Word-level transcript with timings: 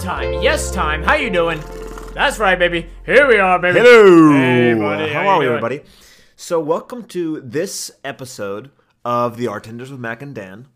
time, 0.00 0.40
yes 0.40 0.70
time. 0.70 1.02
How 1.02 1.14
you 1.14 1.28
doing? 1.28 1.62
That's 2.14 2.38
right, 2.38 2.58
baby. 2.58 2.86
Here 3.04 3.28
we 3.28 3.38
are, 3.38 3.58
baby. 3.58 3.80
Hello. 3.80 4.32
Hey, 4.32 4.72
buddy. 4.72 5.12
How, 5.12 5.22
you 5.22 5.28
are 5.28 5.38
we, 5.38 5.46
everybody? 5.46 5.82
So, 6.36 6.58
welcome 6.58 7.04
to 7.08 7.40
this 7.42 7.90
episode 8.02 8.70
of 9.04 9.36
the 9.36 9.44
Artenders 9.44 9.90
with 9.90 10.00
Mac 10.00 10.22
and 10.22 10.34
Dan. 10.34 10.68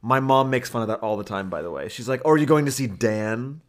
My 0.00 0.20
mom 0.20 0.48
makes 0.48 0.70
fun 0.70 0.80
of 0.80 0.88
that 0.88 1.00
all 1.00 1.18
the 1.18 1.24
time, 1.24 1.50
by 1.50 1.60
the 1.60 1.70
way. 1.70 1.88
She's 1.90 2.08
like, 2.08 2.22
"Oh, 2.24 2.30
are 2.30 2.38
you 2.38 2.46
going 2.46 2.64
to 2.64 2.72
see 2.72 2.86
Dan?" 2.86 3.60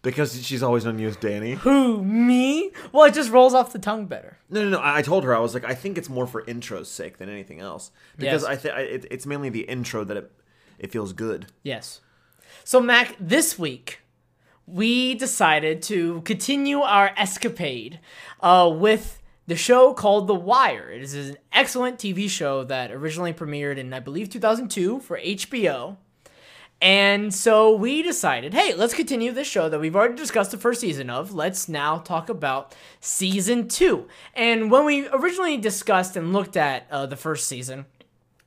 Because 0.00 0.44
she's 0.44 0.62
always 0.62 0.84
known 0.84 0.98
you 1.00 1.08
as 1.08 1.16
Danny. 1.16 1.54
Who 1.54 2.04
me? 2.04 2.70
Well, 2.92 3.04
it 3.04 3.14
just 3.14 3.30
rolls 3.30 3.54
off 3.54 3.72
the 3.72 3.78
tongue 3.80 4.06
better. 4.06 4.38
No, 4.48 4.62
no, 4.64 4.70
no. 4.70 4.78
I 4.78 4.98
I 4.98 5.02
told 5.02 5.24
her 5.24 5.34
I 5.34 5.40
was 5.40 5.54
like, 5.54 5.64
I 5.64 5.74
think 5.74 5.98
it's 5.98 6.08
more 6.08 6.26
for 6.26 6.44
intro's 6.46 6.88
sake 6.88 7.18
than 7.18 7.28
anything 7.28 7.60
else. 7.60 7.90
Because 8.16 8.42
Yes. 8.42 8.50
I 8.50 8.56
think 8.56 8.76
it, 8.78 9.06
it's 9.10 9.26
mainly 9.26 9.48
the 9.48 9.62
intro 9.62 10.04
that 10.04 10.16
it 10.16 10.30
it 10.78 10.92
feels 10.92 11.12
good. 11.12 11.46
Yes. 11.64 12.00
So, 12.64 12.80
Mac, 12.80 13.16
this 13.18 13.58
week 13.58 14.00
we 14.66 15.14
decided 15.14 15.82
to 15.82 16.20
continue 16.22 16.80
our 16.80 17.12
escapade 17.16 18.00
uh, 18.40 18.70
with 18.72 19.20
the 19.46 19.56
show 19.56 19.92
called 19.92 20.28
The 20.28 20.34
Wire. 20.34 20.90
It 20.90 21.02
is 21.02 21.14
an 21.14 21.36
excellent 21.52 21.98
TV 21.98 22.28
show 22.28 22.64
that 22.64 22.90
originally 22.90 23.32
premiered 23.32 23.76
in, 23.76 23.92
I 23.92 24.00
believe, 24.00 24.30
2002 24.30 25.00
for 25.00 25.18
HBO. 25.18 25.96
And 26.80 27.32
so 27.32 27.76
we 27.76 28.02
decided, 28.02 28.54
hey, 28.54 28.74
let's 28.74 28.92
continue 28.92 29.30
this 29.30 29.46
show 29.46 29.68
that 29.68 29.78
we've 29.78 29.94
already 29.94 30.16
discussed 30.16 30.50
the 30.50 30.58
first 30.58 30.80
season 30.80 31.10
of. 31.10 31.32
Let's 31.32 31.68
now 31.68 31.98
talk 31.98 32.28
about 32.28 32.74
season 33.00 33.68
two. 33.68 34.08
And 34.34 34.68
when 34.68 34.84
we 34.84 35.06
originally 35.08 35.56
discussed 35.56 36.16
and 36.16 36.32
looked 36.32 36.56
at 36.56 36.88
uh, 36.90 37.06
the 37.06 37.16
first 37.16 37.46
season, 37.46 37.86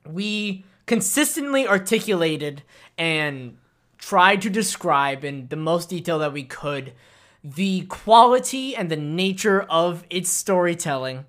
we 0.06 0.66
consistently 0.84 1.66
articulated 1.66 2.62
and 2.98 3.56
tried 3.98 4.42
to 4.42 4.50
describe 4.50 5.24
in 5.24 5.48
the 5.48 5.56
most 5.56 5.88
detail 5.88 6.18
that 6.18 6.32
we 6.32 6.44
could 6.44 6.92
the 7.44 7.82
quality 7.82 8.74
and 8.74 8.90
the 8.90 8.96
nature 8.96 9.62
of 9.62 10.04
its 10.10 10.28
storytelling 10.28 11.24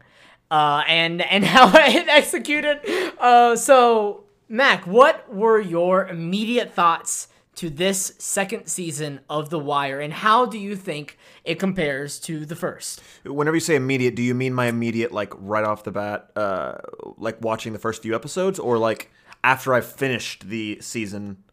uh, 0.49 0.83
and 0.88 1.21
and 1.21 1.45
how 1.55 1.69
it 1.73 2.07
executed. 2.07 2.79
Uh, 3.19 3.55
so, 3.55 4.23
Mac, 4.49 4.88
what 4.88 5.31
were 5.33 5.59
your 5.59 6.07
immediate 6.07 6.73
thoughts 6.73 7.27
to 7.55 7.71
this 7.71 8.13
second 8.19 8.67
season 8.67 9.19
of 9.27 9.49
The 9.49 9.57
Wire, 9.57 9.99
and 9.99 10.13
how 10.13 10.45
do 10.45 10.59
you 10.59 10.75
think 10.75 11.17
it 11.43 11.57
compares 11.57 12.19
to 12.21 12.45
the 12.45 12.55
first? 12.55 13.01
Whenever 13.25 13.55
you 13.55 13.61
say 13.61 13.75
immediate, 13.75 14.15
do 14.15 14.21
you 14.21 14.35
mean 14.35 14.53
my 14.53 14.67
immediate 14.67 15.11
like 15.11 15.33
right 15.38 15.63
off 15.63 15.83
the 15.83 15.91
bat, 15.91 16.29
uh, 16.35 16.75
like 17.17 17.41
watching 17.41 17.73
the 17.73 17.79
first 17.79 18.03
few 18.03 18.13
episodes, 18.13 18.59
or 18.59 18.77
like 18.77 19.11
after 19.43 19.73
I 19.73 19.81
finished 19.81 20.49
the 20.49 20.77
season? 20.81 21.43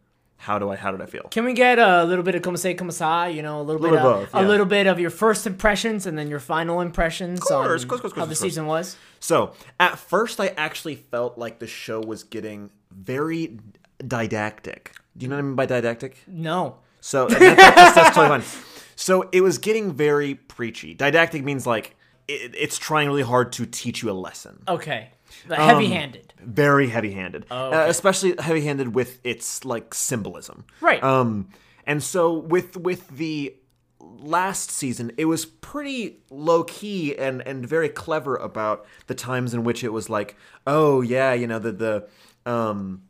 How 0.44 0.58
do 0.58 0.70
I 0.70 0.76
how 0.76 0.90
did 0.92 1.00
I 1.00 1.06
feel? 1.06 1.26
Can 1.30 1.44
we 1.44 1.54
get 1.54 1.78
a 1.78 2.04
little 2.04 2.22
bit 2.22 2.34
of 2.34 2.42
como 2.42 2.56
se 2.56 2.74
como 2.74 2.90
sa? 2.90 3.24
You 3.24 3.42
know, 3.42 3.60
a 3.60 3.64
little, 3.68 3.80
Little 3.80 3.96
bit 3.98 4.04
of, 4.06 4.32
both, 4.32 4.34
a 4.34 4.46
little 4.46 4.66
bit 4.66 4.86
of 4.86 5.00
your 5.00 5.10
first 5.10 5.46
impressions 5.46 6.06
and 6.06 6.18
then 6.18 6.28
your 6.28 6.40
final 6.40 6.80
impressions 6.82 7.40
course, 7.40 7.82
on 7.82 7.88
course, 7.88 8.00
course, 8.02 8.12
how 8.14 8.26
the 8.26 8.34
season 8.34 8.66
was. 8.66 8.96
So 9.20 9.54
at 9.80 9.98
first, 9.98 10.38
I 10.40 10.48
actually 10.56 10.96
felt 10.96 11.38
like 11.38 11.58
the 11.60 11.66
show 11.66 12.00
was 12.00 12.24
getting 12.24 12.70
very 12.90 13.58
didactic. 14.06 14.92
Do 15.16 15.24
you 15.24 15.30
know 15.30 15.36
what 15.36 15.40
I 15.40 15.42
mean 15.42 15.54
by 15.56 15.66
didactic? 15.66 16.16
No. 16.26 16.76
So 17.00 17.26
that- 17.28 17.38
that's, 17.56 17.94
that's 17.94 18.14
totally 18.14 18.40
fine. 18.40 18.60
So 18.96 19.28
it 19.32 19.40
was 19.40 19.58
getting 19.58 19.92
very 19.92 20.34
preachy. 20.36 20.94
Didactic 20.94 21.42
means 21.42 21.66
like 21.66 21.96
it, 22.28 22.54
it's 22.56 22.78
trying 22.78 23.08
really 23.08 23.22
hard 23.22 23.52
to 23.52 23.66
teach 23.66 24.02
you 24.02 24.10
a 24.10 24.12
lesson. 24.12 24.62
Okay. 24.68 25.10
Um, 25.50 25.56
Heavy-handed. 25.56 26.32
Very 26.40 26.88
heavy-handed, 26.88 27.46
Oh, 27.50 27.70
uh, 27.72 27.86
especially 27.88 28.34
heavy-handed 28.38 28.94
with 28.94 29.18
its 29.24 29.64
like 29.64 29.94
symbolism. 29.94 30.64
Right. 30.80 31.02
Um, 31.02 31.48
and 31.86 32.02
so 32.02 32.32
with 32.34 32.76
with 32.76 33.08
the 33.16 33.54
last 34.00 34.70
season, 34.70 35.12
it 35.16 35.24
was 35.24 35.44
pretty 35.46 36.18
low 36.30 36.64
key 36.64 37.16
and 37.16 37.40
and 37.46 37.66
very 37.66 37.88
clever 37.88 38.36
about 38.36 38.86
the 39.06 39.14
times 39.14 39.54
in 39.54 39.64
which 39.64 39.82
it 39.84 39.92
was 39.92 40.10
like, 40.10 40.36
oh 40.66 41.00
yeah, 41.00 41.32
you 41.32 41.46
know 41.46 41.58
the 41.58 41.72
the 41.72 42.08
um 42.50 43.02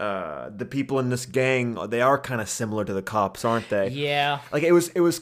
uh 0.00 0.48
the 0.56 0.64
people 0.64 0.98
in 0.98 1.10
this 1.10 1.26
gang 1.26 1.74
they 1.90 2.00
are 2.00 2.18
kind 2.18 2.40
of 2.40 2.48
similar 2.48 2.84
to 2.84 2.92
the 2.92 3.02
cops, 3.02 3.44
aren't 3.44 3.68
they? 3.68 3.88
yeah. 3.88 4.40
Like 4.52 4.62
it 4.64 4.72
was 4.72 4.88
it 4.90 5.00
was 5.00 5.20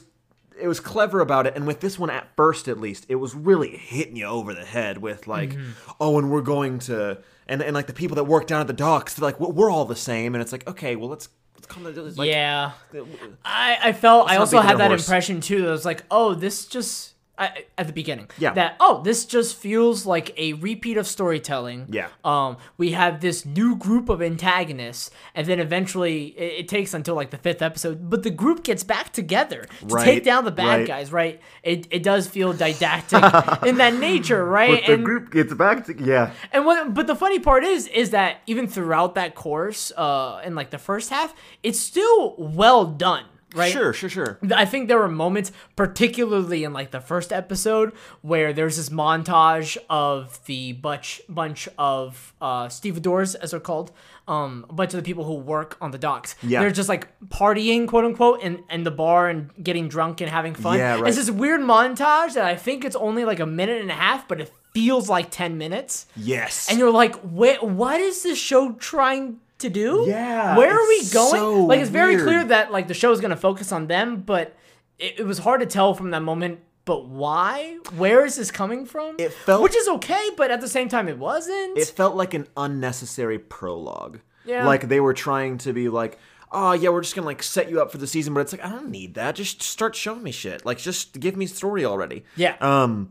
it 0.61 0.69
was 0.69 0.81
clever 0.81 1.21
about 1.21 1.47
it 1.47 1.55
and 1.57 1.67
with 1.67 1.81
this 1.81 1.99
one 1.99 2.11
at 2.11 2.29
first 2.37 2.69
at 2.69 2.79
least 2.79 3.07
it 3.09 3.17
was 3.17 3.35
really 3.35 3.77
hitting 3.77 4.17
you 4.17 4.25
over 4.25 4.55
the 4.55 4.65
head 4.65 4.99
with 4.99 5.27
like 5.27 5.51
mm-hmm. 5.51 5.71
oh 6.01 6.19
and 6.19 6.31
we're 6.31 6.43
going 6.43 6.79
to 6.79 7.19
and 7.47 7.63
and 7.63 7.75
like 7.75 7.87
the 7.87 7.93
people 7.93 8.15
that 8.15 8.25
work 8.25 8.47
down 8.47 8.61
at 8.61 8.67
the 8.67 8.73
docks 8.73 9.15
they're 9.15 9.29
like 9.29 9.39
well, 9.41 9.53
we're 9.53 9.71
all 9.71 9.85
the 9.85 9.97
same 9.97 10.35
and 10.35 10.43
it's 10.43 10.53
like 10.53 10.67
okay 10.69 10.97
well 10.97 11.09
let's 11.09 11.29
let's 11.59 11.67
come 11.67 11.85
like, 11.85 12.29
yeah. 12.29 12.73
Uh, 12.95 13.05
I, 13.45 13.79
I 13.83 13.93
felt 13.93 14.31
I 14.31 14.37
also 14.37 14.61
had 14.61 14.79
that 14.79 14.89
horse. 14.89 15.05
impression 15.07 15.41
too. 15.41 15.63
That 15.63 15.71
was 15.71 15.85
like, 15.85 16.05
oh, 16.11 16.35
this 16.35 16.67
just 16.67 17.15
I, 17.38 17.65
at 17.76 17.87
the 17.87 17.93
beginning. 17.93 18.28
Yeah. 18.38 18.53
That 18.54 18.76
oh, 18.81 19.03
this 19.03 19.25
just 19.25 19.56
feels 19.56 20.04
like 20.06 20.34
a 20.38 20.54
repeat 20.54 20.97
of 20.97 21.06
storytelling. 21.06 21.87
Yeah. 21.91 22.09
Um, 22.25 22.56
we 22.76 22.93
have 22.93 23.21
this 23.21 23.47
new 23.47 23.76
group 23.76 24.09
of 24.09 24.21
antagonists, 24.21 25.10
and 25.34 25.47
then 25.47 25.60
eventually 25.60 26.27
it, 26.37 26.60
it 26.60 26.69
takes 26.69 26.94
until 26.94 27.15
like 27.15 27.31
the 27.31 27.38
fifth 27.38 27.62
episode, 27.62 28.10
but 28.10 28.22
the 28.22 28.31
group 28.31 28.65
gets 28.65 28.82
back 28.82 29.12
together 29.12 29.66
to 29.81 29.87
Right, 29.87 30.04
take 30.04 30.25
down 30.25 30.44
the 30.44 30.50
bad 30.50 30.78
right. 30.81 30.87
guys. 30.87 31.12
Right. 31.12 31.41
It 31.62 31.87
it 31.91 32.03
does 32.03 32.27
feel 32.27 32.53
didactic 32.53 33.22
in 33.66 33.77
that 33.77 33.94
nature. 33.94 34.44
Right. 34.44 34.84
the 34.84 34.94
and 34.94 35.04
group 35.04 35.31
gets 35.31 35.54
back 35.54 35.87
to 35.87 35.94
yeah 36.03 36.32
and 36.53 36.65
what, 36.66 36.93
but 36.94 37.06
the 37.06 37.15
funny 37.16 37.38
part 37.38 37.65
is, 37.65 37.87
is 37.88 38.10
that 38.10 38.38
even 38.47 38.66
throughout 38.66 39.15
that 39.15 39.34
course, 39.34 39.93
uh, 39.97 40.41
in 40.44 40.54
like 40.54 40.71
the 40.71 40.78
first 40.78 41.10
half, 41.10 41.34
it's 41.62 41.78
still 41.78 42.34
well 42.38 42.84
done, 42.84 43.25
right? 43.54 43.72
sure 43.72 43.92
sure 43.92 44.09
sure 44.09 44.38
I 44.54 44.64
think 44.64 44.88
there 44.88 44.98
were 44.98 45.09
moments, 45.09 45.53
particularly 45.76 46.64
in 46.64 46.72
like 46.72 46.91
the 46.91 47.00
first 47.00 47.32
episode, 47.32 47.92
where 48.22 48.53
there's 48.53 48.76
this 48.76 48.88
montage 48.88 49.76
of 49.88 50.44
the 50.47 50.72
bunch 50.72 51.20
bunch 51.28 51.69
of 51.78 52.34
uh, 52.41 52.69
stevedores, 52.69 53.34
as 53.34 53.50
they're 53.53 53.60
called, 53.60 53.92
um, 54.26 54.66
a 54.69 54.72
bunch 54.72 54.92
of 54.94 54.98
the 54.98 55.04
people 55.04 55.25
who 55.25 55.34
work 55.34 55.76
on 55.81 55.91
the 55.91 55.98
docks. 55.98 56.34
Yeah. 56.42 56.60
they're 56.60 56.70
just 56.70 56.88
like 56.88 57.09
partying, 57.28 57.88
quote 57.88 58.04
unquote, 58.04 58.42
in, 58.42 58.62
in 58.70 58.84
the 58.84 58.91
bar 58.91 59.28
and 59.28 59.50
getting 59.62 59.88
drunk 59.88 60.20
and 60.20 60.30
having 60.30 60.54
fun. 60.54 60.78
Yeah, 60.78 61.00
right. 61.00 61.09
It's 61.09 61.16
this 61.16 61.30
weird 61.30 61.60
montage 61.60 62.34
that 62.34 62.44
I 62.44 62.56
think 62.56 62.84
it's 62.84 62.97
only 62.97 63.25
like 63.25 63.41
a 63.41 63.47
minute 63.47 63.80
and 63.80 63.91
a 63.91 63.94
half, 63.94 64.28
but 64.28 64.41
it 64.41 64.53
feels 64.75 65.09
like 65.09 65.30
ten 65.30 65.56
minutes 65.59 66.06
yes 66.15 66.69
and 66.69 66.78
you're 66.78 66.91
like, 66.91 67.16
wait, 67.25 67.62
what 67.62 68.00
is 68.00 68.22
this 68.22 68.38
show 68.38 68.72
trying 68.72 69.41
to 69.59 69.69
do? 69.69 70.05
Yeah, 70.09 70.57
where 70.57 70.71
are 70.73 70.89
we 70.89 70.99
going? 71.11 71.31
so 71.31 71.65
like, 71.65 71.81
it's 71.81 71.91
very 71.91 72.17
weird. 72.17 72.27
clear 72.27 72.45
that 72.45 72.71
like 72.73 72.89
the 72.89 72.95
show 72.95 73.13
is 73.13 73.21
gonna 73.21 73.37
focus 73.37 73.73
on 73.73 73.87
them, 73.87 74.23
but 74.23 74.57
it, 74.99 75.21
it 75.21 75.27
was 75.27 75.39
hard 75.39 75.61
to 75.61 75.67
tell 75.67 75.95
from 75.95 76.11
that 76.13 76.23
moment. 76.23 76.61
But 76.85 77.07
why? 77.07 77.79
Where 77.97 78.25
is 78.25 78.37
this 78.37 78.51
coming 78.51 78.87
from? 78.87 79.17
It 79.19 79.33
felt- 79.33 79.63
which 79.63 79.77
is 79.77 79.87
okay, 79.89 80.31
but 80.39 80.51
at 80.51 80.61
the 80.63 80.69
same 80.69 80.89
time, 80.89 81.07
it 81.09 81.19
wasn't. 81.19 81.77
it 81.77 81.87
felt 81.89 82.17
like 82.17 82.33
an 82.33 82.47
unnecessary 82.57 83.39
prologue 83.39 84.21
Yeah. 84.47 84.65
like 84.67 84.89
they 84.89 85.01
were 85.01 85.13
trying 85.15 85.59
to 85.59 85.73
be 85.75 85.89
like 85.91 86.19
oh 86.51 86.73
yeah 86.73 86.89
we're 86.89 87.03
just 87.03 87.15
gonna 87.15 87.27
like 87.27 87.43
set 87.43 87.69
you 87.69 87.79
up 87.83 87.93
for 87.93 87.99
the 87.99 88.07
season 88.07 88.33
but 88.33 88.41
it's 88.41 88.53
like 88.53 88.65
i 88.65 88.71
don't 88.71 88.89
need 88.89 89.13
that 89.17 89.35
just 89.35 89.61
start 89.63 89.95
showing 89.95 90.23
me 90.23 90.31
shit 90.31 90.65
like 90.65 90.79
just 90.79 91.21
give 91.21 91.37
me 91.37 91.45
story 91.45 91.85
already 91.85 92.25
Yeah. 92.37 92.57
um 92.63 93.11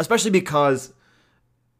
especially 0.00 0.30
because 0.30 0.94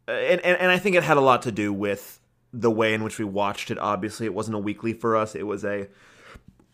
uh, 0.07 0.11
and, 0.11 0.39
and 0.43 0.59
and 0.61 0.71
i 0.71 0.77
think 0.79 0.97
it 0.97 1.03
had 1.03 1.17
a 1.17 1.23
lot 1.23 1.41
to 1.43 1.51
do 1.51 1.73
with 1.73 2.18
the 2.53 2.71
way 2.71 2.95
in 2.95 3.03
which 3.05 3.19
we 3.19 3.25
watched 3.25 3.71
it 3.71 3.79
obviously 3.79 4.27
it 4.27 4.33
wasn't 4.35 4.55
a 4.55 4.59
weekly 4.59 4.93
for 4.93 5.17
us 5.17 5.35
it 5.35 5.43
was 5.47 5.65
a 5.65 5.87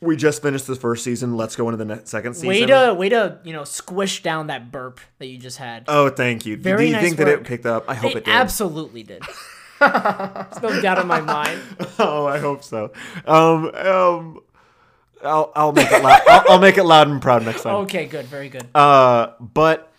we 0.00 0.16
just 0.16 0.42
finished 0.42 0.66
the 0.66 0.76
first 0.76 1.02
season 1.02 1.36
let's 1.36 1.56
go 1.56 1.68
into 1.68 1.76
the 1.78 1.84
ne- 1.96 2.00
second 2.04 2.34
season 2.34 2.48
way 2.48 2.66
to 2.66 2.94
way 2.94 3.08
to 3.08 3.38
you 3.44 3.52
know 3.52 3.64
squish 3.64 4.22
down 4.22 4.46
that 4.48 4.70
burp 4.70 5.00
that 5.18 5.26
you 5.26 5.38
just 5.38 5.56
had. 5.58 5.84
oh 5.88 6.08
thank 6.10 6.44
you 6.46 6.56
Very 6.56 6.78
do 6.78 6.84
you 6.86 6.92
nice 6.92 7.02
think 7.02 7.16
that 7.16 7.28
it 7.28 7.44
picked 7.44 7.66
up 7.66 7.84
i 7.88 7.94
hope 7.94 8.12
it, 8.12 8.18
it 8.18 8.24
did 8.26 8.34
absolutely 8.34 9.02
did. 9.02 9.22
There's 9.80 10.62
no 10.62 10.80
doubt 10.80 10.98
in 11.00 11.06
my 11.06 11.20
mind. 11.20 11.60
Oh, 11.98 12.26
I 12.26 12.38
hope 12.38 12.62
so. 12.64 12.92
Um, 13.26 13.74
um, 13.74 14.40
I'll 15.22 15.52
I'll 15.54 15.72
make 15.72 15.90
it 15.90 16.02
loud. 16.02 16.20
I'll, 16.26 16.44
I'll 16.50 16.58
make 16.60 16.78
it 16.78 16.84
loud 16.84 17.08
and 17.08 17.20
proud 17.20 17.44
next 17.44 17.62
time. 17.62 17.74
Okay, 17.84 18.06
good, 18.06 18.26
very 18.26 18.48
good. 18.48 18.66
Uh, 18.74 19.32
but 19.40 19.92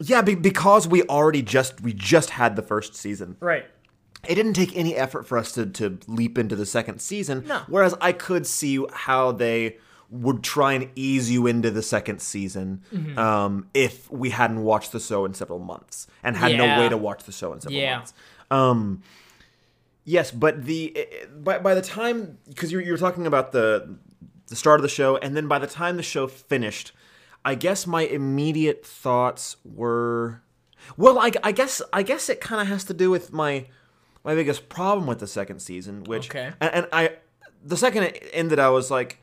yeah, 0.00 0.22
be, 0.22 0.34
because 0.34 0.86
we 0.86 1.02
already 1.04 1.42
just 1.42 1.80
we 1.80 1.92
just 1.92 2.30
had 2.30 2.56
the 2.56 2.62
first 2.62 2.94
season. 2.94 3.36
right. 3.40 3.64
It 4.28 4.34
didn't 4.34 4.54
take 4.54 4.76
any 4.76 4.94
effort 4.96 5.26
for 5.26 5.38
us 5.38 5.52
to 5.52 5.66
to 5.66 5.98
leap 6.08 6.38
into 6.38 6.56
the 6.56 6.66
second 6.66 7.00
season. 7.00 7.44
No. 7.46 7.60
Whereas 7.68 7.94
I 8.00 8.12
could 8.12 8.46
see 8.46 8.84
how 8.92 9.32
they 9.32 9.76
would 10.10 10.42
try 10.42 10.72
and 10.74 10.88
ease 10.94 11.30
you 11.30 11.46
into 11.48 11.70
the 11.70 11.82
second 11.82 12.20
season 12.20 12.82
Mm-hmm. 12.94 13.18
um, 13.18 13.68
if 13.74 14.10
we 14.10 14.30
hadn't 14.30 14.62
watched 14.62 14.92
the 14.92 15.00
show 15.00 15.24
in 15.24 15.34
several 15.34 15.58
months 15.58 16.06
and 16.22 16.36
had 16.36 16.52
Yeah. 16.52 16.58
no 16.76 16.80
way 16.80 16.88
to 16.88 16.96
watch 16.96 17.24
the 17.24 17.32
show 17.32 17.52
in 17.52 17.60
several 17.60 17.80
Yeah. 17.80 17.96
months. 17.96 18.14
Um, 18.50 19.02
yes, 20.04 20.30
but 20.30 20.64
the 20.64 20.96
eh, 20.96 21.26
by 21.38 21.58
by 21.58 21.74
the 21.74 21.82
time 21.82 22.38
because 22.48 22.70
you're 22.72 22.82
you're 22.82 22.96
talking 22.98 23.26
about 23.26 23.52
the 23.52 23.96
the 24.48 24.56
start 24.56 24.78
of 24.78 24.82
the 24.82 24.88
show 24.88 25.16
and 25.16 25.36
then 25.36 25.48
by 25.48 25.58
the 25.58 25.66
time 25.66 25.96
the 25.96 26.02
show 26.04 26.26
finished, 26.28 26.92
I 27.44 27.54
guess 27.56 27.86
my 27.86 28.02
immediate 28.02 28.86
thoughts 28.86 29.56
were 29.64 30.42
well, 30.96 31.18
I, 31.18 31.32
I 31.42 31.50
guess 31.50 31.82
I 31.92 32.02
guess 32.04 32.28
it 32.28 32.40
kind 32.40 32.60
of 32.62 32.68
has 32.68 32.84
to 32.84 32.94
do 32.94 33.10
with 33.10 33.32
my 33.32 33.66
my 34.26 34.34
biggest 34.34 34.68
problem 34.68 35.06
with 35.06 35.20
the 35.20 35.26
second 35.26 35.60
season, 35.60 36.04
which 36.04 36.28
Okay. 36.28 36.52
and, 36.60 36.74
and 36.74 36.86
I 36.92 37.12
the 37.64 37.76
second 37.78 38.02
it 38.02 38.28
ended, 38.34 38.58
I 38.58 38.68
was 38.68 38.90
like, 38.90 39.18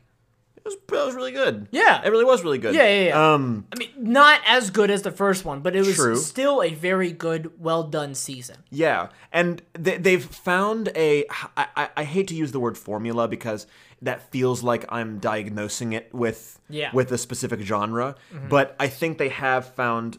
was, 0.64 0.74
it 0.74 0.90
was 0.90 1.14
really 1.14 1.32
good. 1.32 1.68
Yeah. 1.70 2.02
it 2.04 2.08
really 2.08 2.24
was 2.24 2.42
really 2.42 2.58
good. 2.58 2.74
Yeah, 2.74 2.88
yeah, 2.88 3.06
yeah. 3.08 3.34
Um, 3.34 3.66
I 3.72 3.78
mean, 3.78 3.90
not 3.98 4.40
as 4.46 4.70
good 4.70 4.90
as 4.90 5.02
the 5.02 5.10
first 5.10 5.44
one, 5.44 5.60
but 5.60 5.76
it 5.76 5.80
was 5.84 5.94
True. 5.94 6.16
still 6.16 6.62
a 6.62 6.70
very 6.74 7.12
good, 7.12 7.52
well 7.60 7.82
done 7.84 8.14
season. 8.14 8.56
Yeah, 8.70 9.08
and 9.32 9.60
they, 9.74 9.98
they've 9.98 10.24
found 10.24 10.90
a. 10.96 11.26
I, 11.56 11.66
I, 11.76 11.88
I 11.98 12.04
hate 12.04 12.28
to 12.28 12.34
use 12.34 12.52
the 12.52 12.60
word 12.60 12.76
formula 12.78 13.28
because 13.28 13.66
that 14.02 14.30
feels 14.30 14.62
like 14.62 14.84
I'm 14.90 15.18
diagnosing 15.18 15.92
it 15.92 16.12
with 16.14 16.58
Yeah. 16.68 16.90
with 16.94 17.12
a 17.12 17.18
specific 17.18 17.60
genre, 17.60 18.14
but 18.48 18.74
I 18.80 18.88
think 18.88 19.18
they 19.18 19.28
have 19.30 19.66
found, 19.74 20.18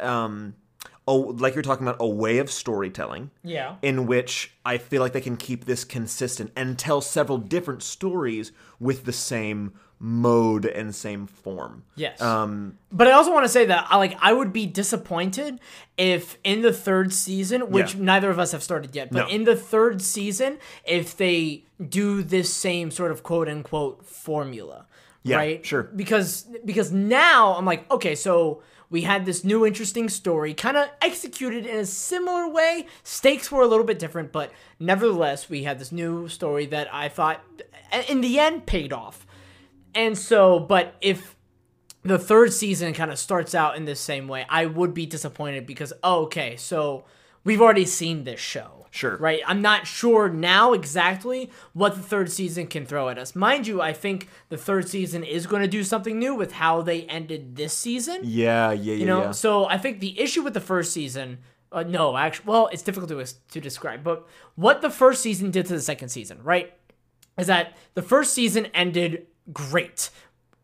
um, 0.00 0.54
oh, 1.08 1.16
like 1.38 1.54
you're 1.54 1.62
talking 1.62 1.86
about, 1.86 1.98
a 2.00 2.06
way 2.06 2.38
of 2.38 2.50
storytelling. 2.50 3.30
Yeah. 3.44 3.76
In 3.82 4.06
which 4.06 4.52
I 4.64 4.78
feel 4.78 5.00
like 5.02 5.12
they 5.12 5.20
can 5.20 5.36
keep 5.36 5.64
this 5.64 5.84
consistent 5.84 6.50
and 6.56 6.78
tell 6.78 7.00
several 7.00 7.38
different 7.38 7.82
stories 7.82 8.52
with 8.80 9.04
the 9.04 9.12
same 9.12 9.72
mode 9.98 10.66
and 10.66 10.94
same 10.94 11.26
form. 11.26 11.82
Yes. 11.94 12.20
Um, 12.20 12.76
But 12.92 13.06
I 13.08 13.12
also 13.12 13.32
want 13.32 13.44
to 13.44 13.48
say 13.48 13.64
that 13.66 13.86
I 13.88 13.96
like 13.96 14.14
I 14.20 14.32
would 14.34 14.52
be 14.52 14.66
disappointed 14.66 15.58
if 15.96 16.36
in 16.44 16.60
the 16.60 16.72
third 16.72 17.12
season, 17.14 17.70
which 17.70 17.94
Yeah. 17.94 18.02
neither 18.04 18.28
of 18.30 18.38
us 18.38 18.52
have 18.52 18.62
started 18.62 18.94
yet, 18.94 19.10
but 19.10 19.20
No. 19.20 19.34
in 19.34 19.44
the 19.44 19.56
third 19.56 20.02
season, 20.02 20.58
if 20.84 21.16
they 21.16 21.64
do 21.88 22.22
this 22.22 22.52
same 22.52 22.90
sort 22.90 23.10
of 23.10 23.22
quote 23.22 23.48
unquote 23.48 24.04
formula. 24.04 24.86
Yeah, 25.22 25.36
right? 25.36 25.64
sure. 25.66 25.84
Because 25.84 26.46
because 26.64 26.92
now 26.92 27.54
I'm 27.56 27.64
like, 27.64 27.90
okay, 27.90 28.14
so 28.14 28.60
we 28.90 29.02
had 29.02 29.26
this 29.26 29.44
new 29.44 29.66
interesting 29.66 30.08
story, 30.08 30.54
kind 30.54 30.76
of 30.76 30.88
executed 31.02 31.66
in 31.66 31.78
a 31.78 31.86
similar 31.86 32.48
way. 32.48 32.86
Stakes 33.02 33.50
were 33.50 33.62
a 33.62 33.66
little 33.66 33.84
bit 33.84 33.98
different, 33.98 34.32
but 34.32 34.52
nevertheless, 34.78 35.50
we 35.50 35.64
had 35.64 35.78
this 35.78 35.92
new 35.92 36.28
story 36.28 36.66
that 36.66 36.92
I 36.94 37.08
thought, 37.08 37.42
in 38.08 38.20
the 38.20 38.38
end, 38.38 38.66
paid 38.66 38.92
off. 38.92 39.26
And 39.94 40.16
so, 40.16 40.60
but 40.60 40.94
if 41.00 41.36
the 42.02 42.18
third 42.18 42.52
season 42.52 42.94
kind 42.94 43.10
of 43.10 43.18
starts 43.18 43.54
out 43.54 43.76
in 43.76 43.84
the 43.84 43.96
same 43.96 44.28
way, 44.28 44.46
I 44.48 44.66
would 44.66 44.94
be 44.94 45.06
disappointed 45.06 45.66
because, 45.66 45.92
oh, 46.04 46.24
okay, 46.24 46.56
so 46.56 47.04
we've 47.42 47.60
already 47.60 47.86
seen 47.86 48.24
this 48.24 48.40
show. 48.40 48.85
Sure. 48.96 49.16
Right? 49.18 49.40
I'm 49.46 49.60
not 49.62 49.86
sure 49.86 50.28
now 50.28 50.72
exactly 50.72 51.50
what 51.74 51.94
the 51.94 52.02
third 52.02 52.30
season 52.32 52.66
can 52.66 52.86
throw 52.86 53.08
at 53.08 53.18
us. 53.18 53.36
Mind 53.36 53.66
you, 53.66 53.80
I 53.82 53.92
think 53.92 54.28
the 54.48 54.56
third 54.56 54.88
season 54.88 55.22
is 55.22 55.46
going 55.46 55.62
to 55.62 55.68
do 55.68 55.84
something 55.84 56.18
new 56.18 56.34
with 56.34 56.52
how 56.52 56.82
they 56.82 57.02
ended 57.02 57.56
this 57.56 57.72
season. 57.76 58.20
yeah, 58.24 58.72
yeah, 58.72 58.72
yeah. 58.72 58.94
You 58.94 59.06
know, 59.06 59.22
yeah. 59.24 59.30
so 59.32 59.66
I 59.66 59.78
think 59.78 60.00
the 60.00 60.18
issue 60.18 60.42
with 60.42 60.54
the 60.54 60.60
first 60.60 60.92
season, 60.92 61.38
uh, 61.72 61.82
no, 61.82 62.16
actually, 62.16 62.46
well, 62.46 62.68
it's 62.72 62.82
difficult 62.82 63.10
to 63.10 63.34
to 63.52 63.60
describe, 63.60 64.02
but 64.02 64.26
what 64.54 64.80
the 64.80 64.90
first 64.90 65.20
season 65.22 65.50
did 65.50 65.66
to 65.66 65.74
the 65.74 65.80
second 65.80 66.08
season, 66.08 66.38
right, 66.42 66.72
is 67.38 67.48
that 67.48 67.76
the 67.94 68.02
first 68.02 68.32
season 68.32 68.66
ended 68.72 69.26
great, 69.52 70.10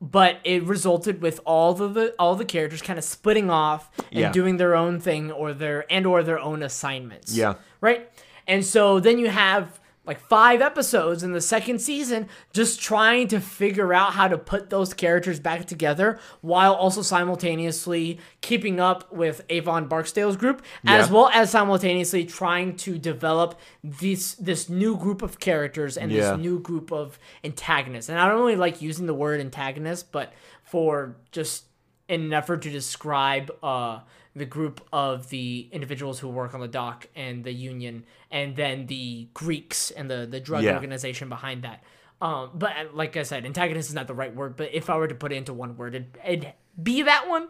but 0.00 0.38
it 0.44 0.62
resulted 0.64 1.20
with 1.22 1.38
all 1.44 1.74
the, 1.74 1.88
the 1.88 2.14
all 2.18 2.34
the 2.34 2.44
characters 2.44 2.82
kind 2.82 2.98
of 2.98 3.04
splitting 3.04 3.50
off 3.50 3.90
and 4.10 4.20
Yeah. 4.20 4.32
doing 4.32 4.56
their 4.56 4.74
own 4.74 4.98
thing 5.00 5.30
or 5.30 5.52
their 5.52 5.84
and 5.92 6.06
or 6.06 6.22
their 6.22 6.38
own 6.40 6.62
assignments. 6.62 7.36
Yeah. 7.36 7.54
Right, 7.82 8.08
and 8.46 8.64
so 8.64 8.98
then 9.00 9.18
you 9.18 9.28
have 9.28 9.78
like 10.04 10.18
five 10.18 10.60
episodes 10.60 11.22
in 11.22 11.30
the 11.30 11.40
second 11.40 11.80
season 11.80 12.26
just 12.52 12.80
trying 12.80 13.28
to 13.28 13.38
figure 13.38 13.94
out 13.94 14.14
how 14.14 14.26
to 14.26 14.36
put 14.36 14.68
those 14.68 14.92
characters 14.92 15.38
back 15.38 15.64
together 15.64 16.18
while 16.40 16.74
also 16.74 17.02
simultaneously 17.02 18.18
keeping 18.40 18.80
up 18.80 19.12
with 19.12 19.44
Avon 19.48 19.86
Barksdale's 19.86 20.36
group 20.36 20.60
as 20.84 21.08
well 21.08 21.28
as 21.32 21.50
simultaneously 21.52 22.24
trying 22.24 22.76
to 22.78 22.98
develop 22.98 23.60
this 23.84 24.34
this 24.34 24.68
new 24.68 24.96
group 24.96 25.22
of 25.22 25.38
characters 25.38 25.96
and 25.96 26.10
Yeah. 26.10 26.32
this 26.32 26.40
new 26.40 26.58
group 26.58 26.90
of 26.90 27.16
antagonists. 27.44 28.08
And 28.08 28.18
I 28.18 28.28
don't 28.28 28.38
really 28.40 28.56
like 28.56 28.82
using 28.82 29.06
the 29.06 29.14
word 29.14 29.38
antagonist, 29.40 30.10
but 30.10 30.32
for 30.64 31.14
just 31.30 31.66
in 32.08 32.22
an 32.22 32.32
effort 32.32 32.62
to 32.62 32.70
describe 32.70 33.52
uh, 33.62 34.00
the 34.34 34.46
group 34.46 34.80
of 34.92 35.28
the 35.28 35.68
individuals 35.72 36.18
who 36.18 36.28
work 36.28 36.54
on 36.54 36.60
the 36.60 36.68
dock 36.68 37.06
and 37.14 37.44
the 37.44 37.52
union, 37.52 38.04
and 38.30 38.56
then 38.56 38.86
the 38.86 39.28
Greeks 39.34 39.90
and 39.90 40.10
the 40.10 40.26
the 40.30 40.40
drug 40.40 40.64
Yeah. 40.64 40.74
organization 40.74 41.28
behind 41.28 41.62
that. 41.64 41.82
Um, 42.20 42.50
but 42.54 42.70
uh, 42.70 42.84
like 42.94 43.16
I 43.16 43.24
said, 43.24 43.44
antagonist 43.44 43.88
is 43.88 43.94
not 43.94 44.06
the 44.06 44.14
right 44.14 44.34
word. 44.34 44.56
But 44.56 44.70
if 44.72 44.88
I 44.88 44.96
were 44.96 45.08
to 45.08 45.14
put 45.14 45.32
it 45.32 45.36
into 45.36 45.52
one 45.52 45.76
word, 45.76 45.94
it'd, 45.94 46.18
it'd 46.24 46.52
be 46.80 47.02
that 47.02 47.28
one. 47.28 47.48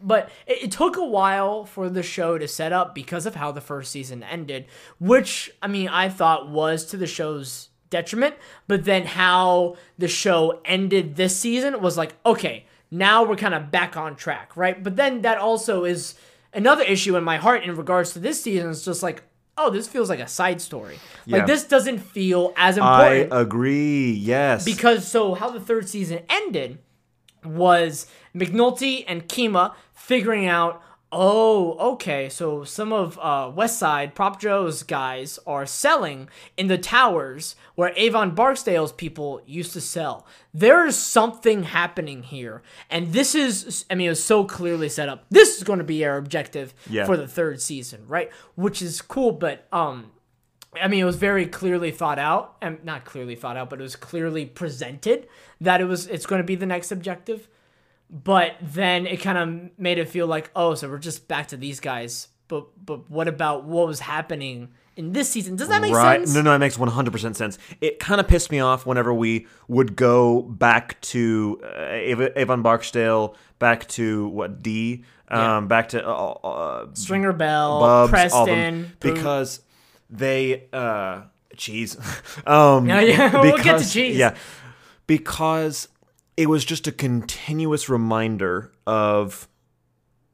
But 0.00 0.30
it, 0.46 0.64
it 0.64 0.72
took 0.72 0.96
a 0.96 1.04
while 1.04 1.64
for 1.64 1.88
the 1.88 2.02
show 2.02 2.38
to 2.38 2.46
set 2.46 2.72
up 2.72 2.94
because 2.94 3.24
of 3.26 3.34
how 3.36 3.50
the 3.52 3.60
first 3.60 3.90
season 3.90 4.22
ended, 4.22 4.66
which 5.00 5.50
I 5.62 5.68
mean 5.68 5.88
I 5.88 6.08
thought 6.08 6.48
was 6.50 6.84
to 6.86 6.96
the 6.96 7.06
show's 7.06 7.68
detriment. 7.90 8.34
But 8.66 8.84
then 8.84 9.06
how 9.06 9.76
the 9.96 10.08
show 10.08 10.60
ended 10.64 11.16
this 11.16 11.36
season 11.38 11.80
was 11.80 11.96
like, 11.96 12.14
okay, 12.26 12.66
now 12.90 13.24
we're 13.24 13.36
kind 13.36 13.54
of 13.54 13.70
back 13.70 13.96
on 13.96 14.16
track, 14.16 14.56
right? 14.56 14.82
But 14.82 14.96
then 14.96 15.22
that 15.22 15.38
also 15.38 15.84
is 15.84 16.14
another 16.52 16.82
issue 16.82 17.16
in 17.16 17.24
my 17.24 17.36
heart 17.36 17.64
in 17.64 17.76
regards 17.76 18.12
to 18.12 18.18
this 18.18 18.42
season. 18.42 18.70
It's 18.70 18.84
just 18.84 19.02
like, 19.02 19.22
oh, 19.56 19.70
this 19.70 19.88
feels 19.88 20.08
like 20.08 20.20
a 20.20 20.28
side 20.28 20.60
story. 20.60 20.98
Yeah. 21.26 21.38
Like 21.38 21.46
this 21.46 21.64
doesn't 21.64 21.98
feel 21.98 22.52
as 22.56 22.78
important. 22.78 23.32
I 23.32 23.40
agree. 23.40 24.12
Yes. 24.12 24.64
because 24.64 25.06
so 25.06 25.34
how 25.34 25.50
the 25.50 25.60
third 25.60 25.88
season 25.88 26.20
ended 26.28 26.78
was 27.44 28.06
McNulty 28.34 29.04
and 29.06 29.28
Kima 29.28 29.74
figuring 29.92 30.46
out, 30.46 30.82
oh, 31.10 31.92
okay, 31.92 32.28
so 32.28 32.64
some 32.64 32.92
of 32.92 33.18
uh, 33.20 33.50
West 33.54 33.78
Side 33.78 34.14
Prop 34.14 34.40
Joe's 34.40 34.82
guys 34.82 35.38
are 35.46 35.64
selling 35.66 36.28
in 36.56 36.66
the 36.66 36.76
towers 36.78 37.56
where 37.74 37.92
Avon 37.96 38.34
Barksdale's 38.34 38.92
people 38.92 39.40
used 39.46 39.72
to 39.72 39.80
sell. 39.80 40.26
There 40.52 40.86
is 40.86 40.96
something 40.98 41.62
happening 41.62 42.22
here, 42.24 42.62
and 42.90 43.12
this 43.12 43.34
is, 43.34 43.84
I 43.90 43.94
mean, 43.94 44.08
it 44.08 44.10
was 44.10 44.22
so 44.24 44.44
clearly 44.44 44.88
set 44.88 45.08
up. 45.08 45.24
This 45.30 45.56
is 45.56 45.64
going 45.64 45.78
to 45.78 45.84
be 45.84 46.04
our 46.04 46.16
objective 46.16 46.74
Yeah. 46.90 47.06
for 47.06 47.16
the 47.16 47.28
third 47.28 47.60
season, 47.62 48.04
right? 48.06 48.30
Which 48.54 48.82
is 48.82 49.00
cool, 49.00 49.32
but 49.32 49.66
um, 49.72 50.12
I 50.80 50.88
mean, 50.88 51.00
it 51.00 51.04
was 51.06 51.16
very 51.16 51.46
clearly 51.46 51.90
thought 51.90 52.18
out, 52.18 52.56
and 52.60 52.84
not 52.84 53.04
clearly 53.06 53.34
thought 53.34 53.56
out, 53.56 53.70
but 53.70 53.80
it 53.80 53.82
was 53.82 53.96
clearly 53.96 54.44
presented 54.44 55.26
that 55.60 55.80
it 55.80 55.84
was 55.86 56.06
it's 56.06 56.26
going 56.26 56.40
to 56.40 56.46
be 56.46 56.54
the 56.54 56.66
next 56.66 56.92
objective. 56.92 57.48
But 58.10 58.56
then 58.62 59.06
it 59.06 59.18
kind 59.18 59.38
of 59.38 59.78
made 59.78 59.98
it 59.98 60.08
feel 60.08 60.26
like, 60.26 60.50
oh, 60.56 60.74
so 60.74 60.88
we're 60.88 60.98
just 60.98 61.28
back 61.28 61.48
to 61.48 61.56
these 61.56 61.80
guys. 61.80 62.28
But 62.48 62.66
but 62.84 63.10
what 63.10 63.28
about 63.28 63.64
what 63.64 63.86
was 63.86 64.00
happening 64.00 64.70
in 64.96 65.12
this 65.12 65.28
season? 65.28 65.56
Does 65.56 65.68
that 65.68 65.82
make 65.82 65.92
right. 65.92 66.20
sense? 66.20 66.34
No, 66.34 66.40
no, 66.40 66.54
it 66.54 66.58
makes 66.58 66.78
100% 66.78 67.36
sense. 67.36 67.58
It 67.82 67.98
kind 67.98 68.20
of 68.20 68.26
pissed 68.26 68.50
me 68.50 68.60
off 68.60 68.86
whenever 68.86 69.12
we 69.12 69.46
would 69.68 69.94
go 69.94 70.42
back 70.42 70.98
to 71.02 71.60
uh, 71.62 72.30
Avon 72.36 72.62
Barksdale, 72.62 73.36
back 73.58 73.86
to 73.88 74.28
what, 74.28 74.62
D? 74.62 75.04
Um, 75.30 75.68
Back 75.68 75.90
to 75.90 76.06
uh, 76.06 76.10
uh, 76.10 76.86
Stringer 76.94 77.34
Bell, 77.34 77.80
Bubs, 77.80 78.10
Preston, 78.10 78.92
because 78.98 79.60
they, 80.08 80.68
uh, 80.72 81.22
cheese. 81.56 81.96
um, 82.46 82.88
Yeah, 82.88 83.00
yeah, 83.00 83.40
we'll 83.42 83.58
get 83.58 83.78
to 83.80 83.88
cheese. 83.88 84.16
Yeah. 84.16 84.36
Because 85.06 85.88
it 86.38 86.48
was 86.48 86.64
just 86.64 86.86
a 86.86 86.92
continuous 86.92 87.88
reminder 87.88 88.70
of 88.86 89.48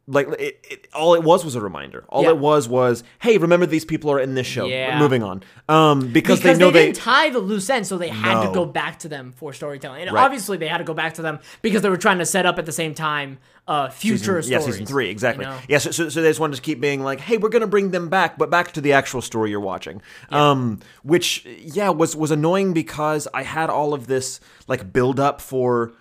like 0.07 0.29
it, 0.39 0.65
it, 0.71 0.89
all 0.95 1.15
it 1.15 1.23
was 1.23 1.45
was 1.45 1.55
a 1.55 1.61
reminder. 1.61 2.05
All 2.09 2.23
Yeah. 2.25 2.31
it 2.31 2.39
was 2.39 2.69
was, 2.69 3.03
hey, 3.21 3.39
remember 3.39 3.65
these 3.67 3.85
people 3.85 4.11
are 4.13 4.21
in 4.21 4.35
this 4.35 4.47
show. 4.47 4.67
Yeah. 4.67 4.99
Moving 4.99 5.23
on, 5.23 5.43
um, 5.69 6.13
because, 6.13 6.41
because 6.41 6.43
they 6.43 6.57
know 6.59 6.71
they, 6.71 6.87
didn't 6.87 6.97
tie 6.97 7.31
the 7.31 7.39
loose 7.39 7.71
ends, 7.71 7.89
so 7.89 7.97
they 7.97 8.09
had 8.09 8.47
to 8.47 8.53
go 8.53 8.67
back 8.67 8.99
to 9.01 9.09
them 9.09 9.33
for 9.37 9.53
storytelling. 9.53 10.03
And 10.03 10.13
Right. 10.13 10.25
obviously, 10.25 10.59
they 10.59 10.69
had 10.69 10.79
to 10.79 10.85
go 10.85 10.95
back 10.95 11.15
to 11.15 11.23
them 11.23 11.39
because 11.63 11.83
they 11.83 11.89
were 11.89 11.97
trying 11.97 12.19
to 12.19 12.27
set 12.27 12.45
up 12.47 12.59
at 12.59 12.67
the 12.67 12.73
same 12.73 12.95
time 12.95 13.39
uh, 13.67 13.89
future 13.89 14.43
season, 14.43 14.53
yeah, 14.53 14.67
season 14.67 14.85
three, 14.85 15.09
exactly. 15.09 15.47
you 15.47 15.51
know? 15.51 15.59
Yeah, 15.69 15.79
so, 15.79 15.91
so, 15.91 16.11
so 16.11 16.21
they 16.21 16.29
just 16.29 16.39
wanted 16.39 16.57
to 16.57 16.63
keep 16.63 16.81
being 16.83 17.03
like, 17.03 17.21
hey, 17.21 17.39
we're 17.39 17.49
gonna 17.49 17.67
bring 17.67 17.93
them 17.93 18.11
back, 18.11 18.37
but 18.37 18.51
back 18.51 18.73
to 18.73 18.83
the 18.83 18.93
actual 18.93 19.23
story 19.23 19.49
you're 19.51 19.59
watching. 19.61 20.03
Um, 20.29 20.81
which 21.03 21.47
yeah 21.47 21.89
was 21.89 22.15
was 22.15 22.31
annoying 22.31 22.75
because 22.75 23.27
I 23.33 23.43
had 23.43 23.71
all 23.71 23.95
of 23.95 24.07
this 24.07 24.39
like 24.69 24.93
build 24.93 25.19
up 25.19 25.41
for 25.41 25.93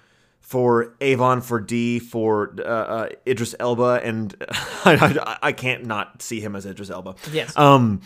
for 0.54 0.94
Avon, 1.02 1.42
for 1.42 1.60
D, 1.60 1.98
for 1.98 2.54
uh, 2.60 2.62
uh, 2.64 3.10
Idris 3.26 3.56
Elba, 3.60 4.02
and 4.04 4.36
I, 4.86 4.94
I, 5.42 5.48
I 5.48 5.52
can't 5.52 5.88
not 5.88 6.22
see 6.22 6.40
him 6.40 6.56
as 6.56 6.68
Idris 6.68 6.92
Elba. 6.92 7.16
Yes. 7.32 7.58
Um, 7.58 8.02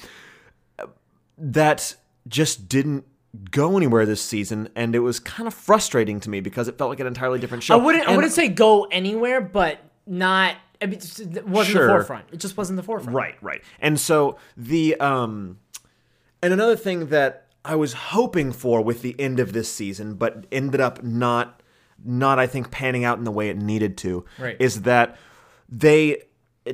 that 1.38 1.94
just 2.26 2.70
didn't 2.70 3.04
go 3.52 3.76
anywhere 3.76 4.06
this 4.06 4.22
season, 4.22 4.70
and 4.78 4.96
it 4.96 5.00
was 5.00 5.20
kind 5.20 5.46
of 5.46 5.54
frustrating 5.54 6.22
to 6.22 6.30
me 6.30 6.40
because 6.40 6.70
it 6.70 6.78
felt 6.78 6.90
like 6.90 7.02
an 7.02 7.08
entirely 7.08 7.38
different 7.38 7.64
show. 7.64 7.78
I 7.78 7.84
wouldn't. 7.84 8.08
I 8.08 8.16
wouldn't 8.16 8.32
say 8.32 8.48
go 8.48 8.86
anywhere, 8.86 9.42
but 9.42 9.80
not. 10.06 10.56
I 10.82 10.86
mean, 10.86 11.00
it 11.00 11.46
wasn't 11.46 11.74
Sure. 11.74 11.88
the 11.88 11.92
forefront. 11.92 12.28
It 12.32 12.38
just 12.40 12.56
wasn't 12.56 12.78
the 12.78 12.84
forefront. 12.84 13.14
Right, 13.14 13.36
right. 13.42 13.62
And 13.82 14.00
so 14.00 14.38
the 14.56 14.96
um 15.02 15.60
and 16.42 16.54
another 16.54 16.78
thing 16.78 17.08
that 17.08 17.48
I 17.66 17.76
was 17.76 17.92
hoping 17.92 18.54
for 18.54 18.82
with 18.82 19.02
the 19.02 19.20
end 19.20 19.42
of 19.42 19.52
this 19.52 19.70
season, 19.70 20.14
but 20.14 20.46
ended 20.50 20.80
up 20.80 21.04
not 21.04 21.62
not 22.04 22.40
I 22.40 22.48
think 22.48 22.72
panning 22.72 23.04
out 23.04 23.18
in 23.18 23.24
the 23.24 23.32
way 23.32 23.50
it 23.50 23.58
needed 23.58 23.98
to, 24.00 24.26
Right. 24.40 24.56
is 24.60 24.84
that 24.84 25.18
they 25.70 26.24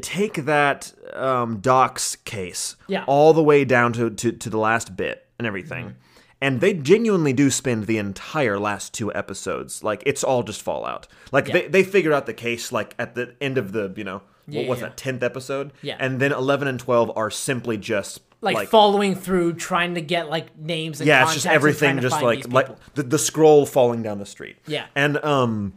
take 0.01 0.46
that 0.46 0.94
um, 1.13 1.60
docks 1.60 2.15
case 2.15 2.75
Yeah. 2.88 3.03
all 3.08 3.34
the 3.34 3.44
way 3.44 3.63
down 3.65 3.94
to, 3.94 4.10
to, 4.10 4.32
to 4.32 4.50
the 4.50 4.58
last 4.58 4.96
bit 4.96 5.27
and 5.38 5.46
everything. 5.48 5.96
and 6.42 6.60
they 6.62 6.74
genuinely 6.74 7.32
do 7.34 7.50
spend 7.50 7.86
the 7.88 7.98
entire 7.98 8.60
last 8.60 8.94
two 8.94 9.13
episodes 9.13 9.84
like 9.84 10.03
it's 10.06 10.24
all 10.24 10.44
just 10.44 10.62
fallout. 10.62 11.08
Like 11.32 11.46
they 11.46 11.68
they 11.68 11.84
figured 11.84 12.13
out 12.13 12.25
the 12.25 12.34
case 12.34 12.72
like 12.72 12.96
at 13.00 13.15
the 13.15 13.36
end 13.39 13.58
of 13.58 13.72
the 13.72 13.94
you 13.96 14.03
know 14.03 14.22
what 14.48 14.68
was 14.68 14.80
yeah. 14.80 14.88
that 14.88 14.98
tenth 14.98 15.24
episode? 15.24 15.72
Yeah. 15.82 15.96
and 16.00 16.20
then 16.20 16.32
eleven 16.34 16.68
and 16.68 16.80
twelve 16.80 17.12
are 17.15 17.30
simply 17.32 17.77
just 17.77 18.20
like, 18.44 18.70
following 18.70 19.16
through, 19.16 19.54
trying 19.54 19.96
to 19.96 20.02
get 20.02 20.30
like 20.30 20.58
names 20.58 21.00
and 21.00 21.08
yeah, 21.08 21.24
it's 21.24 21.34
just 21.34 21.46
everything, 21.46 22.00
just 22.02 22.22
like 22.22 22.52
like 22.52 22.68
the, 22.96 23.04
the 23.04 23.20
scroll 23.20 23.66
falling 23.66 24.04
down 24.04 24.20
the 24.20 24.26
street. 24.26 24.58
Yeah. 24.68 24.86
and 24.96 25.24
um, 25.24 25.74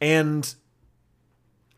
and 0.00 0.54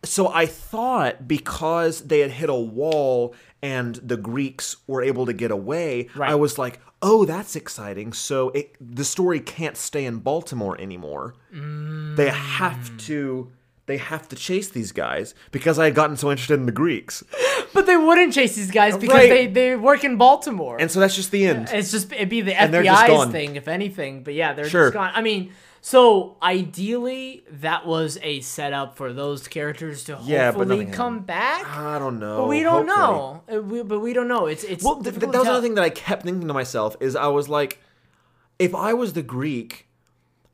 so 0.03 0.29
I 0.29 0.47
thought 0.47 1.29
because 1.29 2.03
they 2.03 2.21
had 2.21 2.31
hit 2.31 2.49
a 2.49 2.55
wall 2.55 3.35
and 3.63 3.97
the 3.97 4.17
Greeks 4.17 4.77
were 4.87 5.03
able 5.03 5.27
to 5.27 5.33
get 5.35 5.51
away, 5.51 6.09
Right. 6.15 6.31
I 6.31 6.35
was 6.35 6.57
like, 6.59 6.81
oh, 7.03 7.27
that's 7.27 7.55
exciting. 7.57 8.15
So 8.15 8.49
it, 8.51 8.75
the 8.81 9.05
story 9.05 9.41
can't 9.41 9.77
stay 9.77 10.07
in 10.07 10.19
Baltimore 10.21 10.81
anymore. 10.81 11.35
They 11.53 12.31
have 12.31 12.97
to. 13.07 13.53
They 13.91 13.97
have 13.99 14.29
to 14.29 14.37
chase 14.37 14.69
these 14.69 14.93
guys 14.93 15.35
because 15.51 15.77
I 15.79 15.85
had 15.87 15.95
gotten 15.97 16.17
so 16.17 16.31
interested 16.31 16.55
in 16.61 16.67
the 16.67 16.73
Greeks, 16.85 17.25
But 17.75 17.87
they 17.87 17.97
wouldn't 17.97 18.33
chase 18.33 18.55
these 18.57 18.71
guys 18.71 18.97
because 18.97 19.17
Right. 19.17 19.29
they, 19.29 19.47
they 19.49 19.77
work 19.77 20.03
in 20.05 20.17
Baltimore. 20.17 20.77
and 20.81 20.91
so 20.91 21.01
that's 21.01 21.17
just 21.17 21.31
the 21.31 21.47
end. 21.47 21.69
it's 21.73 21.91
just 21.91 22.13
it'd 22.13 22.29
be 22.29 22.41
the 22.41 22.53
just 22.53 22.73
FBI's 22.73 23.31
thing, 23.33 23.57
if 23.57 23.67
anything. 23.69 24.23
But 24.23 24.35
yeah, 24.35 24.53
they're 24.55 24.69
Sure. 24.69 24.87
just 24.87 24.95
gone. 24.95 25.13
I 25.15 25.23
mean, 25.23 25.53
so 25.83 26.37
ideally 26.43 27.45
that 27.51 27.87
was 27.87 28.19
a 28.23 28.41
setup 28.41 28.97
for 28.97 29.13
those 29.13 29.49
characters 29.49 30.05
to 30.05 30.19
Yeah, 30.23 30.51
but 30.53 30.69
hopefully 30.69 30.87
come 30.87 31.21
back. 31.21 31.67
I 31.69 31.99
don't 31.99 32.19
know. 32.21 32.39
But 32.43 32.49
we 32.49 32.63
don't 32.63 32.87
hopefully. 32.89 33.17
know. 33.17 33.43
Uh, 33.59 33.63
we- 33.63 33.83
but 33.83 34.01
we 34.01 34.13
don't 34.13 34.29
know. 34.29 34.47
It's 34.47 34.63
it's 34.65 34.85
Well, 34.85 35.03
th- 35.03 35.15
that 35.17 35.29
was 35.29 35.37
another 35.47 35.63
thing 35.63 35.75
that 35.77 35.85
I 35.85 35.91
kept 35.91 36.23
thinking 36.25 36.47
to 36.49 36.55
myself 36.55 36.97
is 37.01 37.17
I 37.17 37.29
was 37.29 37.49
like, 37.49 37.81
if 38.59 38.75
I 38.75 38.93
was 38.95 39.15
the 39.15 39.23
Greek, 39.23 39.87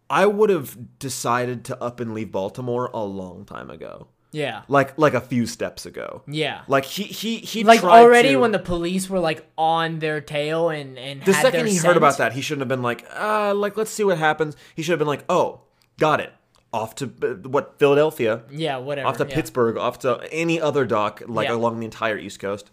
I 0.09 0.27
would 0.27 0.51
have 0.51 0.99
decided 0.99 1.65
to 1.67 1.83
up 1.83 2.01
and 2.01 2.15
leave 2.15 2.31
Baltimore 2.33 2.91
a 2.95 3.03
long 3.05 3.45
time 3.45 3.71
ago, 3.71 4.07
Yeah, 4.33 4.63
like 4.69 4.97
like 4.99 5.15
a 5.15 5.21
few 5.21 5.47
steps 5.47 5.85
ago. 5.87 6.23
yeah. 6.29 6.63
Like 6.69 6.85
he 6.85 7.03
he 7.05 7.39
he 7.39 7.65
like 7.65 7.83
already 7.83 8.31
to- 8.31 8.37
when 8.41 8.53
the 8.53 8.59
police 8.61 9.09
were 9.11 9.19
like 9.19 9.45
on 9.59 9.99
their 9.99 10.21
tail 10.21 10.69
and 10.71 10.97
and 10.99 11.23
the 11.25 11.33
second 11.35 11.67
he 11.67 11.73
scent. 11.75 11.87
heard 11.87 11.97
about 11.97 12.19
that, 12.19 12.33
he 12.35 12.41
shouldn't 12.41 12.61
have 12.63 12.69
been 12.69 12.83
like, 12.83 13.05
uh, 13.17 13.53
like 13.55 13.77
let's 13.77 13.91
see 13.91 14.05
what 14.05 14.19
happens. 14.19 14.57
He 14.77 14.83
should 14.83 14.93
have 14.93 14.99
been 15.01 15.09
like, 15.09 15.25
oh, 15.29 15.63
got 15.99 16.21
it, 16.21 16.33
off 16.73 16.95
to 16.97 17.07
uh, 17.23 17.49
what 17.49 17.79
Philadelphia, 17.79 18.43
Yeah, 18.51 18.77
whatever. 18.77 19.09
off 19.09 19.17
to 19.19 19.27
yeah. 19.29 19.35
Pittsburgh, 19.35 19.77
off 19.77 19.99
to 20.01 20.29
any 20.31 20.61
other 20.61 20.85
dock, 20.87 21.23
like 21.27 21.49
Yeah. 21.49 21.55
along 21.57 21.81
the 21.81 21.85
entire 21.85 22.17
East 22.19 22.39
Coast. 22.39 22.71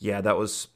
Yeah, 0.00 0.20
that 0.22 0.36
was 0.36 0.68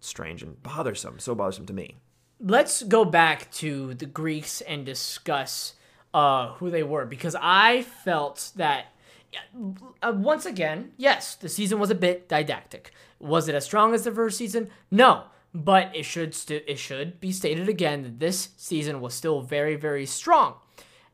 strange 0.00 0.42
and 0.42 0.60
bothersome. 0.62 1.18
So 1.20 1.34
bothersome 1.34 1.66
to 1.66 1.72
me. 1.72 1.96
Let's 2.40 2.82
go 2.82 3.04
back 3.04 3.50
to 3.52 3.94
the 3.94 4.06
Greeks 4.06 4.60
and 4.62 4.84
discuss 4.86 5.74
uh, 6.14 6.52
who 6.54 6.70
they 6.70 6.82
were 6.82 7.04
because 7.06 7.36
I 7.40 7.82
felt 7.82 8.52
that 8.56 8.86
uh, 10.02 10.12
once 10.16 10.46
again, 10.46 10.92
yes, 10.96 11.34
the 11.34 11.48
season 11.48 11.78
was 11.78 11.90
a 11.90 11.94
bit 11.94 12.28
didactic. 12.28 12.92
Was 13.20 13.48
it 13.48 13.54
as 13.54 13.64
strong 13.64 13.94
as 13.94 14.04
the 14.04 14.12
first 14.12 14.38
season? 14.38 14.70
No, 14.90 15.24
but 15.52 15.94
it 15.94 16.04
should 16.04 16.34
st- 16.34 16.64
it 16.66 16.78
should 16.78 17.20
be 17.20 17.32
stated 17.32 17.68
again 17.68 18.02
that 18.02 18.20
this 18.20 18.50
season 18.56 19.00
was 19.00 19.14
still 19.14 19.42
very 19.42 19.76
very 19.76 20.06
strong. 20.06 20.54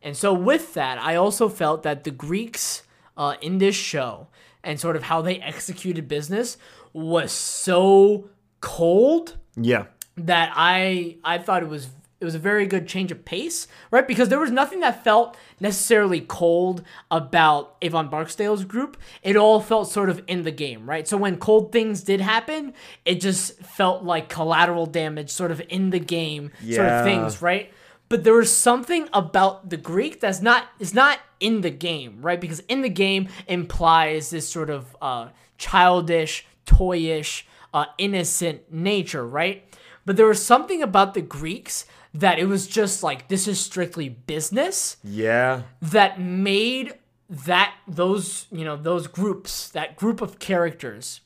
And 0.02 0.16
so 0.16 0.34
with 0.34 0.74
that, 0.74 0.98
I 0.98 1.16
also 1.16 1.48
felt 1.48 1.82
that 1.82 2.04
the 2.04 2.10
Greeks 2.10 2.82
uh, 3.16 3.36
in 3.40 3.58
this 3.58 3.74
show 3.74 4.28
and 4.62 4.78
sort 4.78 4.96
of 4.96 5.04
how 5.04 5.22
they 5.22 5.38
executed 5.40 6.08
business 6.08 6.58
was 6.92 7.32
so 7.32 8.28
cold 8.60 9.38
Yeah. 9.56 9.86
That 10.16 10.52
I 10.54 11.16
I 11.24 11.38
thought 11.38 11.62
it 11.62 11.68
was 11.68 11.88
it 12.20 12.24
was 12.24 12.34
a 12.34 12.38
very 12.38 12.64
good 12.66 12.88
change 12.88 13.12
of 13.12 13.24
pace, 13.24 13.68
right? 13.90 14.06
Because 14.08 14.30
there 14.30 14.38
was 14.38 14.50
nothing 14.50 14.80
that 14.80 15.04
felt 15.04 15.36
necessarily 15.60 16.20
cold 16.22 16.82
about 17.10 17.76
Avon 17.82 18.08
Barksdale's 18.08 18.64
group. 18.64 18.96
It 19.22 19.36
all 19.36 19.60
felt 19.60 19.90
sort 19.90 20.08
of 20.08 20.22
in 20.26 20.42
the 20.42 20.50
game, 20.50 20.88
right? 20.88 21.06
So 21.06 21.18
when 21.18 21.36
cold 21.36 21.70
things 21.70 22.02
did 22.02 22.20
happen, 22.22 22.72
it 23.04 23.20
just 23.20 23.58
felt 23.60 24.04
like 24.04 24.28
collateral 24.30 24.86
damage, 24.86 25.28
sort 25.30 25.50
of 25.50 25.60
in 25.68 25.90
the 25.90 25.98
game, 25.98 26.50
sort 26.76 26.88
of 26.88 27.04
things, 27.04 27.42
right? 27.42 27.72
But 28.08 28.24
there 28.24 28.34
was 28.34 28.54
something 28.54 29.08
about 29.12 29.68
the 29.70 29.76
Greek 29.76 30.20
that's 30.20 30.40
not 30.40 30.64
is 30.78 30.94
not 30.94 31.18
in 31.40 31.60
the 31.62 31.70
game, 31.70 32.20
right? 32.22 32.40
Because 32.40 32.60
in 32.60 32.80
the 32.82 32.88
game 32.88 33.28
implies 33.48 34.30
this 34.30 34.48
sort 34.48 34.70
of 34.70 34.96
uh, 35.02 35.28
childish, 35.58 36.46
toyish, 36.64 37.42
uh, 37.74 37.86
innocent 37.98 38.72
nature, 38.72 39.26
right? 39.26 39.64
But 40.06 40.16
there 40.16 40.26
was 40.26 40.44
something 40.44 40.82
about 40.82 41.14
the 41.14 41.22
Greeks 41.22 41.86
that 42.12 42.38
it 42.38 42.46
was 42.46 42.66
just 42.66 43.02
like 43.02 43.28
this 43.28 43.48
is 43.48 43.58
strictly 43.58 44.08
business 44.08 44.96
Yeah. 45.02 45.62
that 45.82 46.20
made 46.20 46.94
that 47.28 47.74
those 47.88 48.46
you 48.52 48.64
know 48.64 48.76
those 48.76 49.06
groups 49.08 49.68
that 49.70 49.96
group 49.96 50.20
of 50.20 50.38
characters 50.38 51.22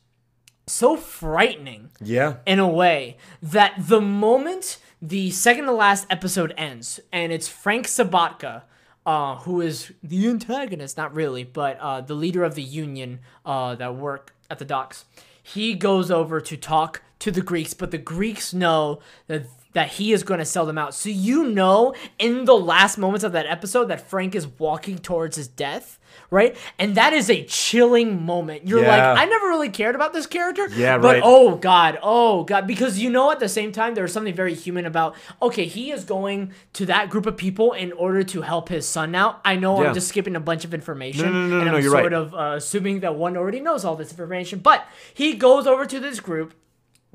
so 0.65 0.95
frightening 0.95 1.89
Yeah. 2.01 2.37
in 2.45 2.57
a 2.59 2.67
way 2.67 3.17
that 3.41 3.73
the 3.77 4.01
moment 4.01 4.77
the 5.01 5.29
second 5.31 5.65
to 5.65 5.71
last 5.71 6.05
episode 6.09 6.53
ends 6.57 6.99
and 7.11 7.31
it's 7.31 7.47
Frank 7.47 7.85
Sobotka, 7.87 8.63
uh, 9.05 9.35
who 9.37 9.61
is 9.61 9.91
the 10.03 10.27
antagonist, 10.27 10.97
not 10.97 11.13
really, 11.13 11.43
but 11.43 11.77
uh, 11.79 12.01
the 12.01 12.13
leader 12.15 12.43
of 12.43 12.55
the 12.55 12.61
union 12.63 13.19
uh, 13.45 13.75
that 13.75 13.95
work 13.95 14.35
at 14.49 14.59
the 14.59 14.65
docks, 14.65 15.05
he 15.41 15.73
goes 15.73 16.09
over 16.11 16.39
to 16.41 16.55
talk 16.57 17.01
to 17.19 17.31
the 17.31 17.41
Greeks, 17.41 17.73
but 17.73 17.91
the 17.91 17.97
Greeks 17.97 18.53
know 18.53 18.99
that 19.27 19.43
that 19.73 19.87
he 19.89 20.13
is 20.13 20.23
going 20.23 20.39
to 20.39 20.45
sell 20.45 20.65
them 20.65 20.79
out. 20.79 20.95
So 20.95 21.09
you 21.09 21.43
know 21.45 21.93
in 22.17 22.45
the 22.45 22.55
last 22.57 22.97
moments 22.97 23.23
of 23.23 23.33
that 23.33 23.45
episode 23.45 23.85
that 23.85 24.01
Frank 24.01 24.33
is 24.33 24.47
walking 24.47 24.97
towards 24.97 25.35
his 25.37 25.47
death, 25.47 25.99
right? 26.31 26.57
And 26.79 26.95
that 26.95 27.13
is 27.13 27.29
a 27.29 27.43
chilling 27.45 28.25
moment. 28.25 28.67
You're 28.67 28.81
Yeah. 28.81 29.11
like, 29.11 29.19
I 29.19 29.25
never 29.25 29.45
really 29.45 29.69
cared 29.69 29.93
about 29.93 30.11
this 30.11 30.25
character. 30.25 30.67
Yeah, 30.75 30.97
but 30.97 31.13
right. 31.17 31.21
oh 31.23 31.55
god, 31.57 31.99
oh 32.01 32.45
god, 32.45 32.65
because 32.65 32.97
you 32.97 33.11
know 33.11 33.29
at 33.29 33.39
the 33.39 33.47
same 33.47 33.71
time 33.71 33.93
there's 33.93 34.11
something 34.11 34.33
very 34.33 34.55
human 34.55 34.87
about 34.87 35.15
okay, 35.39 35.65
he 35.65 35.91
is 35.91 36.03
going 36.03 36.51
to 36.73 36.87
that 36.87 37.11
group 37.11 37.27
of 37.27 37.37
people 37.37 37.73
in 37.73 37.91
order 37.91 38.23
to 38.23 38.41
help 38.41 38.69
his 38.69 38.87
son 38.87 39.13
out. 39.13 39.39
I 39.45 39.55
know 39.55 39.79
Yeah. 39.83 39.89
I'm 39.89 39.93
just 39.93 40.07
skipping 40.07 40.35
a 40.35 40.39
bunch 40.39 40.65
of 40.65 40.73
information 40.73 41.25
No, 41.27 41.31
no, 41.31 41.47
no, 41.47 41.55
and 41.57 41.65
no, 41.65 41.75
I'm 41.75 41.83
you're 41.83 41.91
sort 41.91 42.03
right. 42.05 42.13
of 42.13 42.33
uh, 42.33 42.53
assuming 42.57 43.01
that 43.01 43.13
one 43.15 43.37
already 43.37 43.59
knows 43.59 43.85
all 43.85 43.95
this 43.95 44.09
information, 44.09 44.59
but 44.59 44.83
he 45.13 45.35
goes 45.35 45.67
over 45.67 45.85
to 45.85 45.99
this 45.99 46.19
group 46.19 46.55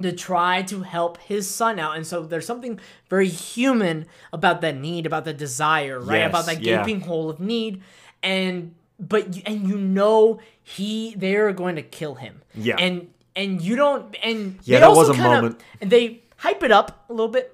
to 0.02 0.12
try 0.12 0.62
to 0.62 0.82
help 0.82 1.18
his 1.18 1.48
son 1.48 1.78
out. 1.78 1.96
And 1.96 2.06
so 2.06 2.24
there's 2.24 2.46
something 2.46 2.80
very 3.08 3.28
human 3.28 4.06
about 4.32 4.60
that 4.62 4.76
need, 4.76 5.06
about 5.06 5.24
the 5.24 5.32
desire, 5.32 6.00
right? 6.00 6.18
Yes, 6.18 6.28
about 6.30 6.46
that 6.46 6.60
yeah. 6.62 6.78
gaping 6.78 7.00
hole 7.02 7.30
of 7.30 7.40
need. 7.40 7.82
And 8.22 8.74
but 8.98 9.38
and 9.46 9.68
you 9.68 9.78
know 9.78 10.40
he 10.62 11.14
they're 11.16 11.52
going 11.52 11.76
to 11.76 11.82
kill 11.82 12.14
him. 12.14 12.42
Yeah. 12.54 12.76
And 12.78 13.08
and 13.36 13.60
you 13.60 13.76
don't 13.76 14.14
and 14.22 14.58
Yeah, 14.62 14.76
they 14.76 14.80
that 14.80 14.88
also 14.88 15.08
was 15.10 15.18
a 15.18 15.22
moment. 15.22 15.60
And 15.80 15.90
they 15.90 16.22
hype 16.38 16.62
it 16.62 16.72
up 16.72 17.04
a 17.08 17.12
little 17.12 17.28
bit 17.28 17.53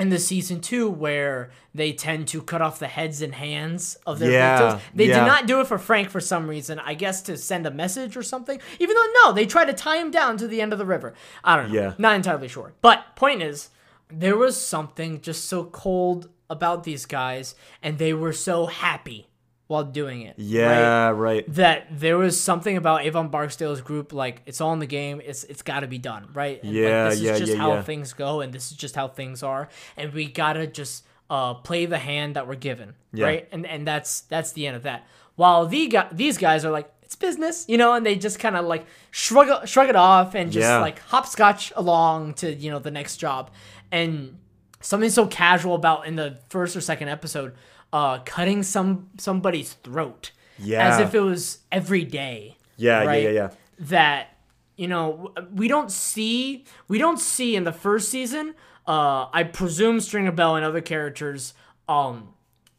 in 0.00 0.08
the 0.08 0.18
season 0.18 0.60
two 0.60 0.88
where 0.90 1.50
they 1.74 1.92
tend 1.92 2.26
to 2.28 2.42
cut 2.42 2.62
off 2.62 2.78
the 2.78 2.88
heads 2.88 3.22
and 3.22 3.34
hands 3.34 3.96
of 4.06 4.18
their 4.18 4.30
Yeah, 4.30 4.58
victims. 4.58 4.82
They 4.94 5.08
yeah. 5.08 5.20
did 5.20 5.26
not 5.26 5.46
do 5.46 5.60
it 5.60 5.66
for 5.66 5.78
Frank 5.78 6.10
for 6.10 6.20
some 6.20 6.48
reason. 6.48 6.78
I 6.78 6.94
guess 6.94 7.22
to 7.22 7.36
send 7.36 7.66
a 7.66 7.70
message 7.70 8.16
or 8.16 8.22
something. 8.22 8.60
Even 8.78 8.96
though 8.96 9.06
no, 9.24 9.32
they 9.32 9.46
try 9.46 9.64
to 9.64 9.72
tie 9.72 9.98
him 9.98 10.10
down 10.10 10.36
to 10.38 10.48
the 10.48 10.60
end 10.60 10.72
of 10.72 10.78
the 10.78 10.86
river. 10.86 11.14
I 11.44 11.56
don't 11.56 11.72
know. 11.72 11.80
Yeah. 11.80 11.94
Not 11.98 12.16
entirely 12.16 12.48
sure. 12.48 12.72
But 12.80 13.14
point 13.14 13.42
is, 13.42 13.70
there 14.08 14.36
was 14.36 14.60
something 14.60 15.20
just 15.20 15.44
so 15.44 15.64
cold 15.64 16.28
about 16.48 16.82
these 16.82 17.06
guys, 17.06 17.54
and 17.80 17.98
they 17.98 18.12
were 18.12 18.32
so 18.32 18.66
happy 18.66 19.28
while 19.70 19.84
doing 19.84 20.22
it. 20.22 20.34
Yeah, 20.36 21.10
right. 21.10 21.44
that 21.54 21.86
there 21.92 22.18
was 22.18 22.40
something 22.40 22.76
about 22.76 23.02
Avon 23.04 23.28
Barksdale's 23.28 23.80
group, 23.80 24.12
like 24.12 24.42
it's 24.44 24.60
all 24.60 24.72
in 24.72 24.80
the 24.80 24.86
game. 24.86 25.22
It's 25.24 25.44
it's 25.44 25.62
got 25.62 25.80
to 25.80 25.86
be 25.86 25.96
done, 25.98 26.28
right? 26.34 26.60
And, 26.60 26.72
like, 26.72 26.82
Yeah, 26.82 27.04
this 27.04 27.14
is 27.14 27.22
yeah, 27.22 27.38
just 27.38 27.52
yeah, 27.52 27.58
how 27.58 27.74
yeah. 27.74 27.82
things 27.82 28.12
go, 28.12 28.40
and 28.40 28.52
this 28.52 28.72
is 28.72 28.76
just 28.76 28.96
how 28.96 29.06
things 29.06 29.44
are, 29.44 29.68
and 29.96 30.12
we 30.12 30.26
gotta 30.26 30.66
just 30.66 31.06
uh, 31.30 31.54
play 31.54 31.86
the 31.86 31.98
hand 31.98 32.34
that 32.34 32.48
we're 32.48 32.56
given, 32.56 32.94
right? 33.26 33.48
And 33.52 33.64
and 33.64 33.86
that's 33.86 34.22
that's 34.22 34.50
the 34.52 34.66
end 34.66 34.74
of 34.74 34.82
that. 34.82 35.06
While 35.36 35.66
the 35.66 35.86
guy, 35.86 36.08
these 36.10 36.36
guys 36.36 36.64
are 36.64 36.72
like 36.72 36.92
it's 37.02 37.14
business, 37.14 37.64
you 37.68 37.78
know, 37.78 37.94
and 37.94 38.04
they 38.04 38.16
just 38.16 38.40
kind 38.40 38.56
of 38.56 38.66
like 38.66 38.86
shrug 39.12 39.68
shrug 39.68 39.88
it 39.88 39.96
off 39.96 40.34
and 40.34 40.50
just 40.50 40.68
like 40.80 40.98
hopscotch 40.98 41.72
along 41.76 42.34
to 42.34 42.52
you 42.52 42.72
know 42.72 42.80
the 42.80 42.90
next 42.90 43.18
job, 43.18 43.52
and 43.92 44.36
something 44.80 45.10
so 45.10 45.28
casual 45.28 45.76
about 45.76 46.08
in 46.08 46.16
the 46.16 46.38
first 46.48 46.74
or 46.76 46.80
second 46.80 47.08
episode, 47.08 47.54
uh, 47.92 48.18
cutting 48.24 48.62
some 48.62 49.10
somebody's 49.18 49.72
throat 49.74 50.32
Yeah. 50.58 50.86
as 50.88 51.00
if 51.00 51.14
it 51.14 51.20
was 51.20 51.58
every 51.72 52.04
day. 52.04 52.56
Yeah, 52.76 53.04
right? 53.04 53.22
yeah, 53.22 53.28
yeah, 53.28 53.34
yeah. 53.34 53.50
That 53.80 54.36
you 54.76 54.88
know 54.88 55.32
we 55.54 55.68
don't 55.68 55.90
see 55.90 56.64
we 56.88 56.98
don't 56.98 57.18
see 57.20 57.56
in 57.56 57.64
the 57.64 57.72
first 57.72 58.08
season. 58.08 58.54
Uh, 58.86 59.26
I 59.32 59.44
presume 59.44 60.00
Stringer 60.00 60.32
Bell 60.32 60.56
and 60.56 60.64
other 60.64 60.80
characters 60.80 61.54
um 61.88 62.34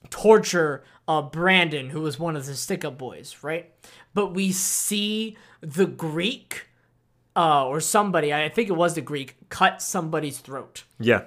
torture 0.10 0.84
uh 1.08 1.22
Brandon, 1.22 1.90
who 1.90 2.02
was 2.02 2.20
one 2.20 2.36
of 2.36 2.46
the 2.46 2.56
stick 2.56 2.84
up 2.86 2.98
boys, 2.98 3.38
right? 3.42 3.72
But 4.14 4.34
we 4.34 4.52
see 4.52 5.38
the 5.62 5.86
Greek 5.86 6.68
uh 7.36 7.66
or 7.68 7.80
somebody, 7.80 8.34
I 8.34 8.50
think 8.50 8.70
it 8.70 8.74
was 8.76 8.96
the 8.96 9.02
Greek, 9.02 9.36
cut 9.50 9.82
somebody's 9.82 10.40
throat. 10.40 10.84
Yeah. 11.00 11.24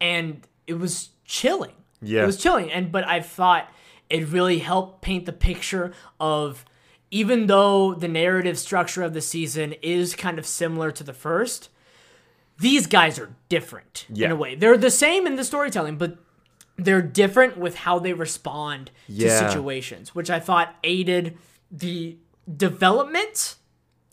and 0.00 0.46
it 0.66 0.74
was 0.78 1.10
chilling. 1.24 1.72
Yeah. 2.00 2.22
It 2.22 2.26
was 2.26 2.36
chilling. 2.36 2.70
And 2.70 2.90
but 2.92 3.06
I 3.06 3.20
thought 3.20 3.70
it 4.10 4.26
really 4.28 4.58
helped 4.58 5.02
paint 5.02 5.26
the 5.26 5.32
picture 5.32 5.92
of 6.20 6.64
even 7.10 7.46
though 7.46 7.94
the 7.94 8.08
narrative 8.08 8.58
structure 8.58 9.02
of 9.02 9.14
the 9.14 9.20
season 9.20 9.74
is 9.82 10.14
kind 10.14 10.38
of 10.38 10.46
similar 10.46 10.90
to 10.92 11.02
the 11.04 11.12
first, 11.14 11.70
these 12.58 12.86
guys 12.86 13.18
are 13.18 13.30
different 13.48 14.06
in 14.14 14.30
a 14.30 14.36
way. 14.36 14.54
They're 14.54 14.76
the 14.76 14.90
same 14.90 15.26
in 15.26 15.36
the 15.36 15.44
storytelling, 15.44 15.96
but 15.96 16.18
they're 16.76 17.02
different 17.02 17.56
with 17.56 17.76
how 17.76 17.98
they 17.98 18.12
respond 18.12 18.90
Yeah. 19.06 19.28
to 19.40 19.48
situations, 19.50 20.14
which 20.14 20.28
I 20.30 20.38
thought 20.38 20.76
aided 20.84 21.38
the 21.70 22.16
development 22.56 23.56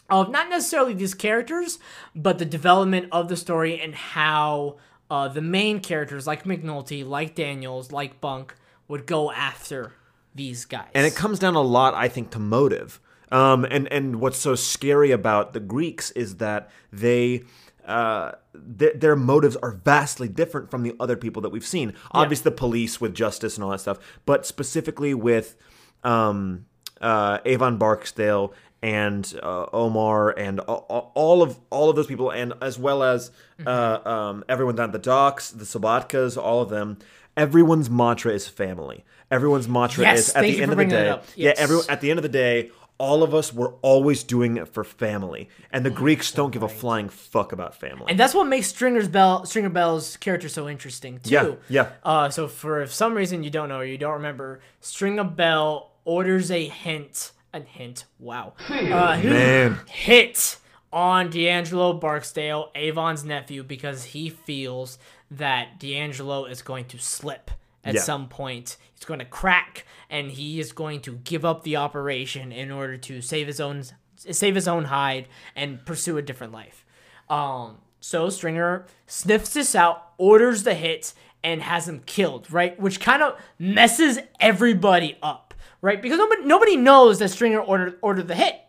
of 0.10 0.30
not 0.30 0.50
necessarily 0.50 0.94
these 0.94 1.14
characters, 1.14 1.80
but 2.16 2.38
the 2.40 2.46
development 2.46 3.08
of 3.12 3.28
the 3.28 3.36
story 3.38 3.80
and 3.82 3.94
how 3.96 4.78
uh, 5.10 5.28
the 5.28 5.42
main 5.42 5.80
characters, 5.80 6.26
like 6.26 6.44
McNulty, 6.44 7.08
like 7.08 7.36
Daniels, 7.36 7.92
like 7.92 8.20
Bunk, 8.22 8.56
would 8.88 9.06
go 9.06 9.32
after 9.32 9.94
these 10.34 10.66
guys. 10.66 10.90
and 10.94 11.06
it 11.06 11.16
comes 11.16 11.40
down 11.40 11.56
a 11.56 11.62
lot, 11.62 11.94
I 11.94 12.08
think, 12.08 12.32
to 12.32 12.40
motive. 12.40 13.00
Um, 13.32 13.66
and 13.66 13.92
and 13.92 14.20
what's 14.20 14.38
so 14.38 14.56
scary 14.56 15.12
about 15.12 15.54
the 15.54 15.60
Greeks 15.60 16.12
is 16.12 16.38
that 16.38 16.70
they. 16.92 17.44
Uh, 17.86 18.32
th- 18.80 18.96
their 18.96 19.16
motives 19.16 19.56
are 19.58 19.70
vastly 19.70 20.28
different 20.28 20.72
from 20.72 20.82
the 20.82 20.96
other 21.00 21.16
people 21.16 21.40
that 21.44 21.50
we've 21.50 21.64
seen. 21.64 21.94
Obviously, 22.10 22.44
the 22.50 22.56
police 22.56 23.00
with 23.00 23.14
justice 23.14 23.58
and 23.58 23.64
all 23.64 23.70
that 23.70 23.80
stuff, 23.80 24.00
but 24.26 24.44
specifically 24.44 25.14
with 25.14 25.56
um, 26.04 26.66
uh, 27.00 27.38
Avon 27.46 27.78
Barksdale 27.78 28.54
and 28.86 29.34
uh, 29.42 29.66
Omar 29.74 30.30
and 30.30 30.60
all 30.60 31.42
of 31.42 31.58
all 31.72 31.90
of 31.90 31.96
those 31.96 32.06
people, 32.08 32.30
and 32.30 32.54
as 32.62 32.78
well 32.78 33.02
as 33.02 33.32
uh, 33.66 34.00
um, 34.06 34.44
everyone 34.48 34.76
down 34.76 34.90
at 34.90 34.94
the 34.94 35.00
docks, 35.00 35.50
the 35.52 35.66
Sobotkas, 35.66 36.38
all 36.42 36.62
of 36.62 36.70
them. 36.70 36.98
Everyone's 37.38 37.90
mantra 37.90 38.32
is 38.32 38.48
family. 38.48 39.04
Everyone's 39.30 39.68
mantra 39.68 40.04
Yes, 40.06 40.30
is 40.30 40.36
at 40.36 40.42
the 40.44 40.62
end 40.62 40.72
of 40.72 40.78
the 40.78 40.86
day. 40.86 41.10
up. 41.10 41.26
Yeah, 41.36 41.54
everyone 41.58 41.86
at 41.90 42.00
the 42.00 42.10
end 42.10 42.20
of 42.20 42.24
the 42.24 42.30
day, 42.30 42.72
all 42.98 43.24
of 43.24 43.34
us 43.34 43.52
were 43.54 43.74
always 43.82 44.24
doing 44.24 44.56
it 44.56 44.68
for 44.70 44.84
family, 44.86 45.50
and 45.72 45.86
Oh, 45.86 45.90
the 45.90 45.96
Greeks 45.96 46.32
don't 46.32 46.52
give 46.52 46.64
a 46.64 46.70
flying 46.70 47.10
fuck 47.10 47.52
about 47.52 47.76
family. 47.76 48.06
and 48.08 48.18
that's 48.20 48.34
what 48.34 48.46
makes 48.48 48.68
Stringer's 48.68 49.10
Bell, 49.10 49.46
Stringer 49.46 49.70
Bell's 49.70 50.16
character 50.18 50.48
so 50.48 50.70
interesting 50.70 51.20
too. 51.24 51.30
Yeah, 51.34 51.56
yeah. 51.68 51.88
Uh, 52.06 52.30
so 52.30 52.48
for 52.48 52.82
if 52.84 52.94
some 52.94 53.16
reason 53.16 53.44
you 53.44 53.50
don't 53.50 53.68
know 53.68 53.80
or 53.80 53.86
you 53.86 53.98
don't 53.98 54.14
remember, 54.14 54.62
Stringer 54.80 55.26
Bell 55.26 55.92
orders 56.06 56.52
a 56.52 56.68
hint, 56.68 57.32
a 57.56 57.66
hint. 57.66 58.06
Wow. 58.20 58.54
Uh, 58.70 59.20
Man. 59.24 59.80
hit 59.90 60.58
on 60.92 61.30
D'Angelo 61.30 61.94
Barksdale, 61.94 62.72
Avon's 62.76 63.24
nephew, 63.24 63.64
because 63.64 64.06
he 64.06 64.30
feels 64.30 64.98
that 65.32 65.80
D'Angelo 65.80 66.46
is 66.46 66.62
going 66.62 66.86
to 66.86 66.98
slip 66.98 67.52
at 67.84 67.96
Yeah. 67.96 68.02
some 68.02 68.28
point. 68.30 68.78
He's 68.94 69.06
going 69.06 69.20
to 69.20 69.26
crack, 69.26 69.86
and 70.10 70.32
he 70.32 70.60
is 70.60 70.72
going 70.72 71.02
to 71.02 71.14
give 71.24 71.44
up 71.46 71.64
the 71.64 71.76
operation 71.76 72.52
in 72.52 72.72
order 72.72 72.98
to 72.98 73.22
save 73.22 73.48
his 73.48 73.60
own 73.60 73.84
save 74.18 74.56
his 74.56 74.68
own 74.68 74.86
hide 74.86 75.28
and 75.56 75.86
pursue 75.86 76.18
a 76.18 76.22
different 76.22 76.52
life. 76.54 76.84
Um, 77.30 77.78
so 78.00 78.30
Stringer 78.30 78.86
sniffs 79.06 79.54
this 79.54 79.76
out, 79.76 80.14
orders 80.18 80.64
the 80.64 80.74
hit, 80.74 81.14
and 81.44 81.62
has 81.62 81.88
him 81.88 82.02
killed. 82.06 82.50
Right, 82.52 82.80
which 82.80 83.00
kind 83.00 83.22
of 83.22 83.40
messes 83.60 84.18
everybody 84.40 85.18
up. 85.22 85.45
Right, 85.86 86.02
because 86.02 86.18
nobody 86.18 86.44
nobody 86.46 86.78
knows 86.78 87.20
that 87.20 87.30
Stringer 87.30 87.60
ordered 87.60 88.00
ordered 88.02 88.28
the 88.28 88.34
hit. 88.34 88.60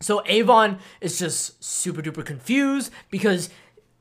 So 0.00 0.22
Avon 0.26 0.80
is 1.00 1.18
just 1.18 1.64
super 1.64 2.02
duper 2.02 2.22
confused 2.22 2.92
because 3.10 3.48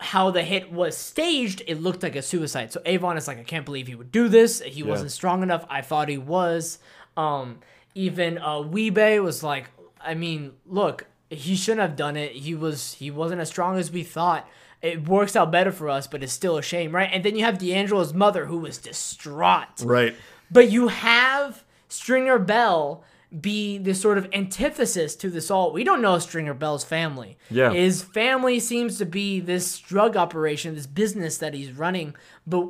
how 0.02 0.32
the 0.32 0.44
hit 0.44 0.70
was 0.70 0.98
staged, 0.98 1.64
it 1.66 1.82
looked 1.82 2.04
like 2.04 2.18
a 2.18 2.22
suicide. 2.22 2.74
So 2.74 2.82
Avon 2.86 3.16
is 3.16 3.26
like, 3.26 3.40
I 3.40 3.44
can't 3.44 3.64
believe 3.64 3.88
he 3.88 3.96
would 3.96 4.12
do 4.12 4.28
this. 4.28 4.60
He 4.60 4.84
wasn't 4.84 5.14
strong 5.14 5.44
enough. 5.44 5.66
I 5.70 5.82
thought 5.82 6.10
he 6.10 6.18
was. 6.18 6.80
Um, 7.16 7.60
even 7.96 8.38
uh, 8.38 8.60
Wee-Bey 8.60 9.22
was 9.22 9.44
like, 9.44 9.70
I 10.02 10.14
mean, 10.14 10.52
look, 10.66 11.06
he 11.30 11.56
shouldn't 11.56 11.80
have 11.80 11.96
done 11.96 12.18
it. 12.18 12.34
He 12.34 12.54
was 12.54 12.96
he 12.96 13.12
wasn't 13.12 13.40
as 13.40 13.48
strong 13.48 13.78
as 13.78 13.94
we 13.94 14.04
thought. 14.04 14.46
It 14.82 15.08
works 15.08 15.38
out 15.38 15.54
better 15.54 15.72
for 15.72 15.88
us, 15.88 16.06
but 16.06 16.22
it's 16.22 16.34
still 16.34 16.58
a 16.58 16.62
shame, 16.62 16.94
right? 16.94 17.10
And 17.14 17.24
then 17.24 17.38
you 17.38 17.46
have 17.46 17.60
D'Angelo's 17.60 18.14
mother 18.14 18.48
who 18.48 18.58
was 18.58 18.78
distraught. 18.78 19.84
right. 19.84 20.18
But 20.52 20.70
you 20.70 20.90
have 20.90 21.64
Stringer 21.91 22.39
Bell 22.39 23.04
be 23.39 23.77
this 23.77 24.01
sort 24.01 24.17
of 24.17 24.27
antithesis 24.34 25.15
to 25.15 25.30
this 25.30 25.49
all. 25.49 25.71
We 25.71 25.84
don't 25.84 26.01
know 26.01 26.19
Stringer 26.19 26.54
Bell's 26.54 26.84
family. 26.84 27.38
Yeah. 27.49 27.71
His 27.71 28.01
family 28.01 28.60
seems 28.60 28.97
to 28.97 29.06
be 29.06 29.39
this 29.39 29.80
drug 29.80 30.17
operation, 30.17 30.75
this 30.75 30.88
business 30.88 31.38
that 31.38 31.54
he's 31.54 31.71
running. 31.71 32.15
But 32.45 32.69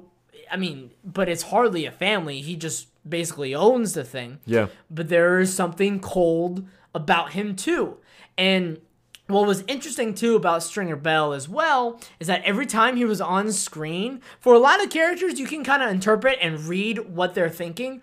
I 0.51 0.57
mean, 0.57 0.91
but 1.03 1.29
it's 1.29 1.43
hardly 1.43 1.86
a 1.86 1.91
family. 1.91 2.41
He 2.41 2.55
just 2.55 2.88
basically 3.07 3.55
owns 3.55 3.93
the 3.93 4.03
thing. 4.03 4.39
Yeah. 4.45 4.67
But 4.89 5.10
there 5.10 5.39
is 5.39 5.53
something 5.53 5.99
cold 5.99 6.67
about 6.93 7.31
him 7.31 7.55
too. 7.55 7.97
And 8.38 8.79
what 9.27 9.47
was 9.47 9.63
interesting 9.67 10.13
too 10.13 10.36
about 10.36 10.62
Stringer 10.62 10.95
Bell 10.95 11.34
as 11.34 11.47
well 11.47 11.99
is 12.19 12.27
that 12.27 12.43
every 12.43 12.65
time 12.65 12.97
he 12.97 13.05
was 13.05 13.21
on 13.21 13.51
screen, 13.51 14.21
for 14.39 14.53
a 14.53 14.60
lot 14.60 14.84
of 14.84 14.89
characters, 14.89 15.39
you 15.39 15.47
can 15.47 15.63
kind 15.63 15.81
of 15.81 15.89
interpret 15.89 16.38
and 16.41 16.60
read 16.65 17.15
what 17.15 17.34
they're 17.34 17.49
thinking. 17.49 18.01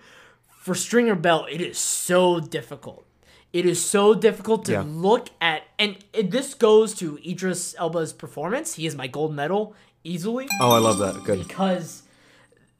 For 0.59 0.75
Stringer 0.75 1.14
Bell, 1.14 1.47
it 1.51 1.61
is 1.61 1.79
so 1.79 2.40
difficult. 2.40 3.05
It 3.53 3.64
is 3.64 3.83
so 3.83 4.12
difficult 4.14 4.64
to 4.66 4.73
Yeah. 4.73 4.85
look 4.87 5.29
at, 5.40 5.62
and 5.79 5.97
it, 6.12 6.31
this 6.31 6.53
goes 6.55 6.94
to 6.97 7.18
Idris 7.27 7.75
Elba's 7.79 8.12
performance. 8.12 8.75
He 8.75 8.87
is 8.87 8.94
my 8.94 9.07
gold 9.07 9.35
medal 9.35 9.75
easily 10.05 10.47
Oh, 10.61 10.73
I 10.73 10.79
love 10.79 10.99
that. 10.99 11.25
Good. 11.25 11.47
because 11.49 12.03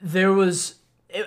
there 0.01 0.33
was 0.33 0.75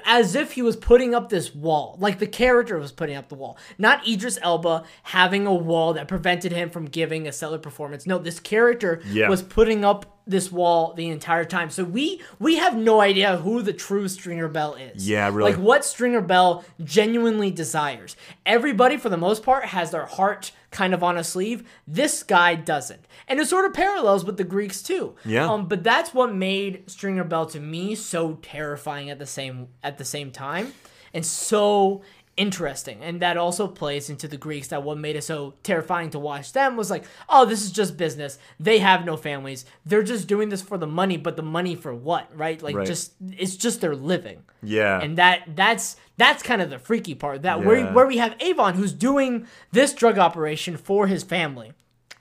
as 0.05 0.35
if 0.35 0.51
he 0.51 0.61
was 0.61 0.75
putting 0.75 1.15
up 1.15 1.29
this 1.29 1.55
wall, 1.55 1.97
like 1.99 2.19
the 2.19 2.27
character 2.27 2.77
was 2.77 2.91
putting 2.91 3.15
up 3.15 3.29
the 3.29 3.35
wall, 3.35 3.57
not 3.79 4.07
Idris 4.07 4.37
Elba 4.43 4.83
having 5.03 5.47
a 5.47 5.53
wall 5.55 5.93
that 5.93 6.07
prevented 6.07 6.51
him 6.51 6.69
from 6.69 6.85
giving 6.85 7.27
a 7.27 7.31
stellar 7.31 7.57
performance. 7.57 8.05
No, 8.05 8.19
this 8.19 8.39
character 8.39 9.01
Yeah. 9.09 9.27
was 9.27 9.41
putting 9.41 9.83
up 9.83 10.20
this 10.31 10.51
wall 10.51 10.93
the 10.93 11.09
entire 11.09 11.45
time. 11.45 11.69
So 11.69 11.83
we 11.83 12.21
we 12.39 12.57
have 12.57 12.75
no 12.75 13.01
idea 13.01 13.37
who 13.37 13.61
the 13.61 13.73
true 13.73 14.07
Stringer 14.07 14.47
Bell 14.47 14.75
is. 14.75 15.07
Yeah, 15.07 15.27
really. 15.27 15.51
Like 15.51 15.59
what 15.59 15.85
Stringer 15.85 16.21
Bell 16.21 16.63
genuinely 16.83 17.51
desires. 17.51 18.15
Everybody, 18.45 18.97
for 18.97 19.09
the 19.09 19.17
most 19.17 19.43
part, 19.43 19.65
has 19.65 19.91
their 19.91 20.05
heart 20.05 20.51
kind 20.71 20.93
of 20.93 21.03
on 21.03 21.17
a 21.17 21.23
sleeve. 21.23 21.67
This 21.85 22.23
guy 22.23 22.55
doesn't, 22.55 23.05
and 23.27 23.39
it 23.39 23.47
sort 23.47 23.65
of 23.65 23.73
parallels 23.73 24.25
with 24.25 24.37
the 24.37 24.43
Greeks 24.43 24.81
too. 24.81 25.15
Yeah. 25.25 25.51
Um, 25.51 25.67
but 25.67 25.83
that's 25.83 26.13
what 26.13 26.33
made 26.33 26.89
Stringer 26.89 27.25
Bell 27.25 27.45
to 27.47 27.59
me 27.59 27.93
so 27.95 28.39
terrifying 28.41 29.09
at 29.09 29.19
the 29.19 29.25
same 29.25 29.67
at 29.83 29.97
the 29.97 30.05
same 30.05 30.31
time, 30.31 30.73
and 31.13 31.25
so 31.25 32.01
interesting. 32.37 32.99
And 33.01 33.21
that 33.21 33.37
also 33.37 33.67
plays 33.67 34.09
into 34.09 34.27
the 34.27 34.37
Greeks. 34.37 34.67
That 34.69 34.83
what 34.83 34.97
made 34.97 35.15
it 35.15 35.23
so 35.23 35.53
terrifying 35.63 36.09
to 36.11 36.19
watch 36.19 36.53
them 36.53 36.77
was 36.77 36.89
like, 36.89 37.05
oh, 37.29 37.45
this 37.45 37.63
is 37.63 37.71
just 37.71 37.97
business. 37.97 38.39
They 38.59 38.79
have 38.79 39.05
no 39.05 39.17
families. 39.17 39.65
They're 39.85 40.03
just 40.03 40.27
doing 40.27 40.49
this 40.49 40.61
for 40.61 40.77
the 40.77 40.87
money. 40.87 41.17
But 41.17 41.35
the 41.35 41.43
money 41.43 41.75
for 41.75 41.93
what? 41.93 42.35
Right? 42.35 42.61
Like 42.61 42.75
Right. 42.75 42.87
just 42.87 43.13
it's 43.37 43.55
just 43.55 43.81
their 43.81 43.95
living 43.95 44.43
Yeah. 44.63 45.01
and 45.01 45.17
that 45.17 45.55
that's 45.55 45.97
that's 46.17 46.41
kind 46.43 46.61
of 46.61 46.69
the 46.69 46.79
freaky 46.79 47.15
part 47.15 47.41
that 47.43 47.63
where 47.63 47.77
Yeah. 47.77 47.93
where 47.93 48.07
we 48.07 48.17
have 48.17 48.35
Avon 48.39 48.75
who's 48.75 48.93
doing 48.93 49.47
this 49.71 49.93
drug 49.93 50.17
operation 50.17 50.77
for 50.77 51.07
his 51.07 51.23
family 51.23 51.73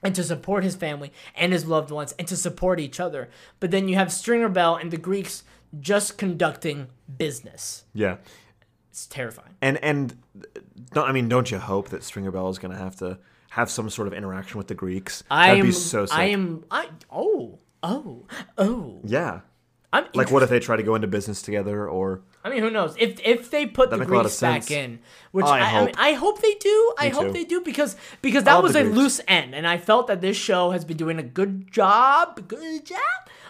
and 0.02 0.14
to 0.14 0.24
support 0.24 0.64
his 0.64 0.74
family 0.76 1.12
and 1.34 1.52
his 1.52 1.66
loved 1.66 1.90
ones 1.90 2.14
and 2.18 2.26
to 2.28 2.36
support 2.36 2.80
each 2.80 2.98
other 2.98 3.28
but 3.60 3.70
then 3.70 3.88
you 3.88 3.94
have 3.96 4.10
Stringer 4.12 4.48
Bell 4.48 4.76
and 4.76 4.90
the 4.90 4.96
Greeks 4.96 5.42
just 5.78 6.16
conducting 6.18 6.88
business 7.18 7.84
yeah. 7.92 8.16
it's 8.90 9.06
terrifying 9.06 9.49
And 9.62 9.76
and 9.78 10.16
don't 10.92 11.08
I 11.08 11.12
mean 11.12 11.28
don't 11.28 11.50
you 11.50 11.58
hope 11.58 11.90
that 11.90 12.02
Stringer 12.02 12.30
Bell 12.30 12.48
is 12.48 12.58
going 12.58 12.72
to 12.72 12.78
have 12.78 12.96
to 12.96 13.18
have 13.50 13.70
some 13.70 13.90
sort 13.90 14.08
of 14.08 14.14
interaction 14.14 14.58
with 14.58 14.68
the 14.68 14.74
Greeks? 14.74 15.22
I 15.30 15.48
That'd 15.48 15.60
am 15.60 15.66
be 15.66 15.72
so 15.72 16.06
sick. 16.06 16.16
I 16.18 16.24
am 16.26 16.64
I 16.70 16.88
oh 17.10 17.58
oh 17.82 18.26
oh 18.58 19.00
yeah. 19.04 19.40
I'm 19.92 20.06
Like 20.14 20.30
what 20.30 20.42
if 20.44 20.50
they 20.50 20.60
try 20.60 20.76
to 20.76 20.82
go 20.84 20.94
into 20.94 21.08
business 21.08 21.42
together 21.42 21.88
or 21.88 22.22
I 22.44 22.48
mean, 22.50 22.60
who 22.62 22.70
knows? 22.70 22.94
If 22.98 23.20
if 23.26 23.50
they 23.50 23.66
put 23.66 23.90
the 23.90 23.98
make 23.98 24.06
a 24.06 24.10
Greeks 24.10 24.40
back 24.40 24.70
in, 24.70 25.00
which 25.32 25.44
I 25.46 25.58
I, 25.58 25.60
I, 25.60 25.64
hope. 25.64 25.86
mean, 25.86 25.94
I 25.98 26.12
hope 26.12 26.40
they 26.40 26.54
do. 26.54 26.92
I 26.98 27.08
hope 27.08 27.26
too. 27.26 27.32
they 27.32 27.44
do 27.44 27.60
because 27.60 27.96
because 28.22 28.44
that 28.44 28.62
was 28.62 28.74
a 28.76 28.82
Greeks. 28.84 28.96
loose 28.96 29.20
end, 29.28 29.54
and 29.54 29.66
I 29.66 29.78
felt 29.78 30.06
that 30.06 30.20
this 30.20 30.36
show 30.36 30.70
has 30.70 30.84
been 30.84 30.96
doing 30.96 31.18
a 31.18 31.22
good 31.24 31.70
job, 31.72 32.46
good 32.48 32.86
job, 32.86 32.98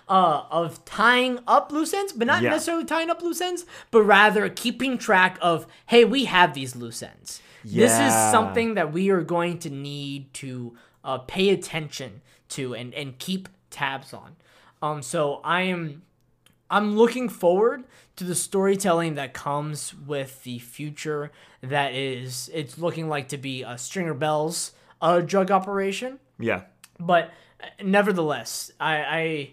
uh, 0.08 0.44
of 0.50 0.82
tying 0.86 1.38
up 1.46 1.70
loose 1.72 1.92
ends, 1.94 2.12
but 2.14 2.26
not 2.26 2.42
Yeah. 2.42 2.50
necessarily 2.50 2.84
tying 2.86 3.10
up 3.10 3.22
loose 3.22 3.40
ends, 3.40 3.64
but 3.90 4.02
rather 4.02 4.48
keeping 4.48 4.98
track 4.98 5.38
of, 5.42 5.66
hey, 5.86 6.04
we 6.04 6.24
have 6.24 6.54
these 6.54 6.74
loose 6.74 7.02
ends. 7.02 7.40
This 7.62 7.92
is 7.92 8.12
something 8.32 8.74
that 8.74 8.92
we 8.92 9.10
are 9.10 9.20
going 9.22 9.58
to 9.58 9.70
need 9.70 10.32
to 10.34 10.74
uh, 11.04 11.18
pay 11.18 11.50
attention 11.50 12.22
to 12.50 12.74
and 12.74 12.94
and 12.94 13.18
keep 13.18 13.48
tabs 13.70 14.12
on. 14.14 14.36
Um, 14.82 15.02
so 15.02 15.40
I 15.44 15.62
am. 15.62 16.02
I'm 16.70 16.96
looking 16.96 17.28
forward 17.28 17.84
to 18.16 18.24
the 18.24 18.34
storytelling 18.34 19.16
that 19.16 19.34
comes 19.34 19.94
with 19.94 20.42
the 20.44 20.58
future 20.60 21.32
that 21.62 21.94
is 21.94 22.50
it's 22.54 22.78
looking 22.78 23.08
like 23.08 23.28
to 23.28 23.38
be 23.38 23.62
a 23.62 23.76
Stringer 23.76 24.14
Bell's 24.14 24.72
uh, 25.00 25.20
drug 25.20 25.50
operation. 25.50 26.18
yeah. 26.38 26.62
But 26.98 27.30
uh, 27.62 27.66
nevertheless, 27.82 28.70
I, 28.78 28.96
I 28.96 29.50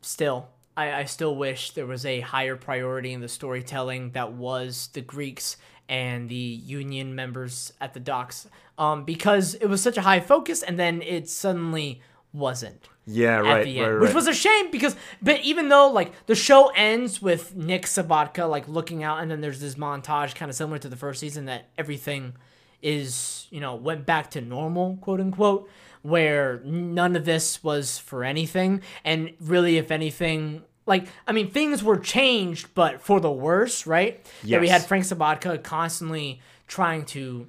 still 0.00 0.48
I, 0.76 0.92
I 0.92 1.04
still 1.04 1.36
wish 1.36 1.72
there 1.72 1.86
was 1.86 2.04
a 2.04 2.20
higher 2.20 2.56
priority 2.56 3.12
in 3.12 3.20
the 3.20 3.28
storytelling 3.28 4.10
that 4.12 4.32
was 4.32 4.88
the 4.92 5.00
Greeks 5.00 5.56
and 5.88 6.28
the 6.28 6.34
Union 6.34 7.14
members 7.14 7.72
at 7.80 7.92
the 7.92 8.00
docks, 8.00 8.48
um, 8.78 9.04
because 9.04 9.54
it 9.54 9.66
was 9.66 9.82
such 9.82 9.98
a 9.98 10.02
high 10.02 10.20
focus, 10.20 10.62
and 10.62 10.78
then 10.78 11.02
it 11.02 11.28
suddenly 11.28 12.00
wasn't 12.32 12.88
Yeah, 13.06 13.36
right, 13.38 13.64
the 13.64 13.78
right, 13.80 13.86
end, 13.88 13.94
right. 13.96 14.00
which 14.06 14.14
was 14.14 14.26
a 14.26 14.32
shame 14.34 14.70
because, 14.70 14.96
but 15.20 15.40
even 15.42 15.68
though 15.68 15.90
like 15.90 16.12
the 16.26 16.34
show 16.34 16.70
ends 16.74 17.20
with 17.20 17.54
Nick 17.56 17.82
Sobotka 17.86 18.48
like 18.48 18.66
looking 18.68 19.02
out, 19.02 19.20
and 19.20 19.30
then 19.30 19.40
there's 19.40 19.60
this 19.60 19.74
montage 19.74 20.34
kind 20.34 20.48
of 20.50 20.54
similar 20.56 20.78
to 20.78 20.88
the 20.88 20.96
first 20.96 21.20
season 21.20 21.44
that 21.46 21.68
everything 21.76 22.34
is 22.82 23.46
you 23.50 23.60
know 23.60 23.74
went 23.74 24.06
back 24.06 24.30
to 24.32 24.40
normal, 24.40 24.96
quote 25.00 25.20
unquote, 25.20 25.68
where 26.02 26.60
none 26.64 27.14
of 27.16 27.24
this 27.24 27.62
was 27.62 27.98
for 27.98 28.24
anything, 28.24 28.80
and 29.04 29.32
really, 29.40 29.78
if 29.78 29.90
anything. 29.90 30.62
Like 30.84 31.06
I 31.28 31.32
mean, 31.32 31.48
things 31.50 31.84
were 31.84 31.96
changed, 31.98 32.74
but 32.74 33.00
for 33.00 33.20
the 33.20 33.30
worse, 33.30 33.86
right? 33.86 34.24
Yeah, 34.42 34.58
we 34.58 34.68
had 34.68 34.82
Frank 34.84 35.04
Sobotka 35.04 35.62
constantly 35.62 36.40
trying 36.66 37.04
to 37.04 37.46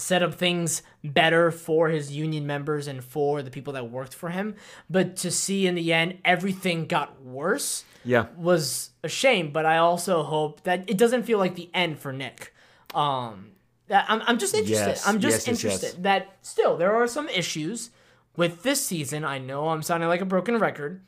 set 0.00 0.22
up 0.22 0.34
things 0.34 0.82
better 1.04 1.50
for 1.50 1.88
his 1.88 2.12
union 2.12 2.46
members 2.46 2.86
and 2.86 3.04
for 3.04 3.42
the 3.42 3.50
people 3.50 3.72
that 3.74 3.90
worked 3.90 4.14
for 4.14 4.30
him. 4.30 4.54
But 4.88 5.16
to 5.16 5.30
see 5.30 5.66
in 5.66 5.74
the 5.74 5.92
end 5.92 6.18
everything 6.24 6.86
got 6.86 7.22
worse 7.22 7.84
yeah. 8.04 8.26
was 8.36 8.90
a 9.02 9.08
shame. 9.08 9.52
But 9.52 9.66
I 9.66 9.78
also 9.78 10.22
hope 10.22 10.62
that 10.64 10.88
it 10.88 10.96
doesn't 10.96 11.24
feel 11.24 11.38
like 11.38 11.54
the 11.54 11.70
end 11.74 11.98
for 11.98 12.12
Nick. 12.12 12.54
Um, 12.94 13.52
that 13.88 14.06
I'm, 14.08 14.22
I'm 14.26 14.38
just 14.38 14.54
interested. 14.54 14.88
Yes, 14.88 15.06
I'm 15.06 15.20
just 15.20 15.46
yes, 15.46 15.46
yes, 15.46 15.64
yes. 15.64 15.74
interested 15.74 16.02
that 16.04 16.36
still 16.42 16.76
there 16.76 16.94
are 16.94 17.06
some 17.06 17.28
issues 17.28 17.90
with 18.36 18.62
this 18.62 18.84
season. 18.84 19.24
I 19.24 19.38
know 19.38 19.68
I'm 19.68 19.82
sounding 19.82 20.08
like 20.08 20.20
a 20.20 20.26
broken 20.26 20.58
record, 20.58 21.02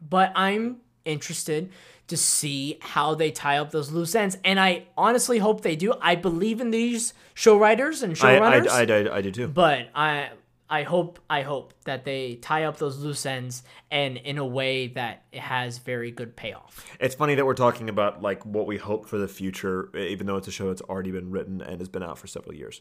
but 0.00 0.32
I'm 0.36 0.78
interested 1.04 1.70
to 2.08 2.16
see 2.16 2.78
how 2.80 3.14
they 3.14 3.30
tie 3.30 3.58
up 3.58 3.70
those 3.70 3.90
loose 3.90 4.14
ends. 4.14 4.36
And 4.44 4.60
I 4.60 4.86
honestly 4.96 5.38
hope 5.38 5.62
they 5.62 5.76
do. 5.76 5.94
I 6.00 6.14
believe 6.14 6.60
in 6.60 6.70
these 6.70 7.14
show 7.34 7.56
writers 7.58 8.02
and 8.02 8.12
I, 8.12 8.16
showrunners, 8.16 8.68
I, 8.68 8.82
I, 8.82 9.14
I, 9.14 9.16
I 9.18 9.20
do 9.22 9.30
too. 9.30 9.48
but 9.48 9.88
I 9.94 10.30
I 10.74 10.82
hope 10.82 11.20
I 11.30 11.42
hope 11.42 11.72
that 11.84 12.04
they 12.04 12.34
tie 12.36 12.64
up 12.64 12.78
those 12.78 12.98
loose 12.98 13.24
ends 13.26 13.62
and 13.90 14.16
in 14.16 14.38
a 14.38 14.44
way 14.46 14.88
that 14.88 15.22
it 15.30 15.40
has 15.40 15.78
very 15.78 16.10
good 16.10 16.34
payoff. 16.34 16.84
It's 16.98 17.14
funny 17.14 17.34
that 17.36 17.46
we're 17.46 17.54
talking 17.66 17.88
about 17.88 18.22
like 18.22 18.44
what 18.44 18.66
we 18.66 18.76
hope 18.76 19.06
for 19.06 19.16
the 19.18 19.28
future, 19.28 19.76
even 19.96 20.26
though 20.26 20.36
it's 20.36 20.48
a 20.48 20.50
show 20.50 20.66
that's 20.68 20.82
already 20.82 21.12
been 21.12 21.30
written 21.30 21.60
and 21.62 21.78
has 21.80 21.88
been 21.88 22.02
out 22.02 22.18
for 22.18 22.26
several 22.26 22.54
years. 22.54 22.80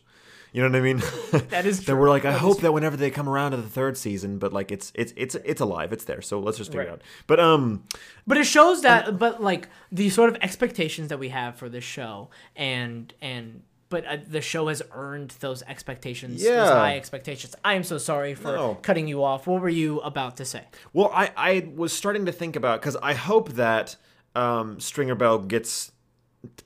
You 0.54 0.62
know 0.62 0.70
what 0.70 0.78
I 0.78 0.82
mean? 0.82 1.02
That 1.50 1.66
is 1.66 1.78
true. 1.84 1.94
that 1.94 2.00
we're 2.02 2.10
like, 2.10 2.26
I 2.26 2.32
That 2.32 2.40
hope 2.40 2.62
that 2.62 2.72
whenever 2.74 2.98
they 2.98 3.12
come 3.12 3.30
around 3.30 3.52
to 3.52 3.58
the 3.58 3.70
third 3.70 3.96
season, 3.98 4.40
but 4.40 4.52
like 4.54 4.72
it's 4.72 4.92
it's 4.96 5.14
it's 5.16 5.36
it's 5.52 5.62
alive, 5.62 5.94
it's 5.94 6.06
there. 6.06 6.22
So 6.22 6.40
let's 6.40 6.58
just 6.58 6.72
figure 6.72 6.82
Right. 6.86 6.90
it 6.90 6.94
out. 6.94 7.02
But 7.28 7.40
um, 7.40 7.84
But 8.26 8.38
it 8.38 8.46
shows 8.46 8.82
that, 8.84 9.20
but 9.20 9.42
like 9.42 9.68
the 9.92 10.10
sort 10.10 10.30
of 10.32 10.36
expectations 10.42 11.10
that 11.10 11.20
we 11.20 11.30
have 11.30 11.56
for 11.58 11.70
this 11.70 11.84
show, 11.84 12.30
and 12.56 13.14
and 13.22 13.62
but 13.94 14.06
uh, 14.06 14.18
the 14.28 14.42
show 14.42 14.68
has 14.68 14.82
earned 14.92 15.30
those 15.40 15.62
expectations, 15.64 16.42
those 16.42 16.50
Yeah. 16.50 16.66
high 16.68 16.98
expectations. 16.98 17.56
I 17.64 17.76
am 17.76 17.84
so 17.84 17.98
sorry 17.98 18.34
for 18.36 18.52
No. 18.56 18.76
cutting 18.82 19.08
you 19.08 19.24
off. 19.24 19.46
What 19.48 19.62
were 19.62 19.70
you 19.70 20.00
about 20.02 20.36
to 20.38 20.46
say? 20.46 20.64
Well, 20.94 21.10
I, 21.14 21.32
I 21.38 21.70
was 21.76 21.94
starting 21.94 22.26
to 22.26 22.32
think 22.32 22.56
about 22.56 22.82
because 22.82 22.98
I 22.98 23.14
hope 23.14 23.50
that 23.54 23.96
um, 24.36 24.80
Stringer 24.80 25.16
Bell 25.16 25.38
gets 25.40 25.92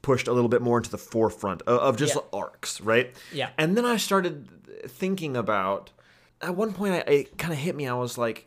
pushed 0.02 0.28
a 0.28 0.34
little 0.34 0.50
bit 0.50 0.62
more 0.62 0.78
into 0.78 0.90
the 0.90 0.98
forefront 0.98 1.62
of, 1.64 1.80
of 1.80 1.98
just 1.98 2.16
Yeah. 2.16 2.22
arcs, 2.34 2.80
right? 2.82 3.14
Yeah. 3.34 3.50
And 3.58 3.76
then 3.78 3.86
I 3.86 3.98
started 3.98 4.48
thinking 4.88 5.36
about. 5.38 5.92
At 6.42 6.56
one 6.56 6.72
point, 6.74 6.94
I, 6.94 6.98
it 7.12 7.38
kind 7.38 7.52
of 7.54 7.60
hit 7.60 7.76
me. 7.76 7.88
I 7.88 7.94
was 7.96 8.18
like, 8.18 8.46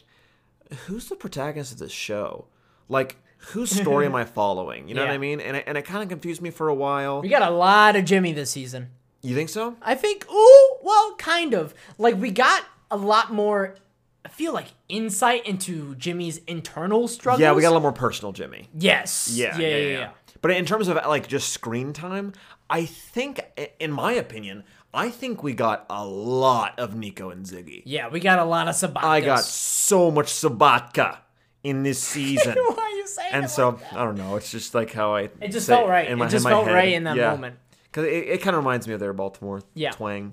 "Who's 0.87 1.09
the 1.09 1.16
protagonist 1.16 1.73
of 1.73 1.79
this 1.79 1.93
show? 1.93 2.47
Like, 2.88 3.16
whose 3.48 3.70
story 3.70 4.07
am 4.07 4.14
I 4.14 4.24
following? 4.38 4.88
You 4.88 4.94
know 4.94 5.03
what 5.03 5.11
I 5.11 5.18
mean?" 5.18 5.40
And 5.40 5.57
it, 5.57 5.64
and 5.66 5.76
it 5.76 5.83
kind 5.83 6.03
of 6.03 6.09
confused 6.09 6.40
me 6.42 6.50
for 6.50 6.68
a 6.68 6.74
while. 6.74 7.22
We 7.22 7.29
got 7.29 7.42
a 7.42 7.50
lot 7.55 7.96
of 7.96 8.05
Jimmy 8.05 8.33
this 8.33 8.50
season. 8.50 8.90
You 9.22 9.35
think 9.35 9.50
so? 9.50 9.76
I 9.83 9.94
think, 9.96 10.26
ooh, 10.33 10.76
well, 10.83 11.14
kind 11.16 11.53
of. 11.55 11.74
Like, 11.98 12.16
we 12.18 12.31
got 12.31 12.64
a 12.90 12.96
lot 12.96 13.31
more, 13.31 13.76
I 14.24 14.29
feel 14.29 14.55
like, 14.55 14.68
insight 14.88 15.46
into 15.46 15.94
Jimmy's 15.96 16.38
internal 16.46 17.07
struggles. 17.07 17.40
Yeah, 17.40 17.53
we 17.53 17.61
got 17.61 17.68
a 17.68 17.72
little 17.72 17.83
more 17.83 17.92
personal, 17.92 18.33
Jimmy. 18.33 18.68
Yes. 18.74 19.31
Yeah, 19.35 19.59
yeah, 19.59 19.68
yeah, 19.68 19.98
yeah. 19.98 20.11
But 20.40 20.53
in 20.53 20.64
terms 20.64 20.88
of 20.88 20.96
like 21.07 21.29
just 21.29 21.53
screen 21.53 21.92
time, 21.92 22.33
I 22.70 22.87
think, 22.87 23.40
in 23.79 23.92
my 23.92 24.12
opinion, 24.12 24.64
I 24.94 25.11
think 25.11 25.42
we 25.42 25.53
got 25.53 25.85
a 25.90 26.05
lot 26.05 26.79
of 26.79 26.94
Nico 26.94 27.31
and 27.31 27.44
Ziggy. 27.44 27.83
Yeah, 27.85 28.09
we 28.09 28.20
got 28.20 28.38
a 28.38 28.44
lot 28.44 28.68
of 28.68 28.74
Sabatas. 28.74 29.05
I 29.05 29.20
got 29.20 29.44
so 29.44 30.11
much 30.11 30.29
Sobotka 30.29 31.18
in 31.62 31.83
this 31.83 31.98
season. 32.03 32.57
Why 33.01 33.05
are 33.05 33.07
you 33.07 33.07
saying 33.09 33.33
and 33.33 33.45
it 33.47 33.49
so 33.49 33.69
like 33.71 33.81
that? 33.81 33.93
I 33.95 34.05
don't 34.05 34.17
know. 34.17 34.37
It's 34.37 34.51
just 34.51 34.75
like 34.75 34.93
how 34.93 35.15
I. 35.15 35.31
It 35.41 35.53
just 35.53 35.67
felt 35.67 35.89
right. 35.89 36.09
in 36.09 36.19
my- 36.19 36.27
it 36.27 36.31
just 36.31 36.45
in 36.45 36.51
my 36.51 36.57
felt 36.57 36.67
head. 36.67 36.75
right 36.75 36.93
in 36.93 37.05
that 37.05 37.17
Yeah. 37.17 37.31
moment. 37.33 37.57
because 37.85 38.05
it, 38.07 38.29
it 38.29 38.43
kind 38.43 38.55
of 38.55 38.63
reminds 38.63 38.87
me 38.87 38.95
of 38.95 39.01
their 39.01 39.13
Baltimore 39.13 39.63
Yeah. 39.75 39.91
twang. 39.93 40.33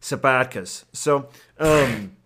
Sobotkas. 0.00 0.84
So, 0.92 1.28
um, 1.58 2.16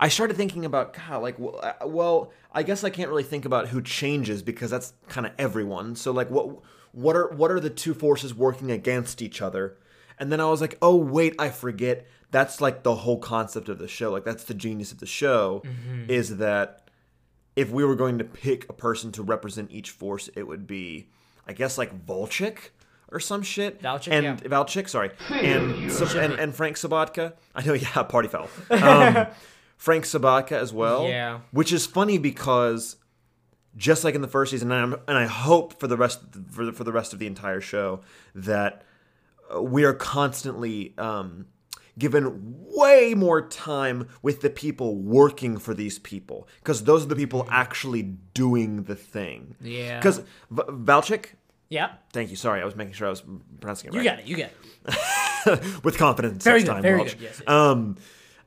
I 0.00 0.08
started 0.08 0.36
thinking 0.36 0.64
about 0.64 0.94
God, 0.94 1.22
like, 1.22 1.38
well, 1.38 1.60
uh, 1.62 1.86
well, 1.86 2.32
I 2.52 2.62
guess 2.62 2.82
I 2.82 2.90
can't 2.90 3.08
really 3.10 3.22
think 3.22 3.44
about 3.44 3.68
who 3.68 3.82
changes 3.82 4.42
because 4.42 4.70
that's 4.70 4.94
kind 5.08 5.26
of 5.26 5.32
everyone. 5.38 5.96
So, 5.96 6.12
like, 6.12 6.30
what 6.30 6.62
what 6.92 7.14
are 7.14 7.28
what 7.28 7.50
are 7.50 7.60
the 7.60 7.68
two 7.70 7.92
forces 7.92 8.34
working 8.34 8.70
against 8.70 9.20
each 9.20 9.42
other? 9.42 9.76
And 10.18 10.32
then 10.32 10.40
I 10.40 10.46
was 10.46 10.62
like, 10.62 10.78
oh 10.80 10.96
wait, 10.96 11.34
I 11.38 11.50
forget. 11.50 12.06
That's 12.30 12.60
like 12.60 12.82
the 12.82 12.94
whole 12.94 13.18
concept 13.18 13.68
of 13.68 13.78
the 13.78 13.86
show. 13.86 14.10
Like, 14.10 14.24
that's 14.24 14.44
the 14.44 14.54
genius 14.54 14.90
of 14.92 14.98
the 14.98 15.06
show 15.06 15.62
is 16.08 16.38
that 16.38 16.85
if 17.56 17.70
we 17.70 17.84
were 17.84 17.96
going 17.96 18.18
to 18.18 18.24
pick 18.24 18.68
a 18.68 18.72
person 18.72 19.10
to 19.12 19.22
represent 19.22 19.70
each 19.70 19.90
force, 19.90 20.28
it 20.36 20.44
would 20.46 20.66
be, 20.66 21.08
I 21.46 21.54
guess, 21.54 21.78
like 21.78 22.06
Volchik 22.06 22.70
or 23.10 23.18
some 23.18 23.42
shit. 23.42 23.82
Valchek, 23.82 24.12
and 24.12 24.24
yeah. 24.24 24.36
Valchek, 24.36 24.88
sorry, 24.88 25.10
and, 25.30 25.72
and 25.72 26.38
and 26.38 26.54
Frank 26.54 26.76
Sobotka. 26.76 27.32
I 27.54 27.64
know, 27.64 27.72
yeah, 27.74 28.02
party 28.02 28.28
foul. 28.28 28.48
Um, 28.70 29.26
Frank 29.76 30.04
Sobotka 30.04 30.52
as 30.52 30.72
well. 30.72 31.08
Yeah. 31.08 31.40
which 31.50 31.72
is 31.72 31.86
funny 31.86 32.18
because 32.18 32.96
just 33.76 34.04
like 34.04 34.14
in 34.14 34.22
the 34.22 34.28
first 34.28 34.50
season, 34.50 34.72
and, 34.72 34.94
I'm, 34.94 35.00
and 35.06 35.18
I 35.18 35.26
hope 35.26 35.78
for 35.78 35.86
the 35.86 35.96
rest 35.96 36.20
for 36.50 36.64
the, 36.64 36.72
for 36.72 36.84
the 36.84 36.92
rest 36.92 37.12
of 37.12 37.18
the 37.18 37.26
entire 37.26 37.60
show 37.60 38.00
that 38.34 38.82
uh, 39.54 39.62
we 39.62 39.84
are 39.84 39.92
constantly 39.92 40.94
um, 40.98 41.46
given 41.98 42.54
way 42.76 43.14
more 43.14 43.40
time 43.48 44.08
with 44.22 44.42
the 44.42 44.50
people 44.50 44.96
working 44.96 45.56
for 45.58 45.72
these 45.74 45.98
people 45.98 46.46
because 46.58 46.84
those 46.84 47.04
are 47.04 47.08
the 47.08 47.16
people 47.16 47.46
actually 47.50 48.02
doing 48.34 48.82
the 48.84 48.94
thing. 48.94 49.56
Yeah. 49.62 49.98
Because 49.98 50.18
v- 50.50 50.62
Valchek, 50.68 51.26
Yeah. 51.70 51.92
thank 52.12 52.30
you. 52.30 52.36
Sorry, 52.36 52.60
I 52.60 52.64
was 52.64 52.76
making 52.76 52.92
sure 52.94 53.06
I 53.06 53.10
was 53.10 53.22
pronouncing 53.60 53.88
it 53.88 53.94
right 53.96 54.04
You 54.04 54.10
got 54.10 54.18
it. 54.18 54.26
You 54.26 54.36
got 54.36 54.50
it. 55.48 55.84
with 55.84 55.96
confidence. 55.96 56.44
Very 56.44 56.60
good, 56.60 56.66
time, 56.66 56.82
very 56.82 56.98
Welch. 56.98 57.12
good, 57.12 57.22
yes, 57.22 57.38
yes. 57.40 57.48
Um, 57.48 57.96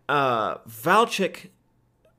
uh, 0.08 0.58
Valchek, 0.70 1.48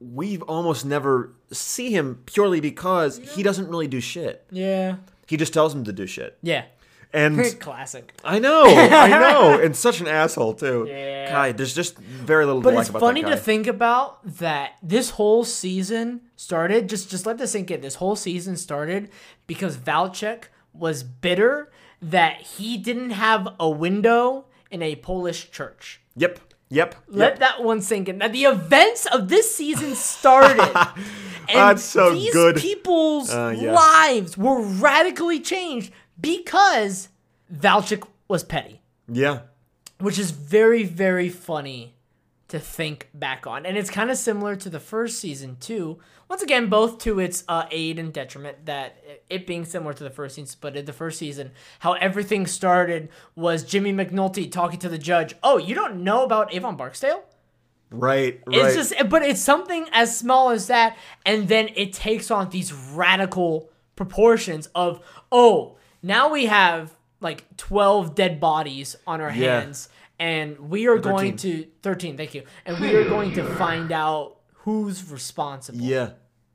we've 0.01 0.43
almost 0.43 0.85
never 0.85 1.33
see 1.53 1.91
him 1.93 2.23
purely 2.27 2.61
because 2.61 3.19
he 3.35 3.43
doesn't 3.43 3.69
really 3.69 3.87
do 3.89 4.01
shit. 4.01 4.45
Yeah. 4.51 4.97
He 5.27 5.37
just 5.37 5.53
tells 5.53 5.75
him 5.75 5.85
to 5.85 5.93
do 5.93 6.07
shit. 6.07 6.39
Yeah. 6.43 6.65
And 7.13 7.59
Classic. 7.59 8.13
I 8.25 8.39
know, 8.39 8.65
I 8.67 9.09
know, 9.09 9.61
and 9.63 9.75
such 9.75 10.01
an 10.01 10.07
asshole 10.07 10.55
too. 10.55 10.87
Yeah. 10.89 11.31
God, 11.31 11.57
there's 11.57 11.75
just 11.75 11.99
very 11.99 12.45
little 12.47 12.63
But 12.63 12.71
to 12.71 12.77
like 12.77 12.83
it's 12.83 12.91
about 12.91 13.01
funny 13.01 13.23
that 13.23 13.31
to 13.31 13.37
think 13.37 13.67
about 13.67 14.25
that 14.39 14.75
this 14.83 15.11
whole 15.11 15.45
season 15.45 16.21
started. 16.37 16.89
Just 16.89 17.11
just 17.11 17.27
let 17.27 17.39
this 17.39 17.53
sink 17.53 17.71
in. 17.71 17.81
This 17.81 17.97
whole 17.97 18.15
season 18.17 18.57
started 18.57 19.11
because 19.47 19.77
Valchek 19.77 20.45
was 20.73 21.03
bitter 21.03 21.73
that 22.01 22.41
he 22.43 22.77
didn't 22.77 23.11
have 23.11 23.49
a 23.59 23.69
window 23.69 24.47
in 24.71 24.83
a 24.83 24.97
Polish 24.97 25.51
church. 25.51 26.01
Yep, 26.17 26.39
yep. 26.69 26.95
Let 27.09 27.33
yep. 27.33 27.39
that 27.41 27.65
one 27.65 27.81
sink 27.83 28.09
in. 28.09 28.19
Now 28.19 28.29
the 28.29 28.45
events 28.45 29.07
of 29.07 29.29
this 29.29 29.55
season 29.55 29.95
started. 29.97 30.61
and 31.49 31.59
That's 31.59 31.83
so 31.83 32.15
these 32.15 32.33
good. 32.33 32.57
people's 32.57 33.33
Uh, 33.33 33.55
yeah. 33.57 33.73
lives 33.73 34.39
were 34.39 34.63
radically 34.63 35.41
changed 35.41 35.93
because 36.21 37.09
Valchek 37.53 38.07
was 38.29 38.45
petty. 38.45 38.81
Yeah, 39.09 39.41
which 39.99 40.19
is 40.19 40.31
very 40.31 40.85
very 40.85 41.29
funny 41.29 41.95
to 42.51 42.59
think 42.59 43.09
back 43.15 43.47
on. 43.47 43.65
And 43.65 43.77
it's 43.77 43.91
kind 43.91 44.11
of 44.11 44.17
similar 44.17 44.57
to 44.57 44.69
the 44.69 44.81
first 44.81 45.19
season 45.19 45.57
too. 45.61 45.99
Once 46.29 46.43
again 46.43 46.69
both 46.69 46.99
to 46.99 47.19
its 47.19 47.43
uh, 47.49 47.67
aid 47.71 47.99
and 47.99 48.13
detriment 48.13 48.67
that 48.67 49.03
it 49.29 49.47
being 49.47 49.65
similar 49.65 49.93
to 49.93 50.05
the 50.05 50.11
first 50.11 50.37
season 50.37 50.57
but 50.61 50.77
in 50.77 50.85
the 50.85 50.93
first 50.93 51.19
season 51.19 51.51
how 51.81 51.95
everything 51.95 52.47
started 52.47 53.09
was 53.35 53.65
jimmy 53.65 53.93
mcnulty 53.93 54.51
talking 54.51 54.79
to 54.79 54.89
the 54.89 54.97
judge 54.97 55.35
oh 55.43 55.59
you 55.59 55.75
don't 55.75 56.05
know 56.05 56.23
about 56.23 56.55
avon 56.55 56.77
barksdale? 56.77 57.25
Right, 57.91 58.41
right. 58.47 58.57
it's 58.57 58.77
just 58.77 59.09
but 59.09 59.23
it's 59.23 59.41
something 59.41 59.89
as 59.91 60.17
small 60.17 60.51
as 60.51 60.69
that 60.69 60.97
and 61.27 61.49
then 61.49 61.69
it 61.75 61.93
takes 61.93 62.31
on 62.31 62.51
these 62.51 62.73
radical 62.73 63.69
proportions 63.97 64.69
of 64.73 65.05
oh 65.33 65.77
now 66.03 66.31
we 66.31 66.47
have 66.47 66.95
like 67.21 67.45
12 67.57 68.15
dead 68.15 68.41
bodies 68.41 68.97
on 69.07 69.21
our 69.21 69.31
Yeah. 69.31 69.61
hands 69.61 69.89
and 70.19 70.59
we 70.71 70.87
are 70.87 70.99
going 70.99 71.37
to 71.37 71.67
13 71.83 72.17
thank 72.17 72.35
you 72.35 72.43
and 72.65 72.79
we 72.81 72.95
are 72.95 73.05
going 73.09 73.33
to 73.35 73.45
find 73.57 73.93
out 73.93 74.37
who's 74.65 75.11
responsible 75.11 75.79
yeah, 75.81 76.11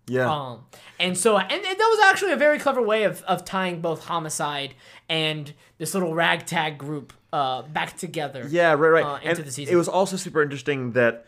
Yeah. 0.08 0.32
Um, 0.32 0.66
and 1.00 1.18
so, 1.18 1.38
and, 1.38 1.52
and 1.52 1.64
that 1.64 1.90
was 1.90 2.00
actually 2.06 2.32
a 2.32 2.38
very 2.38 2.60
clever 2.60 2.82
way 2.82 3.04
of, 3.04 3.22
of 3.24 3.44
tying 3.46 3.82
both 3.82 4.06
homicide 4.06 4.76
and 5.10 5.52
this 5.80 5.94
little 5.94 6.14
ragtag 6.14 6.78
group 6.78 7.14
uh, 7.34 7.64
back 7.64 7.98
together. 7.98 8.46
Yeah, 8.50 8.74
right, 8.74 8.90
right. 8.90 9.04
uh, 9.06 9.16
into 9.18 9.42
and 9.42 9.46
the 9.46 9.52
season. 9.52 9.74
It 9.74 9.78
was 9.78 9.88
also 9.90 10.16
super 10.16 10.42
interesting 10.42 10.92
that 10.94 11.26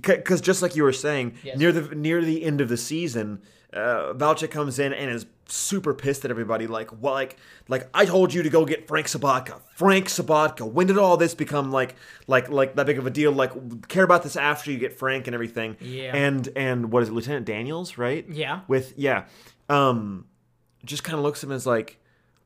because 0.00 0.40
just 0.40 0.62
like 0.62 0.76
you 0.76 0.82
were 0.82 0.92
saying, 0.92 1.34
Yes. 1.42 1.58
near 1.58 1.72
the 1.72 1.94
near 1.94 2.22
the 2.24 2.42
end 2.44 2.60
of 2.60 2.68
the 2.68 2.76
season, 2.76 3.40
uh, 3.72 4.12
Valchek 4.14 4.50
comes 4.50 4.78
in 4.78 4.92
and 4.92 5.10
is 5.10 5.26
super 5.46 5.92
pissed 5.94 6.24
at 6.24 6.30
everybody. 6.30 6.66
Like, 6.68 6.90
well, 7.02 7.12
like, 7.14 7.36
like 7.68 7.88
I 7.92 8.04
told 8.04 8.32
you 8.32 8.42
to 8.44 8.48
go 8.50 8.64
get 8.64 8.86
Frank 8.86 9.06
Sobotka. 9.08 9.60
Frank 9.74 10.06
Sobotka. 10.06 10.70
When 10.70 10.86
did 10.86 10.96
all 10.98 11.16
this 11.16 11.34
become 11.34 11.72
like, 11.72 11.96
like, 12.28 12.48
like 12.50 12.76
that 12.76 12.86
big 12.86 12.98
of 12.98 13.06
a 13.06 13.10
deal? 13.10 13.32
Like, 13.32 13.88
care 13.88 14.04
about 14.04 14.22
this 14.22 14.36
after 14.36 14.70
you 14.70 14.78
get 14.78 14.92
Frank 14.92 15.26
and 15.26 15.34
everything. 15.34 15.76
Yeah. 15.80 16.14
And 16.14 16.48
and 16.54 16.92
what 16.92 17.02
is 17.02 17.08
it, 17.08 17.12
Lieutenant 17.12 17.46
Daniels, 17.46 17.98
right? 17.98 18.24
Yeah. 18.28 18.60
With 18.68 18.94
yeah, 18.96 19.24
um, 19.68 20.26
just 20.84 21.02
kind 21.04 21.18
of 21.18 21.22
looks 21.24 21.42
at 21.42 21.48
him 21.50 21.52
as 21.52 21.66
like, 21.66 21.98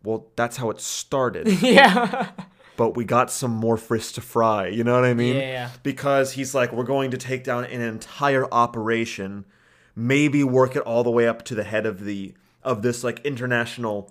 well, 0.02 0.26
that's 0.36 0.56
how 0.56 0.70
it 0.70 0.80
started 0.80 1.46
yeah. 1.62 2.30
But 2.76 2.96
we 2.96 3.04
got 3.04 3.30
some 3.30 3.52
more 3.52 3.76
fish 3.76 4.12
to 4.12 4.20
fry. 4.20 4.66
You 4.66 4.84
know 4.84 4.94
what 4.94 5.04
I 5.04 5.14
mean? 5.14 5.36
Yeah. 5.36 5.70
Because 5.82 6.32
he's 6.32 6.54
like, 6.54 6.72
we're 6.72 6.84
going 6.84 7.10
to 7.12 7.18
take 7.18 7.44
down 7.44 7.64
an 7.64 7.80
entire 7.80 8.46
operation, 8.52 9.44
maybe 9.94 10.42
work 10.42 10.76
it 10.76 10.82
all 10.82 11.04
the 11.04 11.10
way 11.10 11.28
up 11.28 11.44
to 11.46 11.54
the 11.54 11.64
head 11.64 11.86
of 11.86 12.04
the 12.04 12.34
of 12.62 12.82
this 12.82 13.04
like 13.04 13.24
international. 13.24 14.10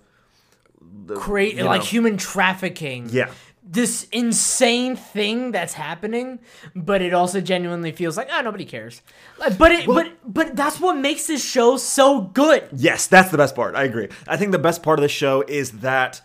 Create 1.16 1.58
like 1.58 1.82
know. 1.82 1.86
human 1.86 2.18
trafficking. 2.18 3.08
Yeah. 3.10 3.32
This 3.66 4.08
insane 4.12 4.98
thing 4.98 5.52
that's 5.52 5.74
happening, 5.74 6.40
but 6.76 7.02
it 7.02 7.14
also 7.14 7.40
genuinely 7.40 7.94
feels 7.94 8.18
like 8.18 8.28
ah 8.30 8.42
nobody 8.42 8.66
cares. 8.66 9.02
But 9.58 9.72
it, 9.72 9.86
but 9.86 10.12
but 10.26 10.56
that's 10.56 10.82
what 10.82 10.98
makes 10.98 11.28
this 11.28 11.44
show 11.44 11.78
so 11.78 12.22
good. 12.22 12.68
Yes, 12.74 13.08
that's 13.08 13.32
the 13.32 13.38
best 13.38 13.56
part. 13.56 13.76
I 13.76 13.84
agree. 13.84 14.10
I 14.28 14.36
think 14.36 14.52
the 14.52 14.60
best 14.60 14.84
part 14.84 15.00
of 15.00 15.04
the 15.04 15.10
show 15.10 15.46
is 15.48 15.72
that 15.80 16.22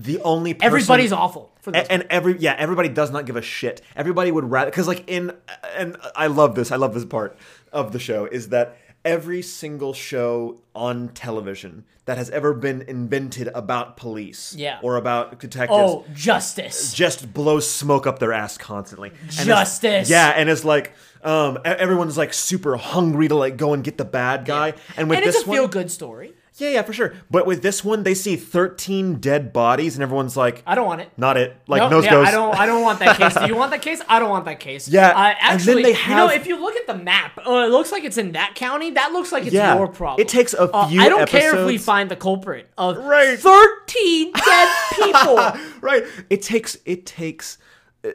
the 0.00 0.20
only 0.20 0.54
person, 0.54 0.66
Everybody's 0.66 1.10
awful 1.12 1.50
for 1.60 1.72
this. 1.72 1.88
And 1.90 2.06
every 2.08 2.38
yeah 2.38 2.54
everybody 2.56 2.88
does 2.88 3.10
not 3.10 3.26
give 3.26 3.34
a 3.36 3.42
shit 3.42 3.82
everybody 3.96 4.30
would 4.30 4.44
rather 4.44 4.70
because 4.70 4.86
like 4.86 5.02
in 5.08 5.32
and 5.76 5.96
i 6.14 6.28
love 6.28 6.54
this 6.54 6.70
i 6.70 6.76
love 6.76 6.94
this 6.94 7.04
part 7.04 7.36
of 7.72 7.90
the 7.92 7.98
show 7.98 8.24
is 8.24 8.50
that 8.50 8.76
every 9.04 9.42
single 9.42 9.92
show 9.92 10.60
on 10.74 11.08
television 11.08 11.84
that 12.04 12.16
has 12.16 12.30
ever 12.30 12.54
been 12.54 12.82
invented 12.82 13.48
about 13.48 13.96
police 13.96 14.54
Yeah. 14.56 14.78
or 14.82 14.96
about 14.96 15.40
detectives 15.40 15.78
oh, 15.78 16.04
justice. 16.14 16.92
just 16.92 17.34
blows 17.34 17.68
smoke 17.68 18.06
up 18.06 18.18
their 18.20 18.32
ass 18.32 18.56
constantly 18.56 19.10
And 19.38 19.46
Justice. 19.46 20.08
yeah 20.08 20.28
and 20.30 20.48
it's 20.48 20.64
like 20.64 20.92
um 21.24 21.58
everyone's 21.64 22.16
like 22.16 22.32
super 22.32 22.76
hungry 22.76 23.26
to 23.28 23.34
like 23.34 23.56
go 23.56 23.74
and 23.74 23.82
get 23.82 23.98
the 23.98 24.04
bad 24.04 24.44
guy 24.44 24.74
and 24.96 25.10
with 25.10 25.18
and 25.18 25.26
this 25.26 25.36
it's 25.36 25.44
a 25.46 25.50
feel 25.50 25.66
good 25.66 25.90
story. 25.90 26.34
Yeah 26.60 26.70
yeah 26.70 26.82
for 26.82 26.92
sure 26.92 27.14
but 27.30 27.46
with 27.46 27.62
this 27.62 27.84
one 27.84 28.02
they 28.02 28.14
see 28.14 28.36
13 28.36 29.16
dead 29.16 29.52
bodies 29.52 29.94
and 29.96 30.02
everyone's 30.02 30.36
like 30.36 30.62
I 30.66 30.74
don't 30.74 30.86
want 30.86 31.00
it. 31.00 31.10
not 31.16 31.36
it 31.36 31.56
like 31.66 31.80
no, 31.82 31.88
nose 31.88 32.04
yeah, 32.04 32.10
goes 32.10 32.26
I 32.28 32.30
don't. 32.30 32.54
I 32.58 32.66
don't 32.66 32.82
want 32.82 32.98
that 33.00 33.16
case. 33.16 33.34
Do 33.40 33.46
you 33.46 33.56
want 33.56 33.70
that 33.70 33.82
case? 33.82 34.00
I 34.08 34.18
don't 34.18 34.30
want 34.30 34.44
that 34.46 34.60
case. 34.60 34.88
Yeah, 34.88 35.08
Uh, 35.08 35.12
and 35.12 35.16
then 35.16 35.36
actually, 35.40 35.82
they 35.84 35.92
you 35.98 36.08
know, 36.16 36.28
if 36.30 36.46
you 36.46 36.60
look 36.60 36.76
at 36.76 36.86
the 36.86 36.94
map, 36.96 37.38
uh, 37.38 37.50
it 37.66 37.70
looks 37.70 37.92
like 37.92 38.04
it's 38.04 38.18
in 38.18 38.32
that 38.32 38.54
county. 38.54 38.90
That 38.90 39.12
looks 39.12 39.30
like 39.32 39.44
it's 39.44 39.52
Yeah, 39.54 39.76
your 39.76 39.88
problem. 39.88 40.20
it 40.20 40.28
takes 40.28 40.52
a 40.54 40.62
Uh, 40.74 40.86
I 40.98 41.08
don't 41.08 41.28
care 41.28 41.56
if 41.58 41.66
we 41.66 41.78
find 41.78 42.10
the 42.10 42.16
culprit 42.16 42.68
of 42.76 42.96
Right. 42.98 43.38
thirteen 43.38 44.32
dead 44.32 44.68
people. 44.94 45.36
right 45.80 46.04
it 46.30 46.42
takes 46.42 46.76
it 46.84 47.06
takes 47.06 47.58
uh, 48.04 48.10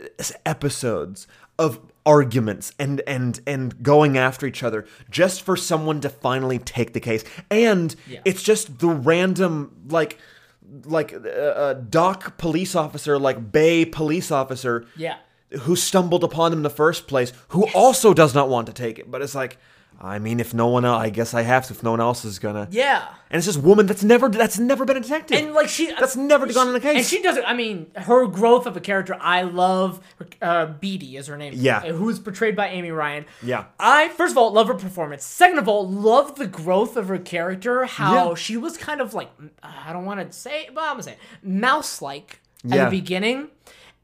episodes 0.46 1.28
of 1.60 1.80
arguments 2.06 2.74
and 2.78 3.02
and 3.08 3.40
and 3.48 3.82
going 3.82 4.18
after 4.18 4.46
each 4.46 4.62
other 4.64 4.86
just 5.10 5.42
for 5.42 5.56
someone 5.56 6.02
to 6.02 6.10
finally 6.10 6.60
take 6.60 6.92
the 6.94 7.00
case 7.00 7.24
and 7.50 7.96
Yeah. 8.08 8.20
it's 8.26 8.44
just 8.44 8.80
the 8.80 8.90
random 8.90 9.72
like 9.90 10.18
like 10.86 11.14
uh, 11.14 11.28
uh, 11.30 11.74
dock 11.76 12.38
police 12.38 12.76
officer 12.76 13.18
like 13.18 13.52
bay 13.52 13.86
police 13.86 14.32
officer 14.32 14.86
yeah. 14.98 15.18
Who 15.62 15.76
stumbled 15.76 16.24
upon 16.24 16.52
him 16.52 16.60
in 16.60 16.64
the 16.64 16.70
first 16.70 17.08
place 17.08 17.32
who 17.50 17.68
also 17.74 18.14
does 18.14 18.34
not 18.36 18.50
want 18.50 18.68
to 18.68 18.74
take 18.74 18.98
it 19.00 19.10
but 19.12 19.22
it's 19.22 19.36
like 19.36 19.58
i 20.02 20.18
mean 20.18 20.40
if 20.40 20.52
no 20.54 20.68
one 20.68 20.84
else 20.84 21.00
i 21.00 21.10
guess 21.12 21.36
i 21.36 21.44
have 21.44 21.68
to 21.68 21.74
if 21.74 21.84
no 21.84 21.92
one 21.92 22.02
else 22.02 22.26
is 22.26 22.40
gonna 22.40 22.68
Yeah. 22.72 23.08
and 23.30 23.38
it's 23.38 23.46
this 23.46 23.56
woman 23.58 23.86
that's 23.86 24.04
never 24.04 24.28
that's 24.30 24.58
never 24.58 24.84
been 24.84 24.98
a 24.98 25.02
detective 25.02 25.38
And 25.38 25.54
like 25.54 25.70
she, 25.70 25.94
That's 26.00 26.16
never 26.16 26.52
gone 26.52 26.68
in 26.68 26.74
the 26.74 26.80
case. 26.80 26.98
And 26.98 27.06
she 27.06 27.22
doesn't. 27.22 27.46
I 27.46 27.54
mean, 27.54 27.92
her 27.96 28.26
growth 28.26 28.66
of 28.66 28.76
a 28.76 28.80
character. 28.80 29.16
I 29.20 29.44
love. 29.44 30.00
Uh, 30.42 30.66
Beadie 30.82 31.16
is 31.16 31.28
her 31.28 31.38
name. 31.38 31.54
Yeah. 31.56 31.78
uh, 31.78 31.94
Who's 31.94 32.20
portrayed 32.20 32.56
by 32.56 32.68
Amy 32.70 32.92
Ryan. 32.92 33.26
Yeah. 33.44 33.66
I 33.80 34.10
first 34.10 34.32
of 34.32 34.38
all 34.38 34.52
love 34.52 34.68
her 34.68 34.74
performance. 34.74 35.24
Second 35.24 35.58
of 35.60 35.68
all, 35.68 35.88
love 35.88 36.36
the 36.36 36.48
growth 36.48 36.98
of 36.98 37.08
her 37.08 37.20
character. 37.20 37.86
How 37.86 38.30
Yeah. 38.30 38.36
she 38.36 38.58
was 38.58 38.78
kind 38.78 39.00
of 39.02 39.14
like 39.14 39.30
I 39.62 39.94
don't 39.94 40.06
want 40.06 40.20
to 40.26 40.36
say, 40.36 40.70
but 40.74 40.82
I'm 40.84 40.94
gonna 40.94 41.04
say 41.04 41.18
mouse 41.44 42.02
like 42.02 42.40
at 42.72 42.86
the 42.86 42.90
beginning, 42.90 43.50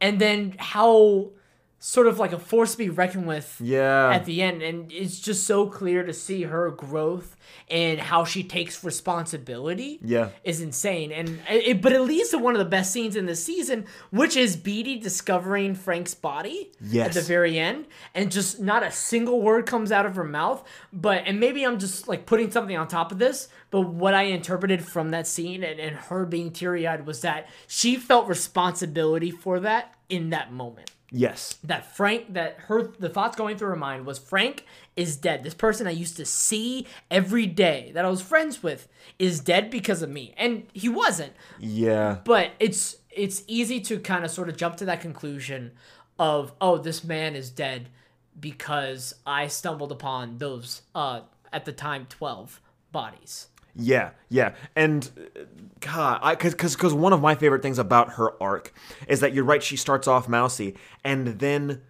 and 0.02 0.20
then 0.20 0.56
how 0.60 1.32
sort 1.80 2.08
of 2.08 2.20
like 2.20 2.34
a 2.34 2.40
force 2.40 2.74
to 2.74 2.78
be 2.78 2.90
reckoned 2.90 3.26
with 3.26 3.56
yeah. 3.62 4.12
at 4.14 4.26
the 4.26 4.42
end. 4.42 4.62
And 4.62 4.92
it's 4.92 5.20
just 5.20 5.48
so 5.48 5.66
clear 5.66 6.04
to 6.04 6.14
see 6.14 6.44
her 6.44 6.70
growth 6.72 7.38
and 7.70 8.00
how 8.00 8.26
she 8.26 8.44
takes 8.44 8.84
responsibility 8.84 10.00
Yeah. 10.04 10.30
is 10.44 10.60
insane. 10.60 11.12
And 11.14 11.40
it, 11.50 11.82
but 11.82 11.94
it 11.94 12.02
leads 12.02 12.30
to 12.30 12.38
one 12.38 12.54
of 12.54 12.60
the 12.60 12.66
best 12.66 12.92
scenes 12.92 13.16
in 13.16 13.26
the 13.26 13.36
season 13.36 13.86
which 14.12 14.36
is 14.36 14.58
Beadie 14.58 15.02
discovering 15.02 15.74
Frank's 15.74 16.14
body 16.14 16.72
yes. 16.82 17.08
at 17.08 17.14
the 17.14 17.22
very 17.22 17.58
end. 17.58 17.86
And 18.14 18.30
just 18.32 18.60
not 18.60 18.84
a 18.84 18.92
single 18.92 19.42
word 19.42 19.66
comes 19.66 19.92
out 19.92 20.06
of 20.06 20.16
her 20.16 20.26
mouth. 20.26 20.68
But 20.92 21.24
and 21.26 21.40
maybe 21.40 21.66
I'm 21.66 21.80
just 21.80 22.08
like 22.10 22.26
putting 22.26 22.52
something 22.52 22.76
on 22.76 22.88
top 22.88 23.12
of 23.12 23.20
this 23.20 23.48
but 23.72 23.82
what 23.82 24.14
I 24.14 24.24
interpreted 24.24 24.84
from 24.84 25.12
that 25.12 25.28
scene 25.28 25.64
and, 25.64 25.80
and 25.80 25.96
her 25.96 26.26
being 26.26 26.52
teary-eyed 26.52 27.06
was 27.06 27.22
that 27.22 27.48
she 27.68 27.98
felt 27.98 28.28
responsibility 28.28 29.32
for 29.32 29.60
that 29.60 29.94
in 30.10 30.32
that 30.32 30.52
moment 30.52 30.92
yes 31.12 31.58
that 31.64 31.96
Frank 31.96 32.34
that 32.34 32.56
her 32.68 32.92
the 33.00 33.10
thoughts 33.10 33.36
going 33.36 33.58
through 33.58 33.70
her 33.70 33.76
mind 33.76 34.06
was 34.06 34.20
Frank 34.20 34.66
is 34.96 35.16
dead. 35.16 35.44
This 35.44 35.54
person 35.54 35.88
I 35.88 35.92
used 35.92 36.18
to 36.18 36.26
see 36.26 36.86
every 37.10 37.46
day 37.46 37.92
that 37.94 38.04
I 38.06 38.10
was 38.10 38.22
friends 38.22 38.62
with 38.62 38.88
is 39.18 39.40
dead 39.40 39.70
because 39.70 40.02
of 40.02 40.10
me. 40.10 40.34
And 40.38 40.68
he 40.74 40.90
wasn't. 40.90 41.34
yeah 41.60 42.18
But 42.24 42.52
it's 42.60 42.98
it's 43.10 43.44
easy 43.48 43.80
to 43.82 44.00
kind 44.00 44.26
of 44.26 44.32
sort 44.32 44.50
of 44.50 44.58
jump 44.58 44.78
to 44.78 44.86
that 44.86 45.02
conclusion 45.02 45.72
of 46.18 46.54
oh 46.60 46.78
this 46.78 47.04
man 47.04 47.36
is 47.36 47.50
dead 47.50 47.90
because 48.40 49.16
I 49.26 49.48
stumbled 49.48 49.92
upon 49.92 50.38
those 50.38 50.82
uh 50.96 51.22
at 51.52 51.66
the 51.66 51.72
time 51.72 52.06
12 52.10 52.62
bodies. 52.92 53.48
Yeah, 53.76 54.12
yeah, 54.30 54.54
and 54.76 55.10
uh, 55.18 55.42
God, 55.80 56.20
I 56.22 56.36
because 56.36 56.54
because 56.54 56.76
because 56.76 56.94
one 56.94 57.14
of 57.14 57.22
my 57.22 57.36
favorite 57.36 57.62
things 57.62 57.80
about 57.80 58.14
her 58.14 58.42
arc 58.42 58.74
is 59.08 59.20
that 59.22 59.34
you're 59.34 59.44
right. 59.46 59.64
She 59.64 59.78
starts 59.78 60.08
off 60.08 60.28
mousy, 60.28 60.76
and 61.04 61.40
then 61.40 61.82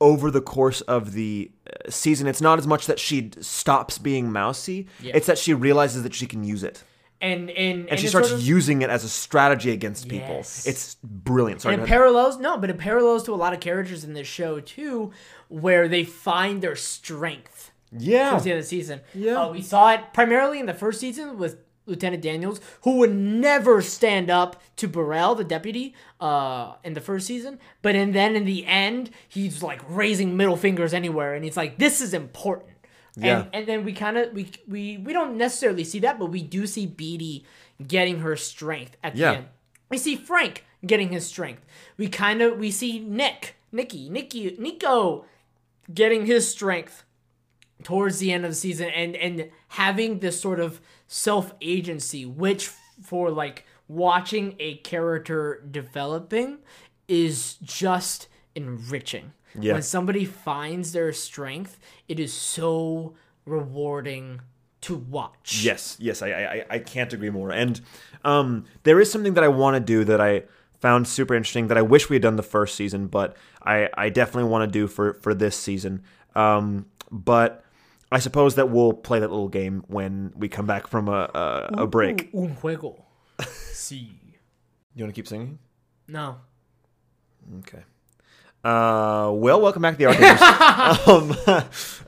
over 0.00 0.30
the 0.30 0.42
course 0.42 0.82
of 0.82 1.12
the 1.12 1.50
uh, 1.66 1.90
season, 1.90 2.26
it's 2.26 2.40
not 2.42 2.58
as 2.58 2.66
much 2.66 2.86
that 2.86 2.98
she 2.98 3.30
stops 3.40 3.96
being 3.98 4.30
mousy; 4.30 4.86
Yeah. 5.00 5.12
it's 5.14 5.26
that 5.26 5.38
she 5.38 5.54
realizes 5.54 6.02
that 6.02 6.12
she 6.14 6.26
can 6.26 6.44
use 6.44 6.62
it, 6.62 6.84
And 7.22 7.48
and 7.50 7.88
and 7.88 7.98
she 7.98 8.08
starts 8.08 8.28
sort 8.28 8.40
of- 8.42 8.46
using 8.46 8.82
it 8.82 8.90
as 8.90 9.04
a 9.04 9.08
strategy 9.08 9.70
against 9.70 10.08
people. 10.08 10.36
Yes. 10.36 10.66
It's 10.66 10.96
brilliant. 11.02 11.62
Sorry, 11.62 11.74
And 11.74 11.84
it 11.84 11.86
parallels 11.86 12.38
no, 12.38 12.58
but 12.58 12.68
it 12.68 12.76
parallels 12.78 13.22
to 13.24 13.32
a 13.32 13.36
lot 13.44 13.54
of 13.54 13.60
characters 13.60 14.04
in 14.04 14.12
this 14.12 14.26
show 14.26 14.60
too, 14.60 15.12
where 15.48 15.88
they 15.88 16.04
find 16.04 16.60
their 16.60 16.76
strength 16.76 17.55
yeah, 18.00 18.30
towards 18.30 18.44
the 18.44 18.50
end 18.50 18.58
of 18.58 18.64
the 18.64 18.68
season. 18.68 19.00
Yeah. 19.14 19.42
Uh, 19.42 19.52
we 19.52 19.62
saw 19.62 19.92
it 19.92 20.12
primarily 20.12 20.60
in 20.60 20.66
the 20.66 20.74
first 20.74 21.00
season 21.00 21.38
with 21.38 21.58
Lieutenant 21.86 22.22
Daniels, 22.22 22.60
who 22.82 22.98
would 22.98 23.14
never 23.14 23.80
stand 23.80 24.28
up 24.28 24.60
to 24.76 24.88
Burrell, 24.88 25.34
the 25.34 25.44
deputy, 25.44 25.94
uh, 26.20 26.74
in 26.82 26.94
the 26.94 27.00
first 27.00 27.26
season. 27.26 27.58
But 27.82 27.94
and 27.94 28.14
then 28.14 28.34
in 28.36 28.44
the 28.44 28.66
end, 28.66 29.10
he's 29.28 29.62
like 29.62 29.80
raising 29.88 30.36
middle 30.36 30.56
fingers 30.56 30.92
anywhere, 30.92 31.34
and 31.34 31.44
he's 31.44 31.56
like, 31.56 31.78
"This 31.78 32.00
is 32.00 32.12
important." 32.12 32.70
Yeah. 33.16 33.40
And 33.40 33.48
and 33.52 33.66
then 33.66 33.84
we 33.84 33.92
kind 33.92 34.18
of 34.18 34.32
we 34.32 34.50
we 34.68 34.98
we 34.98 35.12
don't 35.12 35.36
necessarily 35.36 35.84
see 35.84 36.00
that, 36.00 36.18
but 36.18 36.26
we 36.26 36.42
do 36.42 36.66
see 36.66 36.86
Beadie 36.86 37.44
getting 37.86 38.20
her 38.20 38.36
strength 38.36 38.96
at 39.02 39.14
the 39.14 39.24
end. 39.24 39.46
We 39.88 39.98
see 39.98 40.16
Frank 40.16 40.64
getting 40.84 41.10
his 41.10 41.26
strength. 41.26 41.64
We 41.96 42.08
kind 42.08 42.42
of 42.42 42.58
we 42.58 42.70
see 42.70 42.98
Nick, 42.98 43.56
Nicky, 43.72 44.10
Nicky, 44.10 44.56
Nico 44.58 45.24
getting 45.92 46.26
his 46.26 46.48
strength 46.50 47.04
towards 47.84 48.18
the 48.18 48.32
end 48.32 48.44
of 48.44 48.50
the 48.50 48.54
season 48.56 48.88
and 48.88 49.14
and 49.16 49.50
having 49.68 50.18
this 50.20 50.40
sort 50.40 50.60
of 50.60 50.80
self 51.06 51.52
agency 51.60 52.24
which 52.24 52.68
for 53.02 53.30
like 53.30 53.64
watching 53.88 54.56
a 54.58 54.76
character 54.78 55.62
developing 55.70 56.58
is 57.08 57.54
just 57.62 58.28
enriching 58.54 59.32
Yeah. 59.54 59.74
when 59.74 59.82
somebody 59.82 60.24
finds 60.24 60.92
their 60.92 61.12
strength 61.12 61.78
it 62.08 62.18
is 62.18 62.32
so 62.32 63.14
rewarding 63.44 64.40
to 64.82 64.94
watch 64.96 65.60
Yes, 65.64 65.96
yes, 66.00 66.22
I, 66.22 66.28
I, 66.28 66.64
I 66.70 66.78
can't 66.78 67.12
agree 67.12 67.30
more. 67.30 67.50
And 67.50 67.80
um, 68.24 68.64
there 68.84 69.00
is 69.00 69.10
something 69.10 69.34
that 69.34 69.42
I 69.44 69.48
want 69.48 69.74
to 69.74 69.80
do 69.80 70.04
that 70.04 70.20
I 70.20 70.42
found 70.80 71.08
super 71.08 71.34
interesting 71.34 71.68
that 71.68 71.78
I 71.78 71.82
wish 71.82 72.08
we 72.08 72.16
had 72.16 72.22
done 72.22 72.36
the 72.36 72.42
first 72.42 72.74
season, 72.76 73.06
but 73.08 73.36
I, 73.64 73.88
I 73.96 74.10
definitely 74.10 74.50
want 74.50 74.70
to 74.70 74.78
do 74.78 74.86
for, 74.86 75.14
for 75.14 75.34
this 75.34 75.56
season. 75.56 76.02
Um, 76.36 76.86
but 77.10 77.64
I 78.12 78.18
suppose 78.20 78.54
that 78.54 78.70
we'll 78.70 78.92
play 78.92 79.18
that 79.18 79.30
little 79.30 79.48
game 79.48 79.84
when 79.88 80.32
we 80.36 80.48
come 80.48 80.66
back 80.66 80.86
from 80.86 81.08
a 81.08 81.28
a, 81.34 81.70
a 81.82 81.86
break. 81.86 82.30
Un 82.34 82.56
juego. 82.56 83.02
sí. 83.40 84.10
You 84.94 85.04
want 85.04 85.14
to 85.14 85.18
keep 85.18 85.28
singing? 85.28 85.58
No. 86.08 86.36
Okay. 87.58 87.82
Uh, 88.64 89.30
well, 89.34 89.60
welcome 89.60 89.82
back 89.82 89.96
to 89.96 89.98
the 89.98 90.06
Arcade. 90.06 90.40
um, 91.08 91.36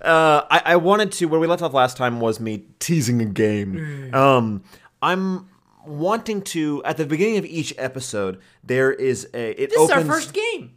uh, 0.03 0.43
I, 0.51 0.63
I 0.73 0.77
wanted 0.77 1.13
to. 1.13 1.27
Where 1.27 1.39
we 1.39 1.47
left 1.47 1.63
off 1.63 1.73
last 1.75 1.97
time 1.97 2.19
was 2.21 2.41
me 2.41 2.65
teasing 2.81 3.21
a 3.21 3.27
game. 3.27 4.13
Um, 4.15 4.65
I'm 5.03 5.49
wanting 5.87 6.43
to 6.43 6.83
at 6.85 6.97
the 6.97 7.07
beginning 7.07 7.39
of 7.39 7.45
each 7.45 7.75
episode. 7.79 8.41
There 8.65 8.91
is 8.93 9.29
a. 9.35 9.51
It 9.63 9.71
This 9.71 9.79
opens. 9.79 9.91
is 9.91 9.97
our 10.09 10.15
first 10.15 10.33
game. 10.33 10.77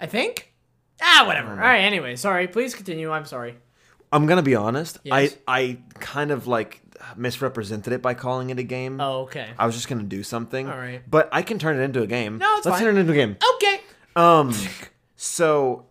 I 0.00 0.06
think. 0.06 0.52
Ah, 1.00 1.24
whatever. 1.26 1.50
All 1.52 1.56
right. 1.56 1.80
Anyway, 1.80 2.16
sorry. 2.16 2.48
Please 2.48 2.74
continue. 2.74 3.10
I'm 3.10 3.24
sorry. 3.24 3.56
I'm 4.12 4.26
gonna 4.26 4.42
be 4.42 4.54
honest. 4.54 4.98
Yes. 5.04 5.36
I 5.46 5.60
I 5.60 5.78
kind 5.94 6.30
of 6.30 6.46
like 6.46 6.82
misrepresented 7.16 7.92
it 7.92 8.02
by 8.02 8.14
calling 8.14 8.50
it 8.50 8.58
a 8.58 8.62
game. 8.62 9.00
Oh, 9.00 9.22
okay. 9.22 9.50
I 9.58 9.66
was 9.66 9.74
just 9.74 9.88
gonna 9.88 10.02
do 10.02 10.22
something. 10.22 10.68
All 10.68 10.76
right. 10.76 11.02
But 11.08 11.28
I 11.32 11.42
can 11.42 11.58
turn 11.58 11.78
it 11.78 11.82
into 11.82 12.02
a 12.02 12.06
game. 12.06 12.38
No, 12.38 12.56
it's 12.56 12.66
Let's 12.66 12.78
fine. 12.78 12.86
turn 12.86 12.96
it 12.96 13.00
into 13.00 13.12
a 13.12 13.16
game. 13.16 13.36
Okay. 13.56 13.80
Um, 14.14 14.52
so 15.16 15.86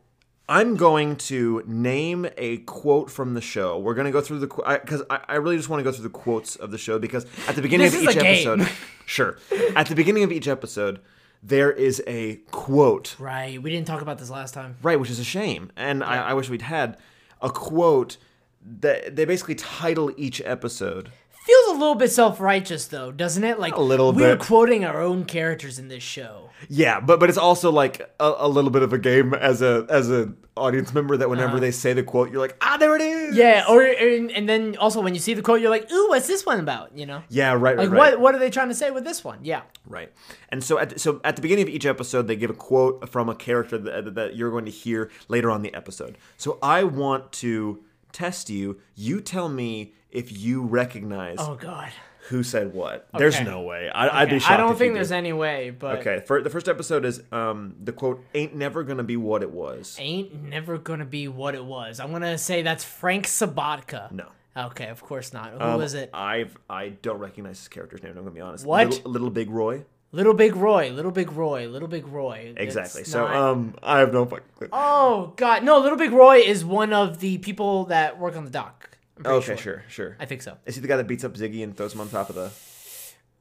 I'm 0.48 0.76
going 0.76 1.16
to 1.16 1.64
name 1.66 2.28
a 2.38 2.58
quote 2.58 3.10
from 3.10 3.34
the 3.34 3.42
show. 3.42 3.80
We're 3.80 3.94
going 3.94 4.06
to 4.06 4.12
go 4.12 4.22
through 4.22 4.40
the 4.40 4.48
because 4.48 5.02
I, 5.10 5.22
I, 5.30 5.36
really 5.36 5.56
just 5.56 5.70
want 5.70 5.80
to 5.80 5.84
go 5.84 5.92
through 5.92 6.04
the 6.04 6.10
quotes 6.10 6.56
of 6.58 6.72
the 6.72 6.78
show 6.78 7.00
because 7.00 7.26
at 7.48 7.56
the 7.56 7.62
beginning 7.62 7.88
of 7.88 7.96
each 7.96 8.18
episode, 8.18 8.70
sure, 9.06 9.38
at 9.76 9.88
the 9.88 9.96
beginning 9.96 10.24
of 10.24 10.32
each 10.32 10.48
episode, 10.48 11.00
there 11.42 11.72
is 11.72 12.04
a 12.06 12.36
quote, 12.52 13.16
Right. 13.18 13.62
We 13.62 13.72
didn't 13.72 13.88
talk 13.88 14.02
about 14.02 14.20
this 14.20 14.30
last 14.30 14.54
time. 14.54 14.76
right, 14.84 15.00
which 15.00 15.10
is 15.10 15.20
a 15.20 15.24
shame, 15.24 15.72
and 15.76 16.04
I, 16.04 16.18
I 16.18 16.34
wish 16.34 16.50
we'd 16.50 16.62
had 16.62 16.98
a 17.42 17.50
quote 17.50 18.18
that 18.64 19.16
they 19.16 19.26
basically 19.26 19.56
title 19.56 20.12
each 20.18 20.42
episode. 20.46 21.12
Feels 21.44 21.70
a 21.70 21.72
little 21.72 21.96
bit 21.96 22.12
self-righteous 22.12 22.86
though, 22.88 23.12
doesn't 23.12 23.44
it? 23.44 23.60
Like 23.60 23.76
A 23.76 23.82
little 23.82 24.14
we're 24.14 24.36
bit. 24.36 24.46
quoting 24.46 24.86
our 24.86 25.02
own 25.02 25.26
characters 25.26 25.80
in 25.80 25.88
this 25.88 26.04
show. 26.04 26.50
Yeah, 26.70 27.00
but 27.00 27.20
but 27.20 27.30
it's 27.30 27.38
also 27.38 27.72
like 27.72 28.00
a, 28.20 28.34
a 28.38 28.48
little 28.48 28.70
bit 28.70 28.84
of 28.84 28.94
a 28.94 29.00
game 29.00 29.34
as 29.34 29.64
a 29.64 29.86
as 29.90 30.12
a 30.12 30.34
audience 30.56 30.94
member 30.94 31.18
that 31.18 31.30
whenever 31.32 31.54
Uh-huh. 31.54 31.60
they 31.60 31.72
say 31.72 31.94
the 31.94 32.04
quote, 32.04 32.30
you're 32.32 32.40
like, 32.42 32.56
ah, 32.62 32.78
there 32.78 32.96
it 32.96 33.02
is. 33.02 33.36
Yeah, 33.36 33.64
or 33.68 33.82
and, 33.82 34.30
and 34.32 34.48
then 34.48 34.78
also 34.78 35.02
when 35.02 35.16
you 35.16 35.20
see 35.20 35.34
the 35.34 35.42
quote, 35.42 35.62
you're 35.62 35.72
like, 35.72 35.92
"Ooh, 35.92 36.10
what's 36.10 36.28
this 36.28 36.46
one 36.46 36.60
about?" 36.60 36.96
You 36.96 37.08
know, 37.08 37.24
Yeah, 37.30 37.54
right, 37.54 37.62
right, 37.62 37.78
like 37.78 37.90
right. 37.90 37.98
what 38.14 38.20
what 38.20 38.36
are 38.36 38.40
they 38.40 38.52
trying 38.52 38.70
to 38.70 38.76
say 38.76 38.92
with 38.92 39.04
this 39.04 39.24
one? 39.24 39.40
Yeah, 39.42 39.62
Right. 39.88 40.12
And 40.50 40.64
so 40.64 40.78
at 40.78 40.92
the, 40.92 41.00
so 41.00 41.20
at 41.24 41.36
the 41.38 41.42
beginning 41.42 41.64
of 41.64 41.70
each 41.70 41.88
episode, 41.88 42.28
they 42.28 42.36
give 42.36 42.52
a 42.52 42.54
quote 42.54 43.10
from 43.10 43.30
a 43.30 43.36
character 43.36 43.80
that, 43.80 44.14
that 44.14 44.36
you're 44.36 44.52
going 44.52 44.66
to 44.66 44.72
hear 44.72 45.10
later 45.28 45.50
on 45.50 45.64
the 45.64 45.74
episode. 45.74 46.20
So 46.38 46.60
I 46.62 46.84
want 46.84 47.32
to 47.44 47.84
test 48.12 48.50
you. 48.52 48.80
You 48.94 49.22
tell 49.22 49.50
me 49.50 49.94
if 50.12 50.38
you 50.38 50.64
recognize 50.64 51.38
Oh 51.40 51.56
God. 51.56 51.90
who 52.30 52.44
said 52.44 52.74
what. 52.74 53.08
There's 53.18 53.40
no 53.42 53.62
way. 53.62 53.90
I, 53.90 54.22
I'd 54.22 54.30
be 54.30 54.40
shocked. 54.40 54.52
I 54.52 54.58
don't 54.58 54.78
think 54.78 54.94
there's 54.94 55.10
did. 55.10 55.16
any 55.16 55.34
way, 55.34 55.70
but 55.72 56.00
Okay. 56.00 56.24
For, 56.26 56.42
the 56.42 56.50
first 56.50 56.68
episode 56.70 57.06
is 57.06 57.22
um 57.32 57.76
the 57.84 57.92
quote 57.94 58.24
ain't 58.34 58.56
never 58.56 58.84
gonna 58.84 59.04
be 59.04 59.18
what 59.18 59.42
it 59.42 59.52
was. 59.52 59.96
ain't 60.00 60.44
never 60.44 60.78
gonna 60.78 61.06
be 61.06 61.28
what 61.28 61.56
it 61.56 61.64
was. 61.66 62.00
I'm 62.00 62.12
gonna 62.12 62.38
say 62.38 62.62
that's 62.62 62.84
Frank 62.84 63.26
Sobotka. 63.28 64.12
No. 64.12 64.26
Okay, 64.56 64.88
of 64.88 65.02
course 65.02 65.32
not. 65.32 65.52
Who 65.54 65.60
Um, 65.62 65.78
was 65.78 65.94
it? 65.94 66.10
I've 66.14 66.58
I 66.70 66.90
don't 66.90 67.20
recognize 67.20 67.60
his 67.60 67.68
character's 67.70 68.04
name. 68.04 68.12
I'm 68.12 68.20
gonna 68.24 68.32
be 68.32 68.42
honest. 68.42 68.66
What? 68.66 68.88
Little, 68.90 69.12
Little 69.12 69.30
Big 69.30 69.50
Roy. 69.50 69.86
Little 70.14 70.34
Big 70.34 70.58
Roy. 70.58 70.92
Little 70.92 71.12
Big 71.12 71.32
Roy. 71.32 71.68
Little 71.70 71.88
Big 71.88 72.06
Roy. 72.06 72.54
Exactly. 72.58 73.02
It's 73.04 73.12
So 73.12 73.26
not- 73.26 73.34
um 73.36 73.76
I 73.82 74.00
have 74.00 74.12
no 74.12 74.26
fucking 74.26 74.46
clue. 74.58 74.68
Oh 74.74 75.32
God, 75.38 75.64
no! 75.64 75.80
Little 75.80 75.98
Big 75.98 76.12
Roy 76.12 76.40
is 76.40 76.66
one 76.66 76.92
of 76.92 77.20
the 77.22 77.38
people 77.38 77.86
that 77.86 78.20
work 78.20 78.36
on 78.36 78.44
the 78.44 78.52
dock. 78.52 78.90
I'm 79.26 79.34
okay, 79.36 79.46
sure. 79.48 79.58
sure, 79.58 79.84
sure. 79.90 80.18
I 80.20 80.26
think 80.26 80.42
so. 80.42 80.58
Is 80.66 80.76
he 80.76 80.82
the 80.82 80.88
guy 80.88 80.98
that 80.98 81.08
beats 81.08 81.24
up 81.24 81.34
Ziggy 81.34 81.64
and 81.64 81.76
throws 81.76 81.94
him 81.94 82.02
on 82.02 82.10
top 82.10 82.30
of 82.30 82.36
the 82.36 82.52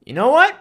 You 0.05 0.13
know 0.13 0.29
what? 0.29 0.55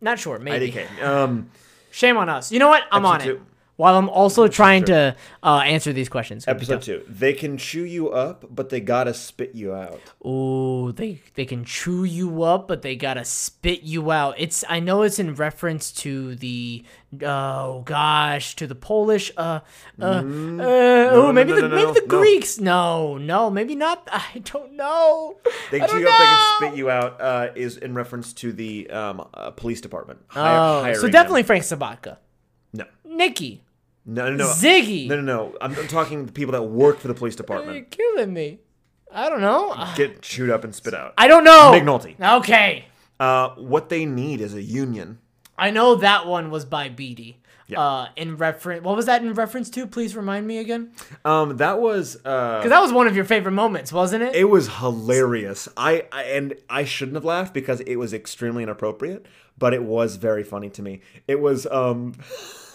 Not 0.00 0.18
sure. 0.18 0.38
Maybe. 0.38 0.70
IDK? 0.70 1.02
Um. 1.02 1.50
Shame 1.90 2.16
on 2.16 2.28
us. 2.28 2.52
You 2.52 2.58
know 2.58 2.68
what? 2.68 2.84
I'm 2.92 3.04
on 3.06 3.20
it. 3.20 3.24
two. 3.24 3.44
While 3.78 3.96
I'm 3.96 4.08
also 4.10 4.48
trying 4.48 4.86
to 4.86 5.14
uh, 5.40 5.58
answer 5.64 5.92
these 5.92 6.08
questions. 6.08 6.48
Episode 6.48 6.82
two. 6.82 7.04
They 7.08 7.32
can 7.32 7.56
chew 7.56 7.84
you 7.84 8.10
up, 8.10 8.44
but 8.50 8.70
they 8.70 8.80
gotta 8.80 9.14
spit 9.14 9.54
you 9.54 9.72
out. 9.72 10.00
Ooh, 10.26 10.90
they 10.90 11.22
they 11.34 11.44
can 11.46 11.64
chew 11.64 12.02
you 12.02 12.42
up, 12.42 12.66
but 12.66 12.82
they 12.82 12.96
gotta 12.96 13.24
spit 13.24 13.82
you 13.84 14.10
out. 14.10 14.34
It's 14.36 14.64
I 14.68 14.80
know 14.80 15.02
it's 15.02 15.20
in 15.20 15.34
reference 15.36 15.92
to 16.02 16.34
the 16.34 16.82
oh 17.22 17.82
gosh 17.86 18.56
to 18.56 18.66
the 18.66 18.74
Polish 18.74 19.30
uh 19.36 19.60
uh, 20.02 20.04
uh 20.04 20.22
oh 20.22 21.32
maybe 21.32 21.52
no, 21.52 21.60
the 21.60 21.68
no, 21.68 21.68
no, 21.68 21.86
maybe 21.86 22.00
the. 22.00 22.06
Greeks 22.06 22.58
no 22.58 23.16
no 23.16 23.48
maybe 23.48 23.74
not 23.76 24.06
I 24.12 24.40
don't 24.44 24.72
know 24.74 25.38
They 25.70 25.78
chew 25.80 26.00
you 26.00 26.08
up, 26.08 26.18
they 26.18 26.24
can 26.24 26.56
spit 26.58 26.76
you 26.76 26.90
out. 26.90 27.20
Uh, 27.20 27.48
is 27.54 27.76
in 27.76 27.94
reference 27.94 28.32
to 28.34 28.52
the 28.52 28.90
um 28.90 29.24
uh, 29.32 29.52
police 29.52 29.80
department. 29.80 30.18
Hi- 30.28 30.90
Oh, 30.90 30.92
so 30.94 31.02
them. 31.02 31.12
definitely 31.12 31.44
Frank 31.44 31.62
Sobotka, 31.62 32.18
no, 32.72 32.84
Nikki, 33.04 33.62
no, 34.08 34.30
no, 34.30 34.36
no. 34.36 34.46
Ziggy. 34.46 35.06
No, 35.06 35.16
no, 35.16 35.22
no. 35.22 35.56
I'm, 35.60 35.76
I'm 35.76 35.86
talking 35.86 36.24
the 36.26 36.32
people 36.32 36.52
that 36.52 36.62
work 36.62 36.98
for 36.98 37.08
the 37.08 37.14
police 37.14 37.36
department. 37.36 37.76
You're 37.76 37.84
killing 37.84 38.32
me. 38.32 38.60
I 39.12 39.28
don't 39.28 39.40
know. 39.42 39.72
Uh, 39.72 39.94
Get 39.94 40.22
chewed 40.22 40.50
up 40.50 40.64
and 40.64 40.74
spit 40.74 40.94
out. 40.94 41.14
I 41.18 41.28
don't 41.28 41.44
know. 41.44 41.72
McNulty. 41.74 42.18
Okay. 42.38 42.86
Uh, 43.20 43.50
what 43.50 43.88
they 43.90 44.06
need 44.06 44.40
is 44.40 44.54
a 44.54 44.62
union. 44.62 45.18
I 45.56 45.70
know 45.70 45.96
that 45.96 46.26
one 46.26 46.50
was 46.50 46.64
by 46.64 46.88
Beadie. 46.88 47.36
Yeah. 47.66 47.80
Uh, 47.80 48.08
in 48.16 48.38
reference, 48.38 48.82
what 48.82 48.96
was 48.96 49.04
that 49.06 49.22
in 49.22 49.34
reference 49.34 49.68
to? 49.70 49.86
Please 49.86 50.16
remind 50.16 50.46
me 50.46 50.56
again. 50.56 50.92
Um, 51.26 51.58
that 51.58 51.78
was 51.80 52.16
uh, 52.24 52.58
Because 52.58 52.70
that 52.70 52.80
was 52.80 52.94
one 52.94 53.06
of 53.06 53.14
your 53.14 53.26
favorite 53.26 53.52
moments, 53.52 53.92
wasn't 53.92 54.22
it? 54.22 54.34
It 54.34 54.44
was 54.44 54.68
hilarious. 54.78 55.68
I, 55.76 56.06
I 56.10 56.22
and 56.22 56.54
I 56.70 56.84
shouldn't 56.84 57.16
have 57.16 57.26
laughed 57.26 57.52
because 57.52 57.80
it 57.80 57.96
was 57.96 58.14
extremely 58.14 58.62
inappropriate, 58.62 59.26
but 59.58 59.74
it 59.74 59.82
was 59.82 60.16
very 60.16 60.44
funny 60.44 60.70
to 60.70 60.82
me. 60.82 61.02
It 61.26 61.40
was 61.40 61.66
um 61.66 62.14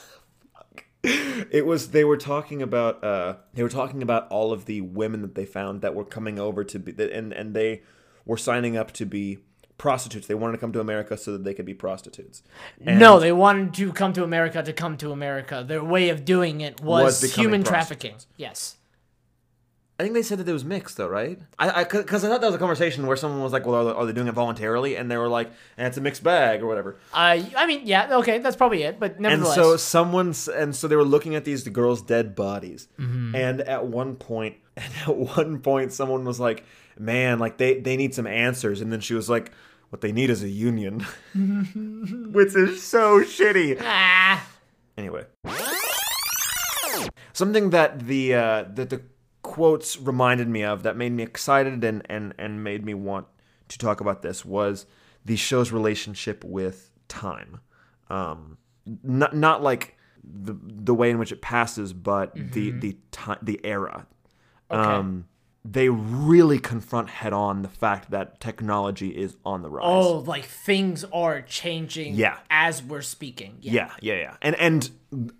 it 1.03 1.65
was 1.65 1.89
they 1.89 2.03
were 2.03 2.17
talking 2.17 2.61
about 2.61 3.03
uh 3.03 3.35
they 3.53 3.63
were 3.63 3.69
talking 3.69 4.01
about 4.01 4.27
all 4.29 4.53
of 4.53 4.65
the 4.65 4.81
women 4.81 5.21
that 5.21 5.35
they 5.35 5.45
found 5.45 5.81
that 5.81 5.93
were 5.93 6.05
coming 6.05 6.39
over 6.39 6.63
to 6.63 6.79
be 6.79 6.91
and 7.11 7.33
and 7.33 7.53
they 7.53 7.81
were 8.25 8.37
signing 8.37 8.77
up 8.77 8.91
to 8.93 9.05
be 9.05 9.39
prostitutes. 9.77 10.27
They 10.27 10.35
wanted 10.35 10.53
to 10.53 10.57
come 10.59 10.71
to 10.73 10.79
America 10.79 11.17
so 11.17 11.33
that 11.33 11.43
they 11.43 11.53
could 11.53 11.65
be 11.65 11.73
prostitutes. 11.73 12.41
And 12.85 12.99
no, 12.99 13.19
they 13.19 13.33
wanted 13.33 13.73
to 13.73 13.91
come 13.91 14.13
to 14.13 14.23
America 14.23 14.63
to 14.63 14.71
come 14.71 14.95
to 14.97 15.11
America. 15.11 15.65
Their 15.67 15.83
way 15.83 16.09
of 16.09 16.23
doing 16.23 16.61
it 16.61 16.81
was, 16.81 17.21
Was 17.21 17.35
human 17.35 17.63
trafficking. 17.63 18.15
Yes. 18.37 18.77
I 20.03 20.05
think 20.05 20.15
they 20.15 20.21
said 20.21 20.39
that 20.39 20.49
it 20.49 20.51
was 20.51 20.65
mixed 20.65 20.97
though, 20.97 21.07
right? 21.07 21.39
I 21.57 21.69
I 21.69 21.83
because 21.85 22.25
I 22.25 22.27
thought 22.27 22.41
that 22.41 22.47
was 22.47 22.55
a 22.55 22.59
conversation 22.59 23.07
where 23.07 23.15
someone 23.15 23.41
was 23.41 23.53
like, 23.53 23.65
"Well, 23.65 23.75
are 23.75 23.83
they, 23.85 23.91
are 23.91 24.05
they 24.05 24.11
doing 24.11 24.27
it 24.27 24.33
voluntarily?" 24.33 24.97
And 24.97 25.09
they 25.09 25.15
were 25.15 25.29
like, 25.29 25.49
"And 25.77 25.87
it's 25.87 25.95
a 25.95 26.01
mixed 26.01 26.25
bag 26.25 26.61
or 26.61 26.67
whatever." 26.67 26.97
Uh, 27.13 27.39
I 27.55 27.65
mean, 27.65 27.83
yeah, 27.85 28.17
okay, 28.17 28.39
that's 28.39 28.57
probably 28.57 28.83
it. 28.83 28.99
But 28.99 29.21
nevertheless, 29.21 29.55
and 29.55 29.63
so 29.65 29.77
someone's 29.77 30.49
and 30.49 30.75
so 30.75 30.89
they 30.89 30.97
were 30.97 31.05
looking 31.05 31.35
at 31.35 31.45
these 31.45 31.63
the 31.63 31.69
girls' 31.69 32.01
dead 32.01 32.35
bodies, 32.35 32.89
and 32.97 33.61
at 33.61 33.85
one 33.85 34.15
point, 34.17 34.57
and 34.75 34.91
at 35.07 35.15
one 35.15 35.59
point, 35.61 35.93
someone 35.93 36.25
was 36.25 36.37
like, 36.37 36.65
"Man, 36.99 37.39
like 37.39 37.55
they 37.55 37.79
they 37.79 37.95
need 37.95 38.13
some 38.13 38.27
answers," 38.27 38.81
and 38.81 38.91
then 38.91 38.99
she 38.99 39.13
was 39.13 39.29
like, 39.29 39.53
"What 39.87 40.01
they 40.01 40.11
need 40.11 40.29
is 40.29 40.43
a 40.43 40.49
union," 40.49 40.99
which 41.33 42.53
is 42.57 42.83
so 42.83 43.21
shitty. 43.21 43.79
ah, 43.81 44.45
Anyway, 44.97 45.23
something 47.31 47.69
that 47.69 48.05
the 48.05 48.35
uh, 48.35 48.65
that 48.73 48.89
the 48.89 49.01
quotes 49.53 49.99
reminded 49.99 50.47
me 50.47 50.63
of 50.63 50.81
that 50.81 50.97
made 50.97 51.11
me 51.11 51.21
excited 51.21 51.83
and 51.83 52.01
and 52.09 52.33
and 52.39 52.63
made 52.63 52.83
me 52.83 52.95
want 52.95 53.27
to 53.67 53.77
talk 53.77 54.01
about 54.01 54.23
this 54.23 54.43
was 54.43 54.87
the 55.23 55.35
show's 55.35 55.71
relationship 55.71 56.43
with 56.43 56.89
time. 57.07 57.59
Um, 58.09 58.57
not 59.03 59.35
not 59.35 59.61
like 59.61 59.95
the 60.23 60.55
the 60.59 60.95
way 60.95 61.11
in 61.11 61.19
which 61.19 61.31
it 61.31 61.39
passes, 61.39 61.93
but 61.93 62.33
the 62.33 62.71
the 62.71 62.97
time 63.11 63.37
the 63.43 63.59
era. 63.63 64.07
Um, 64.71 65.25
they 65.63 65.87
really 65.87 66.57
confront 66.57 67.11
head 67.11 67.31
on 67.31 67.61
the 67.61 67.69
fact 67.69 68.09
that 68.09 68.39
technology 68.39 69.09
is 69.09 69.37
on 69.45 69.61
the 69.61 69.69
rise. 69.69 69.83
oh, 69.85 70.17
like 70.25 70.45
things 70.45 71.05
are 71.13 71.43
changing. 71.43 72.15
Yeah. 72.15 72.39
as 72.49 72.81
we're 72.81 73.03
speaking. 73.03 73.57
Yeah. 73.61 73.73
Yeah, 73.73 73.91
yeah, 74.01 74.15
yeah. 74.15 74.37
And 74.41 74.55
and 74.55 75.33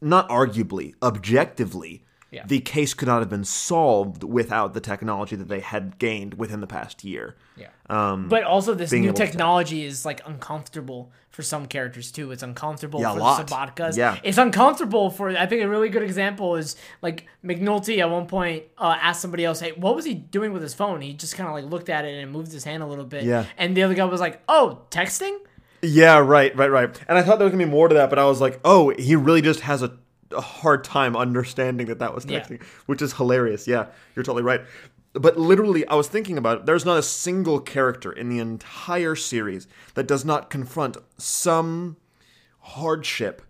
not 0.00 0.28
arguably, 0.28 0.94
objectively, 1.02 2.04
Yeah. 2.36 2.44
the 2.46 2.60
case 2.60 2.92
could 2.94 3.08
not 3.08 3.20
have 3.20 3.30
been 3.30 3.44
solved 3.44 4.22
without 4.22 4.74
the 4.74 4.80
technology 4.80 5.36
that 5.36 5.48
they 5.48 5.60
had 5.60 5.98
gained 5.98 6.34
within 6.34 6.60
the 6.60 6.66
past 6.66 7.02
year. 7.02 7.34
Yeah. 7.56 7.68
Um, 7.88 8.28
But 8.28 8.42
also, 8.44 8.74
this 8.74 8.92
new 8.92 9.12
technology 9.12 9.84
is 9.84 10.04
like 10.04 10.20
uncomfortable 10.26 11.10
for 11.30 11.42
some 11.42 11.66
characters 11.66 12.12
too. 12.12 12.32
It's 12.32 12.42
uncomfortable 12.42 13.00
Yeah, 13.00 13.12
for 13.14 13.18
the 13.18 13.54
Sobotkas. 13.54 13.96
Yeah. 13.96 14.18
It's 14.22 14.38
uncomfortable 14.38 15.08
for. 15.10 15.30
I 15.30 15.46
think 15.46 15.62
a 15.62 15.68
really 15.68 15.88
good 15.88 16.02
example 16.02 16.56
is 16.56 16.76
like 17.02 17.26
McNulty 17.44 17.98
at 18.00 18.10
one 18.10 18.26
point 18.26 18.64
uh, 18.78 18.96
asked 19.00 19.20
somebody 19.22 19.44
else, 19.44 19.60
"Hey, 19.60 19.72
what 19.72 19.94
was 19.96 20.04
he 20.04 20.14
doing 20.14 20.52
with 20.52 20.62
his 20.62 20.74
phone?" 20.74 21.00
He 21.00 21.14
just 21.14 21.36
kind 21.36 21.48
of 21.48 21.54
like 21.54 21.64
looked 21.64 21.88
at 21.88 22.04
it 22.04 22.22
and 22.22 22.32
moved 22.32 22.52
his 22.52 22.64
hand 22.64 22.82
a 22.82 22.86
little 22.86 23.04
bit. 23.04 23.24
Yeah. 23.24 23.46
And 23.56 23.76
the 23.76 23.82
other 23.82 23.94
guy 23.94 24.04
was 24.04 24.20
like, 24.20 24.42
"Oh, 24.48 24.82
texting." 24.90 25.38
yeah, 25.82 26.18
right, 26.18 26.56
right, 26.56 26.70
right. 26.70 27.00
And 27.06 27.16
I 27.18 27.22
thought 27.22 27.38
there 27.38 27.44
was 27.44 27.52
gonna 27.52 27.64
be 27.64 27.70
more 27.70 27.86
to 27.88 27.94
that, 27.94 28.10
but 28.10 28.18
I 28.18 28.24
was 28.24 28.40
like, 28.40 28.58
oh, 28.64 28.92
he 28.98 29.14
really 29.14 29.42
just 29.42 29.60
has 29.60 29.82
a, 29.82 29.96
a 30.32 30.40
hard 30.40 30.84
time 30.84 31.16
understanding 31.16 31.86
that 31.88 31.98
that 32.00 32.14
was 32.14 32.24
Yeah. 32.24 32.40
texting, 32.40 32.62
which 32.86 33.00
is 33.02 33.14
hilarious. 33.14 33.66
Yeah, 33.68 33.86
you're 34.14 34.22
totally 34.24 34.42
right. 34.42 34.62
but 35.14 35.38
literally, 35.38 35.86
I 35.88 35.94
was 35.94 36.08
thinking 36.08 36.36
about 36.36 36.58
it. 36.58 36.66
There's 36.66 36.84
not 36.84 36.98
a 36.98 37.02
single 37.02 37.58
character 37.58 38.12
in 38.12 38.28
the 38.28 38.38
entire 38.38 39.16
series 39.16 39.66
that 39.94 40.06
does 40.06 40.26
not 40.26 40.50
confront 40.50 40.98
some 41.16 41.96
hardship 42.60 43.40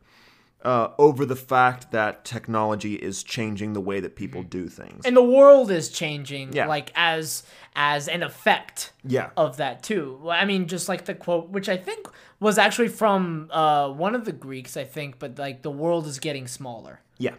uh, 0.67 0.91
over 0.99 1.25
the 1.25 1.37
fact 1.37 1.93
that 1.93 2.25
technology 2.25 2.95
is 3.09 3.23
changing 3.23 3.73
the 3.73 3.81
way 3.81 3.99
that 4.01 4.17
people 4.17 4.43
do 4.43 4.69
things. 4.69 5.01
and 5.07 5.17
the 5.17 5.23
world 5.39 5.71
is 5.71 5.89
changing 5.89 6.53
Yeah. 6.53 6.67
like 6.67 6.89
as 6.97 7.45
as 7.77 8.09
an 8.09 8.23
effect 8.23 8.93
Yeah. 9.17 9.31
of 9.37 9.57
that 9.63 9.83
too 9.83 10.05
i 10.43 10.45
mean 10.51 10.67
just 10.67 10.89
like 10.89 11.03
the 11.05 11.15
quote 11.15 11.47
which 11.57 11.69
i 11.69 11.77
think 11.77 12.09
was 12.41 12.57
actually 12.59 12.89
from 13.03 13.49
uh 13.53 13.89
one 14.07 14.15
of 14.19 14.25
the 14.25 14.33
greeks 14.33 14.77
i 14.77 14.85
think 14.85 15.19
but 15.19 15.39
like 15.39 15.63
the 15.63 15.71
world 15.83 16.05
is 16.07 16.19
getting 16.19 16.47
smaller 16.49 16.95
Yeah, 17.19 17.37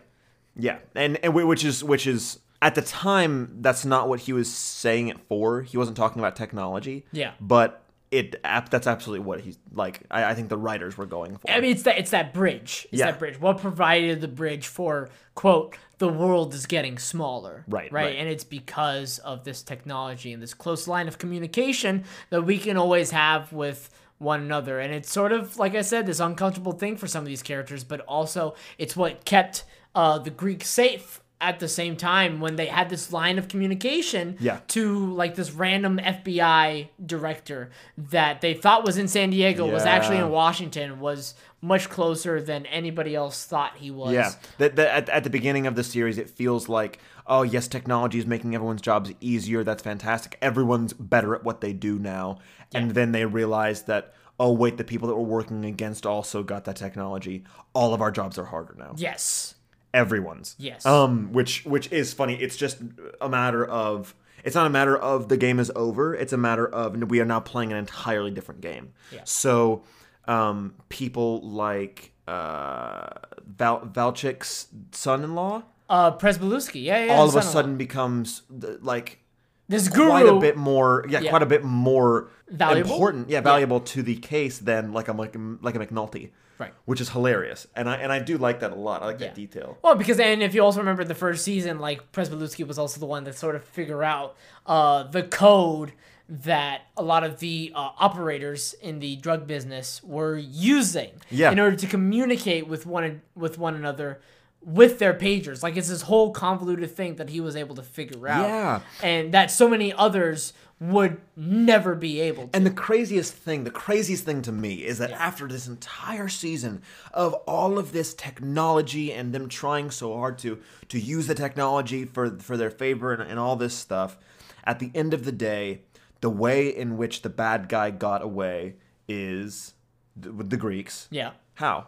yeah, 0.68 0.78
and 0.96 1.18
and 1.24 1.34
whi- 1.36 1.44
which 1.52 1.64
is 1.72 1.84
which 1.84 2.06
is 2.08 2.40
at 2.68 2.74
the 2.76 2.82
time 2.82 3.34
that's 3.66 3.86
not 3.86 4.04
what 4.10 4.20
he 4.22 4.34
was 4.34 4.50
saying 4.84 5.10
it 5.14 5.20
for. 5.30 5.62
He 5.62 5.78
wasn't 5.78 5.96
talking 5.98 6.20
about 6.24 6.36
technology. 6.36 6.98
Yeah. 7.12 7.34
but 7.40 7.70
it 8.10 8.42
that's 8.42 8.88
absolutely 8.88 9.26
what 9.26 9.42
he's 9.42 9.58
like. 9.74 10.02
I, 10.10 10.26
I 10.26 10.34
think 10.34 10.48
the 10.50 10.58
writers 10.58 10.98
were 10.98 11.06
going 11.06 11.36
for. 11.38 11.52
i 11.52 11.60
mean 11.60 11.72
it's 11.72 11.84
that 11.84 11.98
it's 11.98 12.12
that 12.12 12.34
bridge 12.34 12.88
it's 12.92 13.00
Yeah. 13.00 13.08
that 13.08 13.20
bridge 13.20 13.40
what 13.40 13.58
provided 13.58 14.22
the 14.22 14.28
bridge 14.30 14.68
for 14.68 15.10
quote 15.36 15.76
the 15.98 16.08
world 16.08 16.54
is 16.54 16.66
getting 16.66 16.98
smaller 17.00 17.66
Right, 17.68 17.92
right 17.92 18.06
right. 18.06 18.16
and 18.18 18.30
it's 18.30 18.44
because 18.46 19.20
of 19.20 19.44
this 19.44 19.62
technology 19.62 20.32
and 20.32 20.42
this 20.42 20.54
close 20.54 20.88
line 20.88 21.08
of 21.08 21.18
communication 21.18 22.06
that 22.30 22.44
we 22.44 22.58
can 22.60 22.78
always 22.78 23.12
have 23.12 23.52
with 23.52 23.90
one 24.20 24.42
another 24.42 24.80
and 24.80 24.94
it's 24.94 25.12
sort 25.12 25.32
of 25.34 25.58
like 25.58 25.76
i 25.76 25.82
said 25.82 26.06
this 26.06 26.20
uncomfortable 26.20 26.72
thing 26.72 26.96
for 26.98 27.08
some 27.08 27.22
of 27.24 27.28
these 27.28 27.44
characters 27.44 27.84
but 27.84 28.00
also 28.02 28.56
it's 28.78 28.96
what 28.96 29.26
kept 29.26 29.64
uh, 29.96 30.18
the 30.18 30.30
greek 30.30 30.64
safe 30.64 31.20
at 31.40 31.60
the 31.60 31.68
same 31.68 31.96
time 31.96 32.40
when 32.40 32.56
they 32.56 32.66
had 32.66 32.90
this 32.90 33.14
line 33.14 33.38
of 33.38 33.48
communication 33.48 34.36
Yeah. 34.40 34.60
to 34.70 35.14
like 35.14 35.36
this 35.36 35.52
random 35.52 36.00
FBI 36.00 36.88
director 37.06 37.70
that 37.98 38.42
they 38.42 38.56
thought 38.56 38.84
was 38.84 38.98
in 38.98 39.08
San 39.08 39.30
Diego 39.30 39.72
was 39.72 39.84
actually 39.84 40.18
in 40.18 40.30
Washington 40.30 41.00
was 41.00 41.36
much 41.62 41.90
closer 41.90 42.42
than 42.42 42.66
anybody 42.68 43.14
else 43.16 43.46
thought 43.46 43.78
he 43.78 43.92
was. 43.92 44.14
Yeah, 44.14 44.32
that, 44.58 44.76
that 44.78 44.88
at, 44.88 45.10
at 45.10 45.24
the 45.24 45.30
beginning 45.30 45.68
of 45.68 45.76
the 45.76 45.84
series, 45.84 46.18
it 46.18 46.30
feels 46.30 46.68
like, 46.68 47.00
oh 47.28 47.44
yes, 47.44 47.68
technology 47.68 48.18
is 48.18 48.26
making 48.26 48.56
everyone's 48.56 48.82
jobs 48.82 49.12
easier. 49.22 49.64
That's 49.64 49.84
fantastic. 49.84 50.38
Everyone's 50.42 50.94
better 50.94 51.36
at 51.36 51.44
what 51.44 51.62
they 51.62 51.74
do 51.74 52.00
now, 52.00 52.40
and 52.74 52.92
then 52.92 53.12
they 53.12 53.26
realize 53.26 53.84
that, 53.84 54.14
oh 54.40 54.52
wait, 54.54 54.78
the 54.78 54.84
people 54.84 55.08
that 55.08 55.16
were 55.16 55.22
working 55.22 55.66
against 55.66 56.06
also 56.08 56.42
got 56.42 56.66
that 56.66 56.78
technology. 56.78 57.44
All 57.74 57.94
of 57.94 58.02
our 58.02 58.12
jobs 58.12 58.38
are 58.40 58.46
harder 58.46 58.76
now. 58.78 58.94
Yes. 58.98 59.54
Everyone's. 59.98 60.56
Yes. 60.60 60.86
Um, 60.86 61.34
which 61.34 61.66
which 61.66 61.92
is 61.92 62.14
funny. 62.14 62.36
It's 62.36 62.56
just 62.56 62.78
a 63.20 63.28
matter 63.28 63.66
of. 63.66 64.14
It's 64.44 64.56
not 64.56 64.68
a 64.68 64.70
matter 64.70 64.96
of 64.96 65.28
the 65.28 65.36
game 65.38 65.60
is 65.60 65.72
over. 65.76 66.14
It's 66.16 66.32
a 66.32 66.38
matter 66.38 66.66
of 66.68 66.96
we 67.10 67.20
are 67.20 67.26
now 67.26 67.40
playing 67.40 67.72
an 67.72 67.78
entirely 67.78 68.32
different 68.32 68.62
game. 68.62 68.94
Yeah. 69.12 69.22
So, 69.26 69.84
um, 70.26 70.76
people 70.90 71.42
like 71.42 72.12
uh, 72.28 73.08
Val- 73.46 73.82
Valchek's 73.88 74.68
son-in-law 74.92 75.64
Uh, 75.90 76.12
Pryzbylewski. 76.18 76.84
Yeah, 76.84 77.06
yeah. 77.06 77.14
all 77.16 77.28
of 77.28 77.36
a 77.36 77.42
sudden 77.42 77.78
becomes 77.78 78.44
th- 78.62 78.80
like 78.82 79.20
this 79.68 79.88
guru. 79.90 80.10
quite 80.10 80.28
a 80.28 80.40
bit 80.40 80.56
more 80.56 81.04
yeah, 81.10 81.22
Yeah. 81.22 81.30
quite 81.30 81.44
a 81.44 81.46
bit 81.48 81.64
more 81.64 82.30
Valuable? 82.50 82.92
important 82.92 83.30
yeah 83.30 83.42
valuable 83.42 83.80
to 83.82 84.02
the 84.04 84.16
case 84.18 84.60
than 84.60 84.94
like 84.94 85.08
a 85.10 85.14
like 85.14 85.36
a, 85.36 85.40
like 85.62 85.76
a 85.76 85.80
McNulty 85.80 86.30
Right. 86.60 86.74
which 86.86 87.00
is 87.02 87.10
hilarious 87.10 87.68
and 87.76 87.90
I 87.90 87.96
and 87.98 88.12
I 88.12 88.20
do 88.20 88.38
like 88.38 88.62
that 88.62 88.72
a 88.72 88.76
lot 88.76 89.02
I 89.04 89.06
like 89.08 89.20
Yeah. 89.20 89.28
that 89.28 89.36
detail 89.36 89.78
Well, 89.84 89.96
because 89.96 90.20
and 90.20 90.42
if 90.42 90.54
you 90.56 90.64
also 90.64 90.80
remember 90.80 91.04
the 91.04 91.16
first 91.16 91.44
season, 91.44 91.80
like 91.80 92.12
Pryzbylewski 92.12 92.66
was 92.68 92.78
also 92.80 93.00
the 93.00 93.06
one 93.06 93.24
that 93.26 93.36
sort 93.36 93.56
of 93.56 93.64
figure 93.64 94.04
out 94.04 94.36
uh, 94.66 95.04
the 95.04 95.24
code 95.24 95.94
that 96.30 96.82
a 96.98 97.04
lot 97.04 97.24
of 97.24 97.40
the 97.40 97.72
uh, 97.74 97.90
operators 98.00 98.74
in 98.82 99.00
the 99.00 99.16
drug 99.18 99.48
business 99.48 100.02
were 100.04 100.36
using 100.38 101.12
Yeah. 101.30 101.52
in 101.52 101.60
order 101.60 101.76
to 101.78 101.88
communicate 101.88 102.68
with 102.68 102.86
one 102.86 103.22
with 103.36 103.58
one 103.58 103.76
another 103.76 104.20
with 104.62 105.00
their 105.00 105.14
pagers. 105.14 105.64
Like 105.64 105.78
it's 105.78 105.88
this 105.88 106.02
whole 106.02 106.32
convoluted 106.32 106.94
thing 106.94 107.16
that 107.16 107.30
he 107.30 107.40
was 107.40 107.56
able 107.56 107.76
to 107.76 107.84
figure 107.84 108.28
out. 108.28 108.42
Yeah. 108.50 108.80
and 109.02 109.34
that 109.34 109.52
so 109.52 109.70
many 109.70 109.94
others 109.94 110.52
would 110.80 111.20
never 111.36 111.96
be 111.96 112.22
able 112.22 112.48
to. 112.48 112.56
And 112.56 112.66
the 112.66 112.70
craziest 112.72 113.34
thing, 113.34 113.64
the 113.64 113.72
craziest 113.72 114.24
thing 114.24 114.42
to 114.44 114.52
me 114.52 114.86
is 114.86 115.00
that 115.00 115.12
after 115.12 115.48
this 115.48 115.68
entire 115.68 116.28
season 116.28 116.84
of 117.14 117.34
all 117.48 117.80
of 117.80 117.92
this 117.94 118.14
technology 118.14 119.12
and 119.12 119.34
them 119.34 119.50
trying 119.50 119.90
so 119.92 120.16
hard 120.16 120.38
to 120.40 120.60
to 120.90 121.00
use 121.00 121.26
the 121.28 121.36
technology 121.36 122.06
for 122.06 122.38
for 122.38 122.58
their 122.58 122.70
favor 122.70 123.12
and, 123.14 123.24
and 123.24 123.40
all 123.40 123.56
this 123.56 123.74
stuff, 123.74 124.18
at 124.66 124.78
the 124.80 124.92
end 124.94 125.14
of 125.16 125.26
the 125.26 125.32
day, 125.32 125.82
the 126.22 126.30
way 126.30 126.68
in 126.68 126.96
which 126.98 127.24
the 127.24 127.30
bad 127.30 127.70
guy 127.70 127.90
got 127.90 128.22
away 128.22 128.76
is 129.08 129.74
th- 130.22 130.34
with 130.36 130.50
the 130.50 130.58
Greeks. 130.58 131.08
yeah, 131.10 131.32
How? 131.56 131.88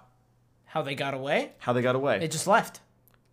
how 0.65 0.81
they 0.83 0.95
got 0.95 1.13
away? 1.13 1.51
How 1.59 1.73
they 1.73 1.81
got 1.81 1.95
away? 1.95 2.19
They 2.19 2.27
just 2.27 2.47
left. 2.47 2.79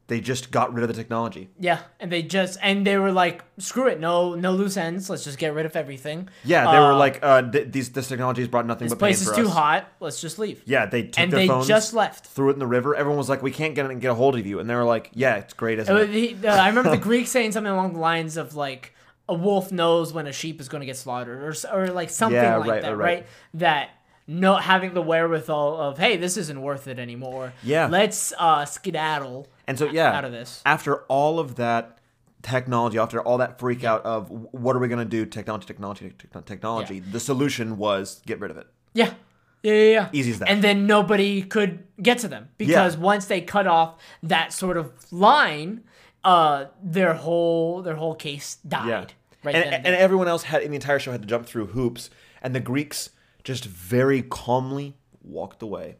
They 0.08 0.20
just 0.20 0.50
got 0.52 0.72
rid 0.72 0.82
of 0.82 0.88
the 0.88 0.94
technology. 0.94 1.48
Yeah, 1.58 1.80
and 1.98 2.12
they 2.12 2.22
just 2.22 2.58
and 2.62 2.86
they 2.86 2.96
were 2.96 3.10
like, 3.10 3.42
"Screw 3.58 3.88
it, 3.88 3.98
no, 3.98 4.34
no 4.36 4.52
loose 4.52 4.76
ends. 4.76 5.10
Let's 5.10 5.24
just 5.24 5.36
get 5.38 5.52
rid 5.54 5.66
of 5.66 5.74
everything." 5.74 6.28
Yeah, 6.44 6.70
they 6.70 6.78
were 6.78 6.92
Uh, 6.92 6.96
like, 6.96 7.18
uh, 7.22 7.42
th- 7.50 7.72
these 7.72 7.90
this 7.90 8.06
technology 8.08 8.42
has 8.42 8.48
brought 8.48 8.66
nothing 8.66 8.86
"This 8.86 8.92
but 8.94 8.98
place 9.00 9.20
is 9.20 9.32
too 9.34 9.46
us. 9.46 9.52
hot. 9.52 9.88
Let's 9.98 10.20
just 10.20 10.38
leave." 10.38 10.62
Yeah, 10.64 10.86
they 10.86 11.02
took 11.04 11.18
and 11.20 11.32
their 11.32 11.40
they 11.40 11.48
phones, 11.48 11.66
just 11.66 11.92
left. 11.92 12.26
threw 12.26 12.50
it 12.50 12.52
in 12.52 12.58
the 12.60 12.66
river. 12.66 12.94
Everyone 12.94 13.18
was 13.18 13.28
like, 13.28 13.42
"We 13.42 13.50
can't 13.50 13.74
get 13.74 13.86
and 13.90 14.00
get 14.00 14.10
a 14.10 14.14
hold 14.14 14.36
of 14.38 14.46
you," 14.46 14.60
and 14.60 14.70
they 14.70 14.74
were 14.74 14.84
like, 14.84 15.10
"Yeah, 15.14 15.36
it's 15.36 15.54
great, 15.54 15.78
isn't 15.80 15.94
Uh, 15.94 16.00
it?" 16.00 16.40
the- 16.42 16.48
uh, 16.48 16.54
I 16.56 16.68
remember 16.68 16.90
the 16.90 16.96
Greeks 17.08 17.30
saying 17.30 17.52
something 17.52 17.72
along 17.72 17.94
the 17.94 17.98
lines 18.00 18.36
of 18.36 18.54
like, 18.54 18.94
"A 19.28 19.34
wolf 19.34 19.72
knows 19.72 20.12
when 20.12 20.28
a 20.28 20.32
sheep 20.32 20.60
is 20.60 20.68
going 20.68 20.80
to 20.82 20.86
get 20.86 20.96
slaughtered," 20.96 21.42
or 21.42 21.54
or 21.76 21.88
like 21.88 22.10
something 22.10 22.40
Yeah, 22.40 22.58
like 22.58 22.70
right, 22.70 22.82
that, 22.82 22.96
right, 22.96 23.04
right. 23.18 23.26
That 23.54 23.90
no 24.28 24.54
having 24.56 24.94
the 24.94 25.02
wherewithal 25.02 25.80
of, 25.80 25.98
"Hey, 25.98 26.16
this 26.16 26.36
isn't 26.36 26.60
worth 26.62 26.86
it 26.86 27.00
anymore. 27.00 27.52
Yeah. 27.64 27.88
let's 27.90 28.32
uh, 28.38 28.64
skedaddle." 28.64 29.48
And 29.66 29.78
so, 29.78 29.86
yeah, 29.86 30.12
out 30.12 30.24
of 30.24 30.32
this. 30.32 30.62
after 30.64 31.02
all 31.04 31.38
of 31.38 31.56
that 31.56 31.98
technology, 32.42 32.98
after 32.98 33.20
all 33.20 33.38
that 33.38 33.58
freak 33.58 33.82
out 33.84 34.04
of 34.04 34.30
what 34.30 34.76
are 34.76 34.78
we 34.78 34.88
going 34.88 35.00
to 35.00 35.04
do, 35.04 35.26
technology, 35.26 35.66
technology, 35.66 36.12
techno- 36.16 36.42
technology, 36.42 37.00
the 37.00 37.18
solution 37.20 37.76
was 37.76 38.22
get 38.26 38.38
rid 38.40 38.50
of 38.50 38.56
it. 38.56 38.66
Yeah. 38.94 39.14
Yeah, 39.62 39.72
yeah, 39.72 39.90
yeah. 39.90 40.08
Easy 40.12 40.30
as 40.30 40.38
that. 40.38 40.48
And 40.48 40.62
then 40.62 40.86
nobody 40.86 41.42
could 41.42 41.82
get 42.00 42.18
to 42.18 42.28
them 42.28 42.50
because 42.58 42.94
Yeah. 42.94 43.00
once 43.00 43.26
they 43.26 43.40
cut 43.40 43.66
off 43.66 43.96
that 44.22 44.52
sort 44.52 44.76
of 44.76 44.92
line, 45.12 45.82
uh, 46.22 46.66
their 46.82 47.14
whole 47.14 47.82
their 47.82 47.96
whole 47.96 48.14
case 48.14 48.58
died. 48.66 48.86
Yeah, 48.88 49.04
Right 49.42 49.54
and, 49.56 49.64
then 49.72 49.86
and 49.86 49.94
everyone 49.96 50.28
else 50.28 50.44
had 50.44 50.62
in 50.62 50.70
the 50.70 50.76
entire 50.76 50.98
show 51.00 51.10
had 51.12 51.22
to 51.22 51.28
jump 51.28 51.46
through 51.46 51.66
hoops, 51.66 52.10
and 52.42 52.54
the 52.54 52.60
Greeks 52.60 53.10
just 53.42 53.64
very 53.64 54.22
calmly 54.22 54.94
walked 55.22 55.62
away. 55.62 55.96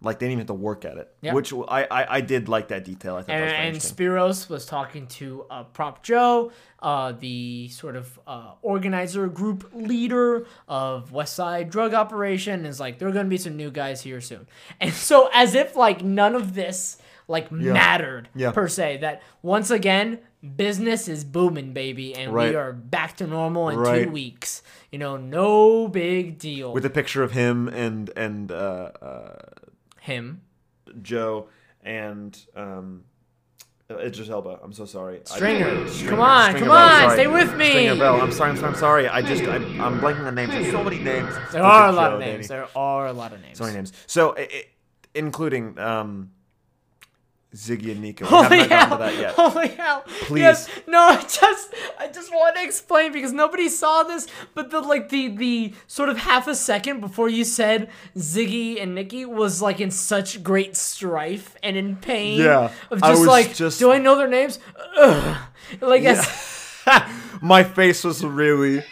Yep. 0.00 0.06
Like 0.06 0.18
they 0.18 0.26
didn't 0.26 0.32
even 0.32 0.40
have 0.40 0.46
to 0.48 0.54
work 0.54 0.84
at 0.84 0.96
it, 0.96 1.12
Yeah. 1.20 1.34
which 1.34 1.52
I, 1.52 1.84
I 1.90 2.16
I 2.16 2.20
did 2.22 2.48
like 2.48 2.68
that 2.68 2.84
detail. 2.84 3.16
I 3.16 3.22
thought 3.22 3.30
And, 3.34 3.50
that 3.50 3.74
was 3.74 3.84
and. 3.90 3.96
Spiros 3.98 4.48
was 4.48 4.64
talking 4.66 5.06
to 5.08 5.44
uh, 5.50 5.64
Prop 5.64 6.02
Joe, 6.02 6.52
uh, 6.80 7.12
the 7.12 7.68
sort 7.68 7.96
of 7.96 8.18
uh, 8.26 8.52
organizer, 8.62 9.26
group 9.28 9.70
leader 9.74 10.46
of 10.68 11.12
West 11.12 11.34
Side 11.34 11.68
Drug 11.70 11.92
Operation, 11.94 12.64
is 12.64 12.80
like, 12.80 12.98
there 12.98 13.08
are 13.08 13.12
going 13.12 13.26
to 13.26 13.30
be 13.30 13.36
some 13.36 13.56
new 13.56 13.70
guys 13.70 14.00
here 14.02 14.20
soon. 14.20 14.46
And 14.80 14.92
so, 14.92 15.28
as 15.34 15.54
if 15.54 15.76
like 15.76 16.02
none 16.02 16.34
of 16.34 16.54
this 16.54 16.96
like 17.28 17.52
mattered 17.52 18.28
Yeah. 18.34 18.50
per 18.52 18.66
se, 18.68 18.98
that 19.02 19.22
once 19.42 19.70
again, 19.70 20.18
business 20.56 21.06
is 21.06 21.22
booming, 21.22 21.72
baby, 21.74 22.14
and 22.14 22.32
Right. 22.32 22.50
we 22.50 22.56
are 22.56 22.72
back 22.72 23.16
to 23.18 23.26
normal 23.26 23.68
in 23.68 23.78
Right. 23.78 24.04
two 24.06 24.10
weeks. 24.10 24.62
You 24.90 24.98
know, 24.98 25.16
no 25.16 25.86
big 25.86 26.38
deal. 26.38 26.72
with 26.72 26.84
a 26.84 26.90
picture 26.90 27.22
of 27.22 27.32
him 27.32 27.68
and 27.68 28.10
and 28.16 28.50
uh, 28.50 28.90
uh, 29.00 29.36
him. 30.00 30.42
Joe 31.02 31.48
and 31.82 32.38
um, 32.56 33.04
Idris 33.90 34.28
Elba. 34.28 34.60
I'm 34.62 34.72
so 34.72 34.84
sorry. 34.84 35.20
I- 35.20 35.34
Stringer. 35.34 35.88
Stringer. 35.88 36.10
Come 36.10 36.20
on, 36.20 36.50
Stringer 36.50 36.58
come 36.58 36.68
Bell, 36.68 36.76
on, 36.76 37.00
sorry. 37.02 37.16
stay 37.16 37.26
with 37.26 37.56
me. 37.56 37.70
Stringer 37.70 37.96
Bell. 37.96 38.20
I'm 38.20 38.32
sorry. 38.32 38.50
I'm 38.50 38.56
sorry. 38.56 38.72
I'm 38.72 38.78
sorry. 38.78 39.08
I 39.08 39.22
just 39.22 39.42
I, 39.44 39.56
I'm 39.56 40.00
blanking 40.00 40.26
on 40.26 40.34
names. 40.34 40.52
There's 40.52 40.70
so 40.70 40.82
many 40.84 40.98
names. 40.98 41.34
There 41.52 41.62
are 41.62 41.88
a 41.88 41.92
lot 41.92 42.10
Joe, 42.10 42.14
of 42.14 42.20
names. 42.20 42.48
Danny. 42.48 42.60
There 42.60 42.68
are 42.76 43.06
a 43.06 43.12
lot 43.12 43.32
of 43.32 43.40
names. 43.42 43.58
So 43.58 43.64
many 43.64 43.76
names. 43.76 43.92
So 44.06 44.34
i 44.36 44.40
i 44.52 44.64
including 45.14 45.76
um, 45.78 46.30
Ziggy 47.54 47.90
and 47.90 48.00
Nico. 48.00 48.24
We 48.24 48.30
Holy 48.30 48.48
gotten 48.48 48.68
hell! 48.70 48.90
to 48.90 48.96
that 48.98 49.14
yet. 49.16 49.34
Holy 49.34 49.68
hell! 49.68 50.04
Please. 50.22 50.40
Yes. 50.40 50.68
No, 50.86 50.98
I 51.00 51.16
just 51.20 51.74
I 51.98 52.06
just 52.06 52.30
want 52.30 52.54
to 52.56 52.62
explain 52.62 53.12
because 53.12 53.32
nobody 53.32 53.68
saw 53.68 54.04
this, 54.04 54.28
but 54.54 54.70
the 54.70 54.80
like 54.80 55.08
the 55.08 55.28
the 55.28 55.74
sort 55.88 56.08
of 56.10 56.18
half 56.18 56.46
a 56.46 56.54
second 56.54 57.00
before 57.00 57.28
you 57.28 57.42
said 57.44 57.90
Ziggy 58.16 58.80
and 58.80 58.94
Nikki 58.94 59.24
was 59.24 59.60
like 59.60 59.80
in 59.80 59.90
such 59.90 60.42
great 60.44 60.76
strife 60.76 61.56
and 61.62 61.76
in 61.76 61.96
pain. 61.96 62.38
Yeah, 62.40 62.70
Of 62.90 63.02
I 63.02 63.08
just 63.08 63.20
was 63.20 63.28
like, 63.28 63.54
just- 63.54 63.78
do 63.80 63.90
I 63.90 63.98
know 63.98 64.16
their 64.16 64.28
names? 64.28 64.60
Ugh. 64.96 65.36
Like 65.80 66.02
as- 66.04 66.82
My 67.42 67.64
face 67.64 68.04
was 68.04 68.24
really. 68.24 68.84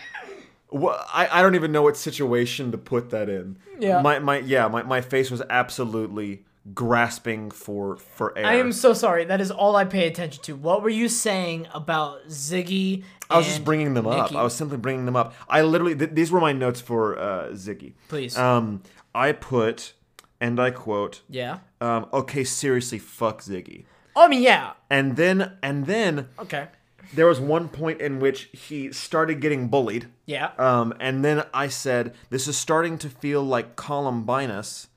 I, 0.73 1.29
I 1.33 1.43
don't 1.43 1.55
even 1.55 1.73
know 1.73 1.83
what 1.83 1.97
situation 1.97 2.73
to 2.73 2.79
put 2.79 3.11
that 3.11 3.29
in. 3.31 3.57
Yeah. 3.79 4.03
My 4.03 4.19
my 4.19 4.39
yeah 4.41 4.69
my, 4.69 4.83
my 4.83 5.01
face 5.01 5.31
was 5.31 5.43
absolutely 5.49 6.45
grasping 6.75 7.51
for 7.51 7.97
for 7.97 8.37
air. 8.37 8.47
I 8.47 8.55
am 8.55 8.73
so 8.73 8.93
sorry. 8.93 9.25
That 9.25 9.41
is 9.41 9.51
all 9.51 9.77
I 9.77 9.85
pay 9.85 10.07
attention 10.07 10.43
to. 10.45 10.57
What 10.57 10.83
were 10.83 10.89
you 10.89 11.09
saying 11.09 11.67
about 11.75 12.29
Ziggy? 12.29 13.05
I 13.31 13.37
was 13.37 13.47
just 13.47 13.65
bringing 13.65 13.95
them 13.95 14.07
up. 14.07 14.35
I 14.35 14.43
was 14.43 14.55
simply 14.55 14.79
bringing 14.79 15.05
them 15.05 15.17
up. 15.17 15.35
I 15.49 15.63
literally 15.63 15.95
th- 15.95 16.11
these 16.13 16.31
were 16.33 16.41
my 16.41 16.53
notes 16.53 16.81
for 16.81 17.19
uh, 17.19 17.49
Ziggy. 17.53 17.93
Please. 18.09 18.37
Um, 18.39 18.83
I 19.15 19.33
put, 19.33 19.93
and 20.41 20.59
I 20.61 20.71
quote, 20.71 21.23
yeah. 21.29 21.59
um, 21.81 22.07
"Okay, 22.13 22.45
seriously, 22.45 22.99
fuck 22.99 23.43
Ziggy." 23.43 23.85
Oh, 24.17 24.25
I 24.25 24.29
mean, 24.29 24.43
yeah. 24.43 24.73
And 24.91 25.17
then 25.17 25.59
and 25.63 25.87
then 25.87 26.29
Okay. 26.39 26.69
there 27.15 27.27
was 27.27 27.39
one 27.39 27.69
point 27.69 28.01
in 28.01 28.19
which 28.19 28.49
he 28.53 28.93
started 28.93 29.41
getting 29.41 29.69
bullied. 29.69 30.09
Yeah. 30.27 30.51
Um, 30.59 30.93
and 30.99 31.25
then 31.25 31.45
I 31.55 31.69
said, 31.69 32.15
"This 32.31 32.49
is 32.49 32.57
starting 32.57 32.99
to 32.99 33.09
feel 33.09 33.43
like 33.43 33.77
Columbinus. 33.77 34.88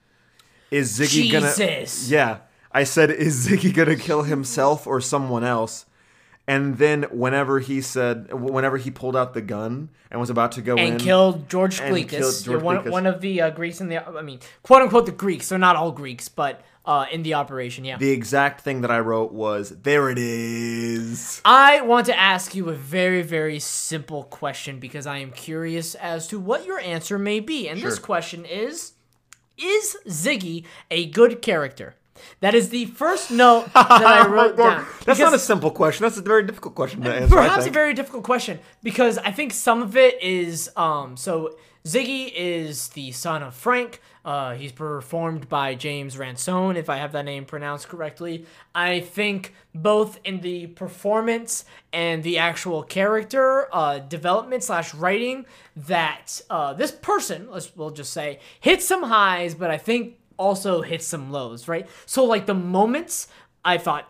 Is 0.72 0.98
Ziggy 0.98 1.30
Jesus. 1.30 2.08
gonna? 2.08 2.12
Yeah, 2.12 2.38
I 2.72 2.86
said, 2.86 3.12
is 3.12 3.48
Ziggy 3.48 3.74
gonna 3.74 3.98
kill 3.98 4.24
himself 4.24 4.88
or 4.88 5.02
someone 5.02 5.44
else? 5.44 5.86
And 6.48 6.78
then 6.78 7.04
whenever 7.12 7.60
he 7.60 7.82
said, 7.82 8.34
whenever 8.34 8.78
he 8.78 8.90
pulled 8.90 9.16
out 9.16 9.34
the 9.34 9.42
gun 9.42 9.90
and 10.10 10.20
was 10.20 10.30
about 10.30 10.54
to 10.54 10.62
go 10.62 10.76
in, 10.76 10.94
and 10.94 11.02
killed 11.02 11.48
George 11.50 11.80
and 11.80 11.96
Glekas. 11.96 12.10
killed 12.10 12.46
You're 12.46 12.60
George 12.60 12.84
one, 12.84 12.92
one 12.92 13.06
of 13.06 13.22
the 13.22 13.42
uh, 13.42 13.50
Greeks 13.52 13.80
in 13.80 13.90
the. 13.90 14.06
I 14.06 14.22
mean, 14.22 14.40
quote 14.64 14.82
unquote, 14.82 15.06
the 15.06 15.12
Greeks. 15.12 15.50
They're 15.50 15.60
not 15.60 15.76
all 15.76 15.92
Greeks, 15.92 16.30
but 16.30 16.62
uh, 16.84 17.06
in 17.12 17.22
the 17.24 17.36
operation, 17.36 17.86
yeah. 17.86 17.98
the 17.98 18.10
exact 18.10 18.62
thing 18.62 18.82
that 18.82 18.92
I 18.92 19.00
wrote 19.00 19.32
was, 19.32 19.70
"There 19.70 20.10
it 20.10 20.18
is." 20.18 21.42
I 21.46 21.82
want 21.82 22.08
to 22.08 22.20
ask 22.20 22.56
you 22.56 22.70
a 22.70 22.74
very, 22.74 23.22
very 23.22 23.60
simple 23.60 24.24
question 24.24 24.80
because 24.80 25.06
I 25.06 25.20
am 25.20 25.32
curious 25.32 25.96
as 25.96 26.28
to 26.30 26.40
what 26.40 26.66
your 26.66 26.80
answer 26.80 27.20
may 27.20 27.40
be. 27.40 27.70
And 27.70 27.82
this 27.82 28.00
question 28.00 28.46
is 28.46 28.94
Is 29.62 29.98
Ziggy 30.08 30.66
a 30.90 31.08
good 31.08 31.42
character? 31.42 31.96
That 32.40 32.54
is 32.54 32.70
the 32.70 32.86
first 32.86 33.32
note 33.32 33.66
that 33.74 33.92
I 33.92 34.28
wrote 34.28 34.58
down. 34.58 34.86
That's 35.06 35.20
not 35.20 35.34
a 35.34 35.40
simple 35.40 35.72
question. 35.72 36.04
That's 36.04 36.18
a 36.18 36.22
very 36.22 36.44
difficult 36.46 36.76
question 36.76 37.02
to 37.02 37.14
answer. 37.14 37.36
Perhaps 37.36 37.66
a 37.66 37.72
very 37.72 37.94
difficult 37.94 38.24
question 38.24 38.60
because 38.84 39.18
I 39.18 39.32
think 39.32 39.54
some 39.54 39.82
of 39.82 39.96
it 39.98 40.22
is 40.22 40.70
um 40.76 41.18
so 41.18 41.56
Ziggy 41.86 42.32
is 42.36 42.90
the 42.90 43.12
son 43.12 43.42
of 43.42 43.56
Frank. 43.56 44.02
Uh, 44.24 44.54
he's 44.54 44.72
performed 44.72 45.50
by 45.50 45.74
James 45.74 46.16
Ransone, 46.16 46.78
if 46.78 46.90
I 46.90 46.98
have 46.98 47.12
that 47.14 47.26
name 47.26 47.46
pronounced 47.46 47.90
correctly. 47.90 48.46
I 48.76 49.00
think 49.00 49.56
both 49.74 50.20
in 50.24 50.42
the 50.42 50.68
performance 50.68 51.66
and 51.92 52.22
the 52.22 52.38
actual 52.38 52.84
character 52.84 53.68
uh, 53.74 53.98
development 53.98 54.64
slash 54.64 54.94
writing 54.94 55.48
that 55.76 56.42
uh, 56.52 56.74
this 56.74 56.92
person, 56.92 57.48
let's 57.50 57.76
we'll 57.76 57.90
just 57.90 58.14
say, 58.14 58.40
hit 58.60 58.84
some 58.84 59.04
highs, 59.04 59.56
but 59.56 59.72
I 59.72 59.78
think 59.80 60.18
also 60.38 60.84
hit 60.84 61.02
some 61.02 61.32
lows, 61.32 61.68
right? 61.68 61.88
So 62.06 62.26
like 62.26 62.46
the 62.46 62.54
moments 62.54 63.28
I 63.66 63.78
thought 63.80 64.08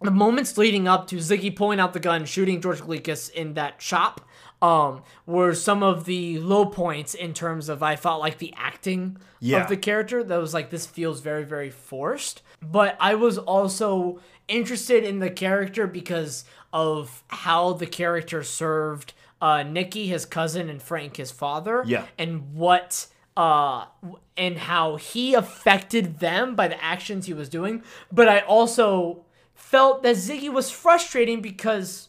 the 0.00 0.10
moments 0.10 0.58
leading 0.58 0.86
up 0.86 1.06
to 1.08 1.16
Ziggy 1.16 1.54
pulling 1.54 1.80
out 1.80 1.94
the 1.94 2.00
gun, 2.00 2.26
shooting 2.26 2.60
George 2.60 2.80
Glekas 2.80 3.30
in 3.30 3.54
that 3.54 3.80
shop, 3.80 4.20
um, 4.64 5.02
were 5.26 5.54
some 5.54 5.82
of 5.82 6.04
the 6.04 6.38
low 6.38 6.64
points 6.66 7.12
in 7.14 7.32
terms 7.34 7.68
of 7.68 7.82
I 7.82 7.96
felt 7.96 8.20
like 8.20 8.38
the 8.38 8.54
acting 8.56 9.18
Yeah. 9.40 9.62
of 9.62 9.68
the 9.68 9.76
character. 9.76 10.22
That 10.24 10.40
was 10.40 10.54
like 10.54 10.70
this 10.70 10.86
feels 10.86 11.20
very 11.20 11.44
very 11.44 11.70
forced. 11.70 12.42
But 12.62 12.96
I 13.00 13.14
was 13.14 13.36
also 13.38 14.20
interested 14.48 15.04
in 15.04 15.18
the 15.18 15.30
character 15.30 15.86
because 15.86 16.44
of 16.72 17.22
how 17.28 17.72
the 17.74 17.86
character 17.86 18.42
served 18.42 19.12
uh, 19.40 19.62
Nikki, 19.62 20.06
his 20.06 20.24
cousin, 20.24 20.70
and 20.70 20.80
Frank, 20.82 21.16
his 21.16 21.30
father. 21.30 21.82
Yeah. 21.86 22.06
and 22.18 22.54
what 22.54 23.06
uh 23.36 23.86
and 24.36 24.56
how 24.58 24.96
he 24.96 25.34
affected 25.34 26.20
them 26.20 26.54
by 26.54 26.68
the 26.68 26.82
actions 26.82 27.26
he 27.26 27.34
was 27.34 27.48
doing 27.48 27.82
but 28.12 28.28
i 28.28 28.38
also 28.56 29.24
felt 29.54 30.04
that 30.04 30.14
ziggy 30.14 30.48
was 30.52 30.70
frustrating 30.70 31.40
because 31.42 32.08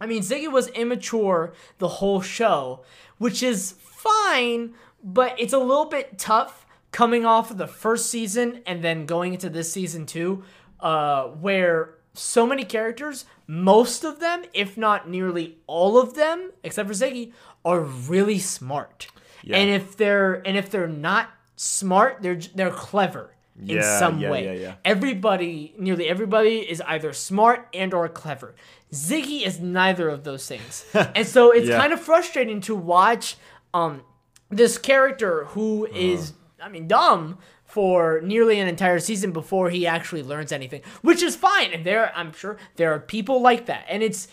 i 0.00 0.06
mean 0.06 0.22
ziggy 0.22 0.50
was 0.50 0.68
immature 0.68 1.52
the 1.78 1.88
whole 1.88 2.20
show 2.20 2.82
which 3.18 3.42
is 3.42 3.72
fine 3.80 4.74
but 5.02 5.34
it's 5.38 5.52
a 5.52 5.58
little 5.58 5.84
bit 5.86 6.18
tough 6.18 6.66
coming 6.92 7.24
off 7.26 7.50
of 7.50 7.58
the 7.58 7.66
first 7.66 8.10
season 8.10 8.62
and 8.66 8.82
then 8.82 9.06
going 9.06 9.32
into 9.34 9.48
this 9.50 9.72
season 9.72 10.06
too 10.06 10.42
uh 10.80 11.24
where 11.24 11.94
so 12.14 12.46
many 12.46 12.64
characters 12.64 13.24
most 13.46 14.04
of 14.04 14.20
them 14.20 14.42
if 14.54 14.76
not 14.76 15.08
nearly 15.08 15.58
all 15.66 15.98
of 15.98 16.14
them 16.14 16.50
except 16.62 16.88
for 16.88 16.94
ziggy 16.94 17.32
are 17.64 17.80
really 17.80 18.38
smart 18.38 19.08
Yeah. 19.42 19.58
and 19.58 19.70
if 19.70 19.96
they're 19.96 20.34
and 20.46 20.56
if 20.56 20.70
they're 20.70 20.88
not 20.88 21.30
smart, 21.56 22.18
they're 22.20 22.40
they're 22.54 22.70
clever 22.70 23.32
in 23.60 23.76
Yeah, 23.76 23.98
some 23.98 24.18
yeah, 24.20 24.30
way. 24.30 24.60
yeah. 24.62 24.74
Everybody, 24.84 25.74
nearly 25.78 26.08
everybody, 26.08 26.58
is 26.58 26.80
either 26.82 27.12
smart 27.12 27.68
and 27.72 27.94
or 27.94 28.08
clever. 28.08 28.54
Ziggy 28.92 29.46
is 29.46 29.60
neither 29.60 30.08
of 30.08 30.24
those 30.24 30.46
things, 30.46 30.84
and 30.94 31.26
so 31.26 31.50
it's 31.50 31.68
kind 31.68 31.92
of 31.92 32.00
frustrating 32.00 32.60
to 32.62 32.74
watch 32.74 33.36
um 33.74 34.02
this 34.50 34.78
character 34.78 35.44
who 35.46 35.86
is, 35.86 36.32
I 36.62 36.68
mean, 36.68 36.86
dumb 36.86 37.38
for 37.64 38.20
nearly 38.22 38.60
an 38.60 38.68
entire 38.68 39.00
season 39.00 39.32
before 39.32 39.70
he 39.70 39.86
actually 39.88 40.22
learns 40.22 40.52
anything, 40.52 40.82
which 41.02 41.20
is 41.20 41.34
fine. 41.34 41.72
And 41.72 41.84
there, 41.84 42.12
I'm 42.14 42.32
sure 42.32 42.56
there 42.76 42.92
are 42.94 43.00
people 43.00 43.42
like 43.42 43.66
that, 43.66 43.84
and 43.88 44.02
it's, 44.04 44.28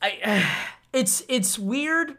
I, 0.00 0.46
it's 0.92 1.22
it's 1.28 1.58
weird 1.58 2.16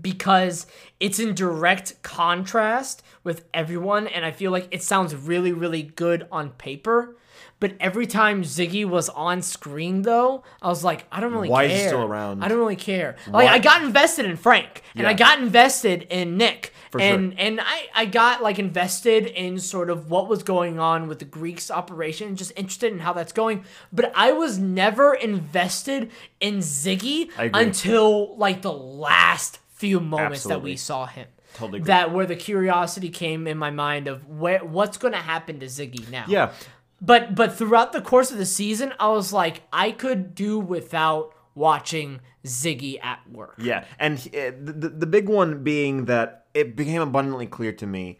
because 0.00 0.66
it's 1.00 1.18
in 1.18 1.34
direct 1.34 2.02
contrast 2.02 3.02
with 3.24 3.44
everyone 3.52 4.06
and 4.06 4.24
i 4.24 4.30
feel 4.30 4.50
like 4.50 4.68
it 4.70 4.82
sounds 4.82 5.14
really 5.14 5.52
really 5.52 5.82
good 5.82 6.26
on 6.32 6.50
paper 6.50 7.16
but 7.60 7.74
every 7.78 8.06
time 8.06 8.42
ziggy 8.42 8.84
was 8.84 9.08
on 9.10 9.42
screen 9.42 10.02
though 10.02 10.42
i 10.62 10.68
was 10.68 10.82
like 10.82 11.06
i 11.12 11.20
don't 11.20 11.32
really 11.32 11.48
Why 11.48 11.66
care 11.66 11.76
is 11.76 11.82
he 11.82 11.88
still 11.88 12.02
around? 12.02 12.42
i 12.42 12.48
don't 12.48 12.58
really 12.58 12.76
care 12.76 13.16
like 13.28 13.48
i 13.48 13.58
got 13.58 13.82
invested 13.82 14.24
in 14.24 14.36
frank 14.36 14.82
and 14.94 15.06
i 15.06 15.12
got 15.12 15.40
invested 15.40 16.06
in 16.10 16.36
nick 16.36 16.72
sure. 16.92 17.00
and 17.00 17.38
and 17.38 17.60
I, 17.60 17.88
I 17.94 18.06
got 18.06 18.42
like 18.42 18.58
invested 18.58 19.26
in 19.26 19.58
sort 19.58 19.90
of 19.90 20.10
what 20.10 20.28
was 20.28 20.42
going 20.42 20.78
on 20.78 21.08
with 21.08 21.18
the 21.18 21.24
Greeks 21.24 21.70
operation, 21.70 22.36
just 22.36 22.52
interested 22.56 22.92
in 22.92 23.00
how 23.00 23.12
that's 23.12 23.32
going. 23.32 23.64
But 23.92 24.12
I 24.14 24.32
was 24.32 24.58
never 24.58 25.14
invested 25.14 26.10
in 26.40 26.58
Ziggy 26.58 27.30
until 27.36 28.36
like 28.36 28.62
the 28.62 28.72
last 28.72 29.58
few 29.82 29.98
moments 30.00 30.44
that 30.44 30.62
we 30.62 30.76
saw 30.76 31.06
him. 31.06 31.26
Totally 31.54 31.78
agree. 31.78 31.86
That 31.88 32.12
where 32.14 32.26
the 32.26 32.36
curiosity 32.36 33.10
came 33.10 33.46
in 33.46 33.58
my 33.58 33.70
mind 33.70 34.06
of 34.08 34.26
where 34.28 34.64
what's 34.64 34.96
going 34.96 35.12
to 35.12 35.24
happen 35.34 35.60
to 35.60 35.66
Ziggy 35.66 36.08
now. 36.10 36.24
Yeah, 36.28 36.52
But 37.00 37.34
but 37.34 37.54
throughout 37.58 37.92
the 37.92 38.00
course 38.00 38.30
of 38.32 38.38
the 38.38 38.46
season, 38.46 38.92
I 38.98 39.08
was 39.08 39.32
like, 39.32 39.62
I 39.72 39.90
could 39.90 40.34
do 40.34 40.58
without 40.58 41.34
watching 41.54 42.20
Ziggy 42.44 42.94
at 43.04 43.20
work. 43.30 43.56
Yeah, 43.58 43.84
and 43.98 44.18
he- 44.18 44.32
eh, 44.34 44.52
the, 44.66 44.72
the 44.72 44.88
the 45.02 45.06
big 45.06 45.28
one 45.28 45.62
being 45.62 46.06
that 46.06 46.46
it 46.54 46.74
became 46.76 47.02
abundantly 47.02 47.46
clear 47.46 47.72
to 47.72 47.86
me 47.86 48.18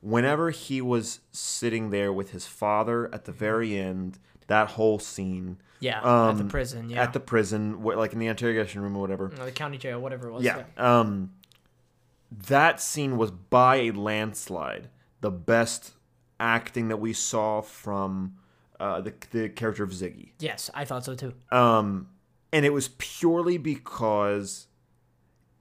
whenever 0.00 0.50
he 0.50 0.80
was 0.80 1.20
sitting 1.32 1.90
there 1.90 2.12
with 2.12 2.30
his 2.30 2.46
father 2.46 2.98
at 3.12 3.24
the 3.26 3.32
very 3.32 3.78
end, 3.78 4.18
that 4.46 4.66
whole 4.76 4.98
scene. 4.98 5.58
Yeah, 5.80 5.98
at 5.98 6.02
the 6.36 6.42
um, 6.42 6.48
prison. 6.48 6.90
Yeah, 6.90 7.02
At 7.02 7.12
the 7.12 7.20
prison, 7.20 7.82
like 7.82 8.12
in 8.12 8.18
the 8.18 8.26
interrogation 8.26 8.82
room 8.82 8.96
or 8.96 9.00
whatever. 9.00 9.24
or 9.26 9.44
the 9.46 9.50
county 9.52 9.78
jail, 9.78 9.98
whatever 10.00 10.28
it 10.28 10.32
was. 10.32 10.44
Yeah. 10.44 10.64
Um, 10.76 11.32
that 12.48 12.80
scene 12.80 13.16
was 13.16 13.30
by 13.30 13.76
a 13.76 13.90
landslide 13.90 14.88
the 15.20 15.30
best 15.30 15.92
acting 16.38 16.88
that 16.88 16.98
we 16.98 17.12
saw 17.12 17.60
from 17.60 18.36
uh, 18.78 19.00
the 19.00 19.12
the 19.30 19.48
character 19.48 19.82
of 19.82 19.90
Ziggy. 19.90 20.30
Yes, 20.38 20.70
I 20.74 20.84
thought 20.84 21.04
so 21.04 21.14
too. 21.14 21.34
Um, 21.50 22.08
and 22.52 22.64
it 22.64 22.72
was 22.72 22.88
purely 22.98 23.58
because, 23.58 24.66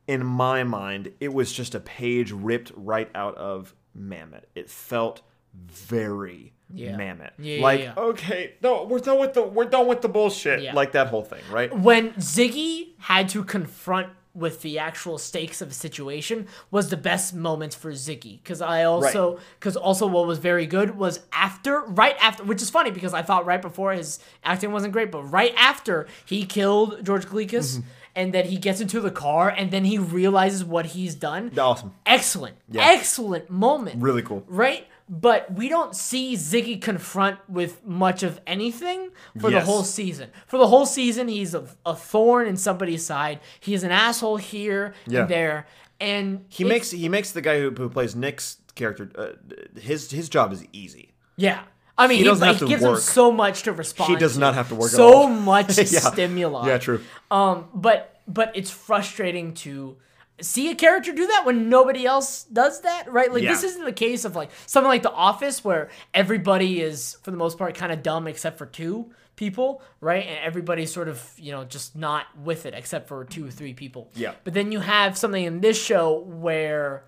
in 0.07 0.25
my 0.25 0.63
mind, 0.63 1.11
it 1.19 1.33
was 1.33 1.51
just 1.51 1.75
a 1.75 1.79
page 1.79 2.31
ripped 2.31 2.71
right 2.75 3.09
out 3.13 3.35
of 3.35 3.73
Mamet. 3.97 4.43
It 4.55 4.69
felt 4.69 5.21
very 5.53 6.53
Yeah. 6.73 6.91
Mamet. 6.97 7.31
Yeah, 7.39 7.55
yeah, 7.55 7.63
like, 7.63 7.79
yeah. 7.81 7.93
okay, 7.97 8.53
no, 8.61 8.83
we're 8.85 8.99
done 8.99 9.19
with 9.19 9.33
the 9.33 9.43
we're 9.43 9.65
done 9.65 9.87
with 9.87 10.01
the 10.01 10.09
bullshit. 10.09 10.61
Yeah. 10.61 10.73
Like 10.73 10.91
that 10.93 11.07
whole 11.07 11.23
thing, 11.23 11.41
right? 11.51 11.75
when 11.75 12.11
Ziggy 12.13 12.89
had 12.99 13.29
to 13.29 13.43
confront 13.43 14.09
with 14.35 14.61
the 14.61 14.77
actual 14.77 15.17
stakes 15.17 15.59
of 15.59 15.69
the 15.69 15.73
situation 15.75 16.47
was 16.69 16.89
the 16.91 16.95
best 16.97 17.33
moments 17.33 17.75
for 17.75 17.91
Ziggy 17.91 18.37
because 18.43 18.61
I 18.61 18.83
also 18.83 19.39
because 19.59 19.75
also 19.75 20.05
what 20.05 20.27
was 20.27 20.37
very 20.37 20.67
good 20.67 20.95
was 20.97 21.21
after 21.33 21.81
right 21.81 22.15
after 22.21 22.43
which 22.43 22.61
is 22.61 22.69
funny 22.69 22.91
because 22.91 23.13
I 23.15 23.23
thought 23.23 23.47
right 23.47 23.61
before 23.61 23.91
his 23.91 24.19
acting 24.43 24.71
wasn't 24.71 24.93
great 24.93 25.11
but 25.11 25.23
right 25.23 25.53
after 25.57 26.07
he 26.25 26.45
killed 26.45 27.03
George 27.03 27.25
Glekas 27.25 27.77
Mm-hmm. 27.79 27.87
and 28.15 28.33
then 28.33 28.45
he 28.45 28.57
gets 28.57 28.79
into 28.79 29.01
the 29.01 29.11
car 29.11 29.49
and 29.49 29.71
then 29.71 29.83
he 29.83 29.97
realizes 29.97 30.63
what 30.63 30.85
he's 30.87 31.15
done 31.15 31.51
Awesome. 31.57 31.93
excellent 32.05 32.55
excellent 32.75 33.49
moment 33.49 34.01
Really 34.01 34.21
cool. 34.21 34.43
right? 34.47 34.87
But 35.11 35.51
we 35.55 35.69
don't 35.69 35.95
see 35.95 36.35
Ziggy 36.35 36.79
confront 36.79 37.39
with 37.49 37.83
much 37.83 38.21
of 38.21 38.39
anything 38.45 39.09
for 39.39 39.49
the 39.49 39.61
whole 39.61 39.83
season. 39.83 40.29
For 40.45 40.59
the 40.59 40.67
whole 40.67 40.85
season, 40.85 41.27
he's 41.27 41.55
a, 41.55 41.65
a 41.83 41.95
thorn 41.95 42.47
in 42.47 42.57
somebody's 42.57 43.03
side. 43.05 43.39
He's 43.59 43.83
an 43.83 43.89
asshole 43.91 44.37
here 44.37 44.93
Yeah. 45.07 45.21
and 45.21 45.29
there, 45.29 45.67
and 45.99 46.45
He 46.49 46.63
makes 46.63 46.91
he 46.91 47.09
makes 47.09 47.31
the 47.31 47.41
guy 47.41 47.59
who, 47.59 47.71
who 47.71 47.89
plays 47.89 48.15
Nick's 48.15 48.57
character 48.75 49.09
uh, 49.17 49.79
his 49.79 50.11
his 50.11 50.29
job 50.29 50.53
is 50.53 50.63
easy. 50.71 51.13
yeah. 51.37 51.61
I 51.97 52.07
mean, 52.07 52.19
He 52.19 52.23
he, 52.23 52.29
doesn't 52.29 52.47
have 52.47 52.59
to 52.59 52.65
he 52.65 52.69
gives 52.69 52.83
him 52.83 52.95
so 52.95 53.29
much 53.29 53.63
to 53.63 53.73
respond. 53.73 54.09
He 54.11 54.15
does 54.15 54.37
not 54.37 54.53
have 54.53 54.69
to 54.69 54.75
work 54.75 54.89
So 54.89 55.27
much 55.53 55.75
Yeah. 55.77 55.99
stimuli. 55.99 56.67
Yeah, 56.67 56.77
true. 56.77 57.01
Um, 57.29 57.65
but 57.73 58.21
but 58.25 58.51
it's 58.55 58.69
frustrating 58.71 59.53
to 59.65 59.97
see 60.41 60.69
a 60.69 60.75
character 60.75 61.13
do 61.13 61.27
that 61.27 61.45
when 61.45 61.69
nobody 61.69 62.05
else 62.05 62.43
does 62.45 62.81
that, 62.81 63.11
right? 63.11 63.31
Like 63.31 63.43
this 63.43 63.63
isn't 63.63 63.85
the 63.85 63.93
case 63.93 64.25
of 64.25 64.35
like 64.35 64.49
something 64.65 64.87
like 64.87 65.03
The 65.03 65.11
Office 65.11 65.63
where 65.63 65.89
everybody 66.13 66.81
is 66.81 67.17
for 67.23 67.31
the 67.31 67.37
most 67.37 67.57
part 67.57 67.75
kind 67.75 67.91
of 67.91 68.03
dumb 68.03 68.27
except 68.27 68.57
for 68.57 68.65
two 68.65 69.11
people, 69.35 69.81
right? 70.01 70.25
And 70.25 70.39
everybody's 70.43 70.91
sort 70.91 71.07
of 71.07 71.23
you 71.37 71.51
know 71.51 71.63
just 71.63 71.95
not 71.95 72.25
with 72.37 72.65
it 72.65 72.73
except 72.73 73.07
for 73.07 73.23
two 73.25 73.47
or 73.47 73.51
three 73.51 73.73
people. 73.73 74.09
Yeah. 74.15 74.33
But 74.43 74.53
then 74.53 74.71
you 74.71 74.79
have 74.79 75.17
something 75.17 75.43
in 75.43 75.61
this 75.61 75.81
show 75.81 76.19
where 76.19 77.05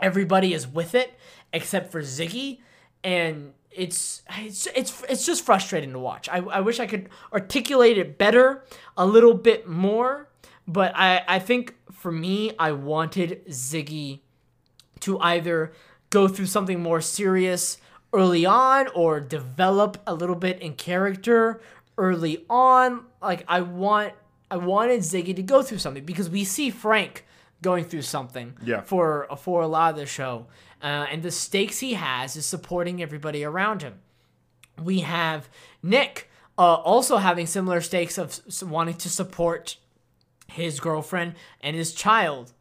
everybody 0.00 0.54
is 0.54 0.66
with 0.66 0.94
it 0.94 1.14
except 1.52 1.92
for 1.92 2.00
Ziggy, 2.00 2.60
and 3.04 3.52
it's 3.70 4.22
it's 4.38 4.66
it's 4.74 5.02
it's 5.08 5.26
just 5.26 5.44
frustrating 5.44 5.92
to 5.92 5.98
watch. 5.98 6.28
I, 6.28 6.38
I 6.38 6.60
wish 6.60 6.80
I 6.80 6.86
could 6.86 7.08
articulate 7.32 7.98
it 7.98 8.18
better, 8.18 8.64
a 8.96 9.06
little 9.06 9.34
bit 9.34 9.68
more, 9.68 10.28
but 10.72 10.92
I 10.96 11.22
I 11.26 11.38
think 11.38 11.74
for 11.90 12.12
me 12.12 12.52
I 12.58 12.72
wanted 12.72 13.44
Ziggy 13.48 14.20
to 15.00 15.18
either 15.20 15.72
go 16.10 16.28
through 16.28 16.46
something 16.46 16.80
more 16.82 17.00
serious 17.00 17.78
early 18.12 18.44
on 18.46 18.88
or 18.94 19.20
develop 19.20 19.98
a 20.06 20.14
little 20.14 20.34
bit 20.36 20.60
in 20.60 20.74
character 20.74 21.60
early 21.96 22.44
on. 22.48 23.04
Like 23.22 23.44
I 23.48 23.60
want 23.60 24.12
I 24.50 24.56
wanted 24.56 25.00
Ziggy 25.00 25.34
to 25.36 25.42
go 25.42 25.62
through 25.62 25.78
something 25.78 26.04
because 26.04 26.28
we 26.30 26.44
see 26.44 26.70
Frank 26.70 27.24
going 27.62 27.84
through 27.84 28.02
something 28.02 28.54
Yeah. 28.64 28.82
for 28.82 29.26
for 29.38 29.62
a 29.62 29.66
lot 29.68 29.92
of 29.92 29.96
the 29.98 30.06
show. 30.06 30.46
Uh, 30.82 31.06
and 31.12 31.22
the 31.22 31.30
stakes 31.30 31.80
he 31.80 31.92
has 31.94 32.36
is 32.36 32.46
supporting 32.46 33.02
everybody 33.02 33.44
around 33.44 33.82
him. 33.82 33.94
We 34.82 35.00
have 35.00 35.48
Nick 35.82 36.30
uh, 36.56 36.62
also 36.76 37.18
having 37.18 37.46
similar 37.46 37.80
stakes 37.82 38.16
of 38.18 38.40
wanting 38.62 38.94
to 38.94 39.08
support 39.10 39.76
his 40.50 40.80
girlfriend 40.80 41.34
and 41.60 41.76
his 41.76 41.92
child 41.92 42.52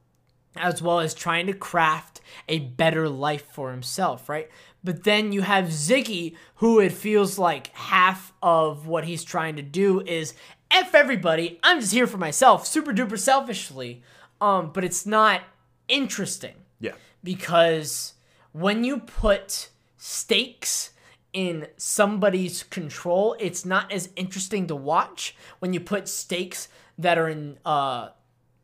as 0.55 0.81
well 0.81 0.99
as 0.99 1.13
trying 1.13 1.45
to 1.47 1.53
craft 1.53 2.19
a 2.47 2.59
better 2.59 3.07
life 3.07 3.45
for 3.53 3.71
himself, 3.71 4.27
right? 4.27 4.49
But 4.83 5.03
then 5.03 5.31
you 5.31 5.41
have 5.41 5.65
Ziggy, 5.65 6.35
who 6.55 6.79
it 6.79 6.91
feels 6.91 7.37
like 7.37 7.67
half 7.75 8.33
of 8.41 8.87
what 8.87 9.05
he's 9.05 9.23
trying 9.23 9.55
to 9.57 9.61
do 9.61 10.01
is 10.01 10.33
F 10.71 10.93
everybody, 10.95 11.59
I'm 11.63 11.79
just 11.79 11.93
here 11.93 12.07
for 12.07 12.17
myself, 12.17 12.65
super 12.65 12.93
duper 12.93 13.17
selfishly. 13.17 14.03
Um, 14.41 14.71
but 14.73 14.83
it's 14.83 15.05
not 15.05 15.41
interesting 15.87 16.55
Yeah. 16.79 16.93
because 17.23 18.13
when 18.51 18.83
you 18.83 18.99
put 18.99 19.69
stakes 19.97 20.91
in 21.33 21.67
somebody's 21.77 22.63
control, 22.63 23.35
it's 23.39 23.65
not 23.65 23.91
as 23.91 24.09
interesting 24.15 24.65
to 24.67 24.75
watch 24.75 25.35
when 25.59 25.73
you 25.73 25.79
put 25.79 26.07
stakes 26.07 26.69
that 26.99 27.17
are 27.17 27.27
in 27.27 27.57
uh 27.65 28.09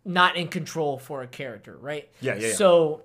not 0.05 0.37
in 0.37 0.47
control 0.47 0.99
for 0.99 1.23
a 1.23 1.27
character, 1.27 1.75
right? 1.79 2.09
Yeah, 2.21 2.35
yeah, 2.35 2.47
yeah. 2.47 2.53
So 2.53 3.01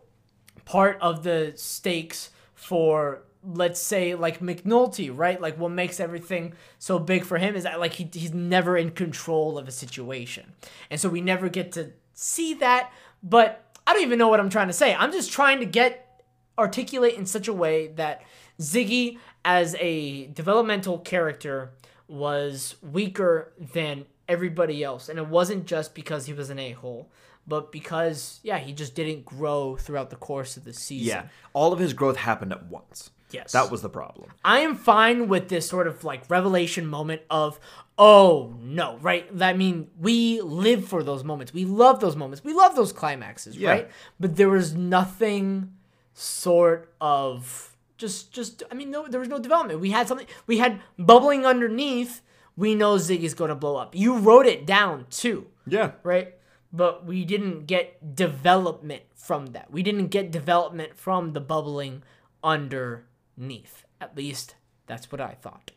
part 0.67 0.99
of 1.01 1.23
the 1.23 1.55
stakes 1.57 2.31
for 2.55 3.23
let's 3.43 3.81
say 3.81 4.15
like 4.15 4.41
McNulty, 4.41 5.11
right? 5.13 5.41
Like 5.41 5.59
what 5.59 5.71
makes 5.71 5.99
everything 5.99 6.53
so 6.79 6.99
big 6.99 7.25
for 7.25 7.39
him 7.39 7.57
is 7.57 7.65
that 7.65 7.81
like 7.81 7.95
he, 7.95 8.09
he's 8.13 8.35
never 8.35 8.77
in 8.77 8.91
control 8.91 9.57
of 9.57 9.67
a 9.67 9.71
situation. 9.71 10.53
And 10.91 11.01
so 11.01 11.09
we 11.09 11.23
never 11.23 11.49
get 11.49 11.73
to 11.73 11.93
see 12.13 12.55
that, 12.55 12.93
but 13.23 13.65
I 13.87 13.95
don't 13.95 14.03
even 14.03 14.19
know 14.19 14.29
what 14.29 14.41
I'm 14.41 14.51
trying 14.51 14.67
to 14.67 14.75
say. 14.75 14.95
I'm 14.95 15.11
just 15.11 15.33
trying 15.33 15.61
to 15.61 15.67
get 15.67 16.23
articulate 16.59 17.15
in 17.15 17.25
such 17.25 17.49
a 17.49 17.53
way 17.53 17.89
that 17.97 18.23
Ziggy 18.61 19.19
as 19.43 19.75
a 19.81 20.27
developmental 20.27 20.99
character 20.99 21.71
was 22.07 22.77
weaker 22.83 23.53
than 23.73 24.05
everybody 24.31 24.83
else. 24.83 25.09
And 25.09 25.19
it 25.19 25.27
wasn't 25.27 25.67
just 25.67 25.95
because 25.95 26.27
he 26.27 26.33
was 26.33 26.49
an 26.49 26.59
a-hole, 26.59 27.11
but 27.47 27.73
because 27.73 28.41
yeah, 28.43 28.59
he 28.59 28.73
just 28.73 28.95
didn't 28.95 29.25
grow 29.25 29.77
throughout 29.77 30.11
the 30.11 30.17
course 30.17 30.57
of 30.57 30.65
the 30.65 30.73
season. 30.73 31.09
Yeah. 31.09 31.23
All 31.53 31.73
of 31.73 31.79
his 31.79 31.93
growth 31.93 32.17
happened 32.17 32.53
at 32.53 32.67
once. 32.67 33.11
Yes. 33.33 33.53
That 33.53 33.71
was 33.71 33.81
the 33.83 33.89
problem. 33.89 34.31
I 34.45 34.61
am 34.61 34.75
fine 34.75 35.29
with 35.29 35.49
this 35.49 35.69
sort 35.69 35.87
of 35.87 36.03
like 36.03 36.29
revelation 36.29 36.87
moment 36.87 37.23
of, 37.31 37.61
oh 37.97 38.57
no, 38.61 38.99
right? 39.01 39.29
I 39.41 39.53
mean, 39.53 39.89
we 40.01 40.41
live 40.41 40.89
for 40.89 41.03
those 41.05 41.23
moments. 41.23 41.55
We 41.55 41.65
love 41.65 42.01
those 42.01 42.17
moments. 42.17 42.43
We 42.45 42.53
love 42.53 42.75
those 42.75 42.93
climaxes, 42.93 43.57
Yeah. 43.57 43.71
right? 43.71 43.91
But 44.19 44.35
there 44.37 44.49
was 44.49 44.75
nothing 44.75 45.75
sort 46.13 46.93
of 47.01 47.77
just, 47.99 48.33
just. 48.33 48.63
I 48.71 48.75
mean, 48.75 48.91
no, 48.91 49.07
there 49.07 49.21
was 49.21 49.29
no 49.29 49.39
development. 49.39 49.79
We 49.81 49.91
had 49.91 50.09
something. 50.09 50.27
We 50.47 50.59
had 50.59 50.81
bubbling 50.99 51.47
underneath. 51.47 52.23
We 52.57 52.75
know 52.75 52.97
Ziggy's 52.97 53.35
going 53.35 53.49
to 53.49 53.55
blow 53.55 53.77
up. 53.77 53.95
You 53.95 54.19
wrote 54.19 54.47
it 54.47 54.67
down 54.67 55.07
too 55.11 55.47
Yeah. 55.67 55.93
right? 56.03 56.35
But 56.73 57.05
we 57.07 57.25
didn't 57.25 57.67
get 57.67 58.15
development 58.15 59.03
from 59.15 59.47
that. 59.49 59.71
We 59.71 59.83
didn't 59.83 60.09
get 60.09 60.31
development 60.31 60.97
from 60.97 61.33
the 61.33 61.41
bubbling 61.41 62.03
underneath. 62.45 63.85
At 64.01 64.17
least 64.17 64.55
that's 64.87 65.11
what 65.11 65.21
I 65.21 65.35
thought. 65.41 65.71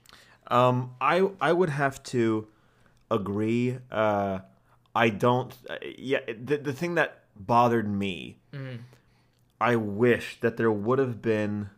Um, 0.48 0.92
I 1.02 1.30
I 1.42 1.52
would 1.54 1.70
have 1.70 2.02
to 2.04 2.48
agree. 3.10 3.78
Uh, 3.92 4.40
I 4.96 5.10
don't. 5.10 5.58
Uh, 5.70 5.78
yeah, 5.98 6.20
the 6.28 6.58
the 6.58 6.74
thing 6.74 6.96
that 6.96 7.24
bothered 7.36 7.90
me, 7.90 8.38
I 9.60 9.76
wish 9.76 10.40
that 10.42 10.58
there 10.58 10.72
would 10.72 11.00
have 11.00 11.22
been, 11.22 11.70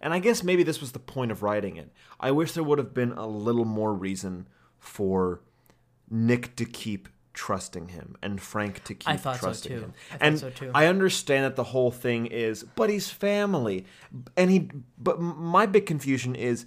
and 0.00 0.12
I 0.14 0.18
guess 0.18 0.42
maybe 0.42 0.62
this 0.62 0.80
was 0.80 0.92
the 0.92 0.98
point 0.98 1.30
of 1.30 1.42
writing 1.42 1.76
it. 1.76 1.90
I 2.20 2.30
wish 2.30 2.52
there 2.52 2.62
would 2.64 2.78
have 2.78 2.94
been 2.94 3.12
a 3.12 3.26
little 3.26 3.64
more 3.64 3.92
reason 3.94 4.48
for 4.78 5.40
Nick 6.10 6.56
to 6.56 6.64
keep 6.64 7.08
trusting 7.34 7.88
him 7.88 8.16
and 8.20 8.40
Frank 8.40 8.82
to 8.84 8.94
keep 8.94 9.08
I 9.08 9.16
thought 9.16 9.36
so, 9.36 9.46
trusting 9.46 9.72
too. 9.72 9.80
him. 9.80 9.94
I 10.10 10.12
thought 10.12 10.26
and 10.26 10.38
so, 10.40 10.50
too. 10.50 10.70
I 10.74 10.86
understand 10.86 11.44
that 11.44 11.56
the 11.56 11.64
whole 11.64 11.90
thing 11.92 12.26
is, 12.26 12.64
but 12.74 12.90
he's 12.90 13.10
family, 13.10 13.86
and 14.36 14.50
he. 14.50 14.70
But 14.98 15.20
my 15.20 15.66
big 15.66 15.86
confusion 15.86 16.34
is, 16.34 16.66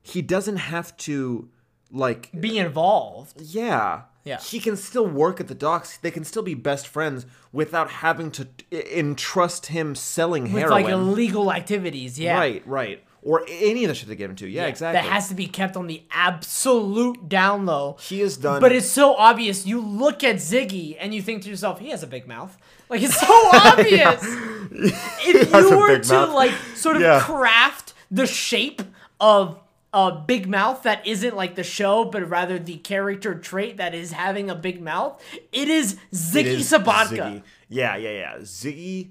he 0.00 0.22
doesn't 0.22 0.56
have 0.56 0.96
to, 0.98 1.48
like, 1.90 2.30
Be 2.40 2.58
involved. 2.58 3.38
yeah, 3.40 4.02
Yeah. 4.28 4.38
He 4.40 4.58
can 4.60 4.76
still 4.76 5.06
work 5.06 5.40
at 5.40 5.48
the 5.48 5.54
docks. 5.54 5.96
They 5.96 6.10
can 6.10 6.24
still 6.24 6.42
be 6.42 6.54
best 6.54 6.86
friends 6.86 7.26
without 7.52 7.88
having 7.90 8.30
to 8.32 8.46
entrust 8.72 9.66
him 9.66 9.94
selling 9.94 10.44
With 10.44 10.62
heroin. 10.62 10.82
like 10.84 10.92
illegal 10.92 11.52
activities, 11.52 12.18
yeah. 12.18 12.36
Right, 12.38 12.62
right, 12.66 13.02
or 13.22 13.44
any 13.48 13.84
of 13.84 13.88
the 13.88 13.94
shit 13.94 14.08
they 14.08 14.16
get 14.16 14.30
him 14.30 14.36
to. 14.36 14.46
Yeah, 14.48 14.66
exactly. 14.66 15.00
That 15.02 15.10
has 15.12 15.28
to 15.28 15.34
be 15.34 15.46
kept 15.46 15.76
on 15.76 15.86
the 15.86 16.02
absolute 16.10 17.28
down 17.28 17.66
low. 17.66 17.96
he 18.00 18.20
has 18.20 18.36
done. 18.36 18.60
But 18.60 18.72
it's 18.72 18.88
so 18.90 19.14
obvious. 19.14 19.66
You 19.66 19.80
look 19.80 20.22
at 20.24 20.36
Ziggy 20.36 20.96
and 21.00 21.14
you 21.14 21.22
think 21.22 21.42
to 21.44 21.48
yourself, 21.50 21.78
he 21.80 21.90
has 21.90 22.02
a 22.02 22.06
big 22.06 22.26
mouth. 22.28 22.56
Like 22.88 23.02
it's 23.02 23.18
so 23.18 23.26
obvious. 23.52 24.22
If 24.70 25.52
you 25.52 25.78
were 25.78 25.98
to 25.98 26.12
mouth. 26.12 26.34
like 26.34 26.52
sort 26.74 26.96
of 26.96 27.02
Yeah. 27.02 27.20
craft 27.20 27.94
the 28.10 28.26
shape 28.26 28.82
of 29.20 29.58
a 30.06 30.24
big 30.26 30.46
mouth 30.48 30.82
that 30.84 31.06
isn't 31.06 31.34
like 31.34 31.54
the 31.56 31.64
show, 31.64 32.04
but 32.04 32.28
rather 32.28 32.58
the 32.58 32.76
character 32.76 33.34
trait 33.34 33.76
that 33.78 33.94
is 33.94 34.12
having 34.12 34.48
a 34.50 34.54
big 34.54 34.80
mouth, 34.80 35.20
it 35.52 35.68
is 35.68 35.94
It 35.94 35.98
Ziggy 36.14 36.44
is 36.46 36.70
Sobotka. 36.70 37.08
Ziggy. 37.18 37.42
Yeah, 37.68 37.96
yeah, 37.96 38.10
yeah. 38.10 38.34
Ziggy 38.42 39.10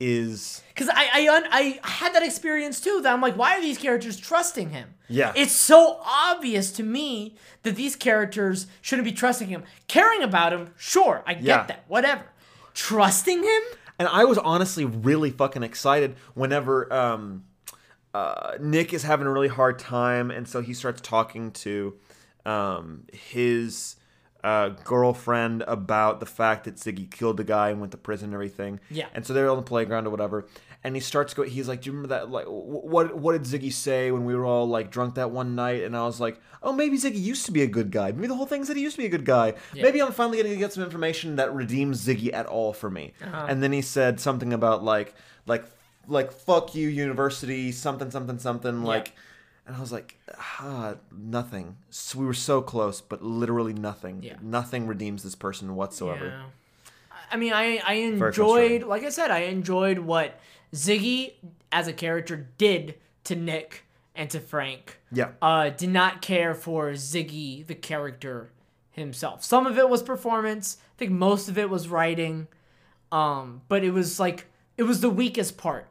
is. 0.00 0.62
Because 0.74 0.88
I 0.88 1.08
I, 1.12 1.36
un- 1.36 1.48
I 1.50 1.80
had 1.84 2.14
that 2.14 2.22
experience 2.22 2.80
too. 2.80 3.00
That 3.02 3.12
I'm 3.12 3.20
like, 3.20 3.36
why 3.36 3.56
are 3.56 3.60
these 3.60 3.78
characters 3.78 4.16
trusting 4.18 4.70
him? 4.70 4.94
Yeah. 5.08 5.32
it's 5.36 5.52
so 5.52 6.00
obvious 6.04 6.72
to 6.72 6.82
me 6.82 7.36
that 7.64 7.76
these 7.76 7.94
characters 7.96 8.66
shouldn't 8.80 9.04
be 9.04 9.12
trusting 9.12 9.48
him. 9.48 9.62
Caring 9.88 10.22
about 10.22 10.52
him, 10.54 10.70
sure, 10.78 11.22
I 11.26 11.34
get 11.34 11.42
Yeah. 11.44 11.66
that. 11.66 11.84
Whatever. 11.88 12.24
Trusting 12.74 13.42
him? 13.42 13.62
And 13.98 14.08
I 14.08 14.24
was 14.24 14.38
honestly 14.38 14.84
really 14.86 15.30
fucking 15.30 15.62
excited 15.62 16.16
whenever 16.34 16.90
um, 16.92 17.44
uh, 18.14 18.52
Nick 18.60 18.92
is 18.92 19.02
having 19.02 19.26
a 19.26 19.30
really 19.30 19.48
hard 19.48 19.78
time, 19.78 20.30
and 20.30 20.46
so 20.46 20.60
he 20.60 20.74
starts 20.74 21.00
talking 21.00 21.50
to 21.52 21.94
um, 22.44 23.04
his 23.12 23.96
uh, 24.44 24.70
girlfriend 24.84 25.62
about 25.62 26.20
the 26.20 26.26
fact 26.26 26.64
that 26.64 26.76
Ziggy 26.76 27.10
killed 27.10 27.36
the 27.36 27.44
guy 27.44 27.70
and 27.70 27.80
went 27.80 27.92
to 27.92 27.98
prison 27.98 28.26
and 28.26 28.34
everything. 28.34 28.80
Yeah. 28.90 29.06
And 29.14 29.24
so 29.24 29.32
they're 29.32 29.48
on 29.48 29.56
the 29.56 29.62
playground 29.62 30.06
or 30.06 30.10
whatever, 30.10 30.46
and 30.84 30.96
he 30.96 31.00
starts 31.00 31.32
going. 31.32 31.48
He's 31.48 31.68
like, 31.68 31.82
"Do 31.82 31.86
you 31.86 31.92
remember 31.92 32.14
that? 32.14 32.30
Like, 32.30 32.46
what 32.46 33.16
what 33.16 33.32
did 33.32 33.42
Ziggy 33.42 33.72
say 33.72 34.10
when 34.10 34.24
we 34.24 34.34
were 34.34 34.44
all 34.44 34.66
like 34.66 34.90
drunk 34.90 35.14
that 35.14 35.30
one 35.30 35.54
night?" 35.54 35.84
And 35.84 35.96
I 35.96 36.04
was 36.04 36.20
like, 36.20 36.40
"Oh, 36.62 36.72
maybe 36.72 36.98
Ziggy 36.98 37.22
used 37.22 37.46
to 37.46 37.52
be 37.52 37.62
a 37.62 37.68
good 37.68 37.90
guy. 37.90 38.10
Maybe 38.10 38.26
the 38.26 38.34
whole 38.34 38.46
thing's 38.46 38.68
that 38.68 38.76
he 38.76 38.82
used 38.82 38.96
to 38.96 39.02
be 39.02 39.06
a 39.06 39.10
good 39.10 39.24
guy. 39.24 39.54
Maybe 39.74 40.02
I'm 40.02 40.12
finally 40.12 40.38
going 40.38 40.50
to 40.50 40.56
get 40.58 40.72
some 40.72 40.82
information 40.82 41.36
that 41.36 41.54
redeems 41.54 42.04
Ziggy 42.04 42.32
at 42.34 42.46
all 42.46 42.72
for 42.72 42.90
me." 42.90 43.12
Uh-huh. 43.24 43.46
And 43.48 43.62
then 43.62 43.72
he 43.72 43.80
said 43.80 44.18
something 44.20 44.52
about 44.52 44.82
like 44.82 45.14
like 45.46 45.64
like 46.08 46.32
fuck 46.32 46.74
you 46.74 46.88
university 46.88 47.70
something 47.72 48.10
something 48.10 48.38
something 48.38 48.82
like 48.82 49.12
and 49.66 49.76
i 49.76 49.80
was 49.80 49.92
like 49.92 50.16
ah 50.38 50.94
nothing 51.16 51.76
so 51.90 52.18
we 52.18 52.26
were 52.26 52.34
so 52.34 52.60
close 52.60 53.00
but 53.00 53.22
literally 53.22 53.72
nothing 53.72 54.22
Yeah. 54.22 54.36
nothing 54.42 54.86
redeems 54.86 55.22
this 55.22 55.34
person 55.34 55.74
whatsoever 55.76 56.26
Yeah. 56.26 56.42
I 57.30 57.36
mean, 57.36 57.54
I 57.54 57.78
I 57.78 57.94
enjoyed, 57.94 58.82
like 58.82 59.04
I 59.04 59.08
said, 59.08 59.30
I 59.30 59.44
enjoyed 59.44 59.98
what 60.00 60.38
Ziggy 60.74 61.32
as 61.70 61.88
a 61.88 61.92
character 61.94 62.48
did 62.58 62.96
to 63.24 63.34
Nick 63.34 63.84
and 64.14 64.28
to 64.30 64.38
Frank. 64.38 64.98
Yeah. 65.10 65.30
Uh, 65.40 65.70
did 65.70 65.88
not 65.88 66.20
care 66.20 66.54
for 66.54 66.90
Ziggy, 66.92 67.66
the 67.66 67.74
character 67.74 68.50
himself. 68.90 69.42
Some 69.44 69.66
of 69.66 69.78
it 69.78 69.88
was 69.88 70.02
performance. 70.02 70.76
I 70.78 70.98
think 70.98 71.12
most 71.12 71.48
of 71.48 71.56
it 71.56 71.70
was 71.70 71.88
writing. 71.88 72.48
Um, 73.10 73.62
but 73.66 73.82
it 73.82 73.92
was 73.92 74.20
like 74.20 74.44
it 74.76 74.82
was 74.82 75.00
the 75.00 75.08
weakest 75.08 75.56
part 75.56 75.86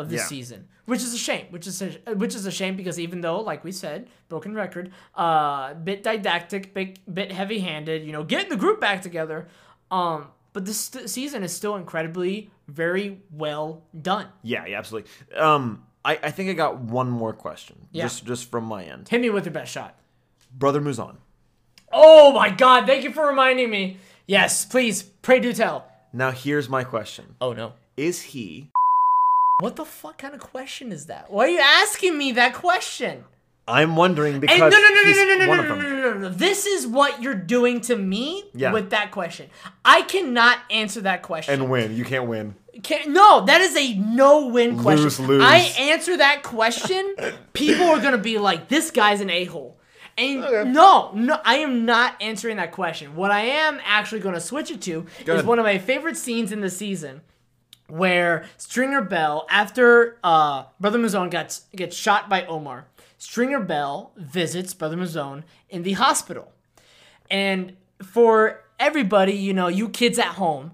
of 0.00 0.08
the 0.10 0.16
Yeah. 0.16 0.24
season, 0.24 0.68
which 0.86 1.02
is 1.02 1.12
a 1.12 1.18
shame. 1.18 1.46
Which 1.50 1.66
is 1.66 1.82
a, 1.82 1.90
which 2.14 2.34
is 2.34 2.46
a 2.46 2.50
shame 2.50 2.76
because 2.76 2.98
even 2.98 3.20
though, 3.20 3.40
like 3.40 3.64
we 3.64 3.72
said, 3.72 4.08
broken 4.28 4.54
record, 4.54 4.92
uh, 5.14 5.74
bit 5.74 6.02
didactic, 6.02 6.72
bit 6.74 6.98
bit 7.12 7.32
heavy 7.32 7.58
handed. 7.60 8.04
You 8.04 8.12
know, 8.12 8.24
getting 8.24 8.48
the 8.48 8.56
group 8.56 8.80
back 8.80 9.02
together. 9.02 9.48
Um, 9.90 10.28
but 10.52 10.64
this 10.64 10.78
st- 10.80 11.08
season 11.10 11.42
is 11.42 11.54
still 11.54 11.76
incredibly 11.76 12.50
very 12.68 13.20
well 13.30 13.82
done. 14.00 14.26
Yeah, 14.42 14.66
yeah, 14.66 14.78
absolutely. 14.78 15.10
Um, 15.36 15.84
I, 16.04 16.18
I 16.22 16.30
think 16.30 16.48
I 16.50 16.52
got 16.54 16.78
one 16.78 17.10
more 17.10 17.32
question, 17.32 17.86
Yeah. 17.92 18.04
just 18.04 18.24
just 18.24 18.50
from 18.50 18.64
my 18.64 18.84
end. 18.84 19.08
Hit 19.08 19.20
me 19.20 19.30
with 19.30 19.44
your 19.46 19.52
best 19.52 19.72
shot. 19.72 19.94
Brother 20.52 20.80
Mouzone. 20.80 21.16
Oh 21.92 22.32
my 22.32 22.50
God! 22.50 22.86
Thank 22.86 23.04
you 23.04 23.12
for 23.12 23.26
reminding 23.26 23.70
me. 23.70 23.98
Yes, 24.26 24.64
please, 24.66 25.02
pray 25.02 25.40
do 25.40 25.52
tell. 25.52 25.86
Now 26.12 26.30
here's 26.30 26.68
my 26.68 26.84
question: 26.84 27.34
Oh 27.40 27.52
no. 27.52 27.72
Is 27.96 28.22
he? 28.22 28.70
What 29.60 29.74
the 29.74 29.84
fuck 29.84 30.18
kind 30.18 30.34
of 30.34 30.40
question 30.40 30.92
is 30.92 31.06
that? 31.06 31.32
Why 31.32 31.46
are 31.46 31.48
you 31.48 31.58
asking 31.58 32.16
me 32.16 32.30
that 32.32 32.54
question? 32.54 33.24
I'm 33.66 33.96
wondering 33.96 34.38
because 34.38 34.56
no, 34.56 34.68
no, 34.68 34.78
no, 34.78 35.04
he's 35.04 35.16
no, 35.16 35.24
no, 35.24 35.34
no, 35.34 35.48
one 35.48 35.56
no, 35.56 35.62
no, 35.64 35.74
no, 35.74 35.90
no, 35.90 36.12
no, 36.12 36.18
no. 36.20 36.28
This 36.28 36.64
is 36.64 36.86
what 36.86 37.20
you're 37.20 37.34
doing 37.34 37.80
to 37.82 37.96
me 37.96 38.44
Yeah. 38.54 38.72
with 38.72 38.90
that 38.90 39.10
question. 39.10 39.50
I 39.84 40.02
cannot 40.02 40.58
answer 40.70 41.00
that 41.00 41.22
question. 41.22 41.54
And 41.60 41.68
win. 41.68 41.96
You 41.96 42.04
can't 42.04 42.28
win. 42.28 42.54
Can, 42.84 43.12
no, 43.12 43.44
that 43.46 43.60
is 43.60 43.76
a 43.76 43.94
no-win 43.94 44.78
question. 44.78 45.02
Lose, 45.04 45.18
lose. 45.20 45.42
I 45.44 45.56
answer 45.80 46.16
that 46.16 46.44
question, 46.44 47.16
people 47.52 47.84
are 47.86 48.00
gonna 48.00 48.16
be 48.16 48.38
like, 48.38 48.68
"This 48.68 48.92
guy's 48.92 49.20
an 49.20 49.28
a-hole." 49.28 49.76
And 50.16 50.44
Okay. 50.44 50.70
no, 50.70 51.10
no, 51.14 51.40
I 51.44 51.56
am 51.56 51.84
not 51.84 52.14
answering 52.20 52.58
that 52.58 52.70
question. 52.70 53.16
What 53.16 53.32
I 53.32 53.40
am 53.40 53.80
actually 53.84 54.20
gonna 54.20 54.40
switch 54.40 54.70
it 54.70 54.80
to 54.82 55.04
is 55.22 55.28
ahead. 55.28 55.46
one 55.46 55.58
of 55.58 55.64
my 55.64 55.78
favorite 55.78 56.16
scenes 56.16 56.52
in 56.52 56.60
the 56.60 56.70
season, 56.70 57.22
where 57.88 58.44
Stringer 58.56 59.02
Bell, 59.02 59.46
after 59.50 60.18
uh, 60.22 60.64
Brother 60.78 60.98
Mouzone 60.98 61.30
gets 61.30 61.62
gets 61.74 61.96
shot 61.96 62.28
by 62.28 62.46
Omar, 62.46 62.86
Stringer 63.16 63.60
Bell 63.60 64.12
visits 64.16 64.74
Brother 64.74 64.96
Mouzone 64.96 65.42
in 65.68 65.82
the 65.82 65.94
hospital. 65.94 66.52
And 67.30 67.76
for 68.02 68.64
everybody, 68.78 69.32
you 69.32 69.52
know, 69.52 69.68
you 69.68 69.88
kids 69.88 70.18
at 70.18 70.26
home, 70.26 70.72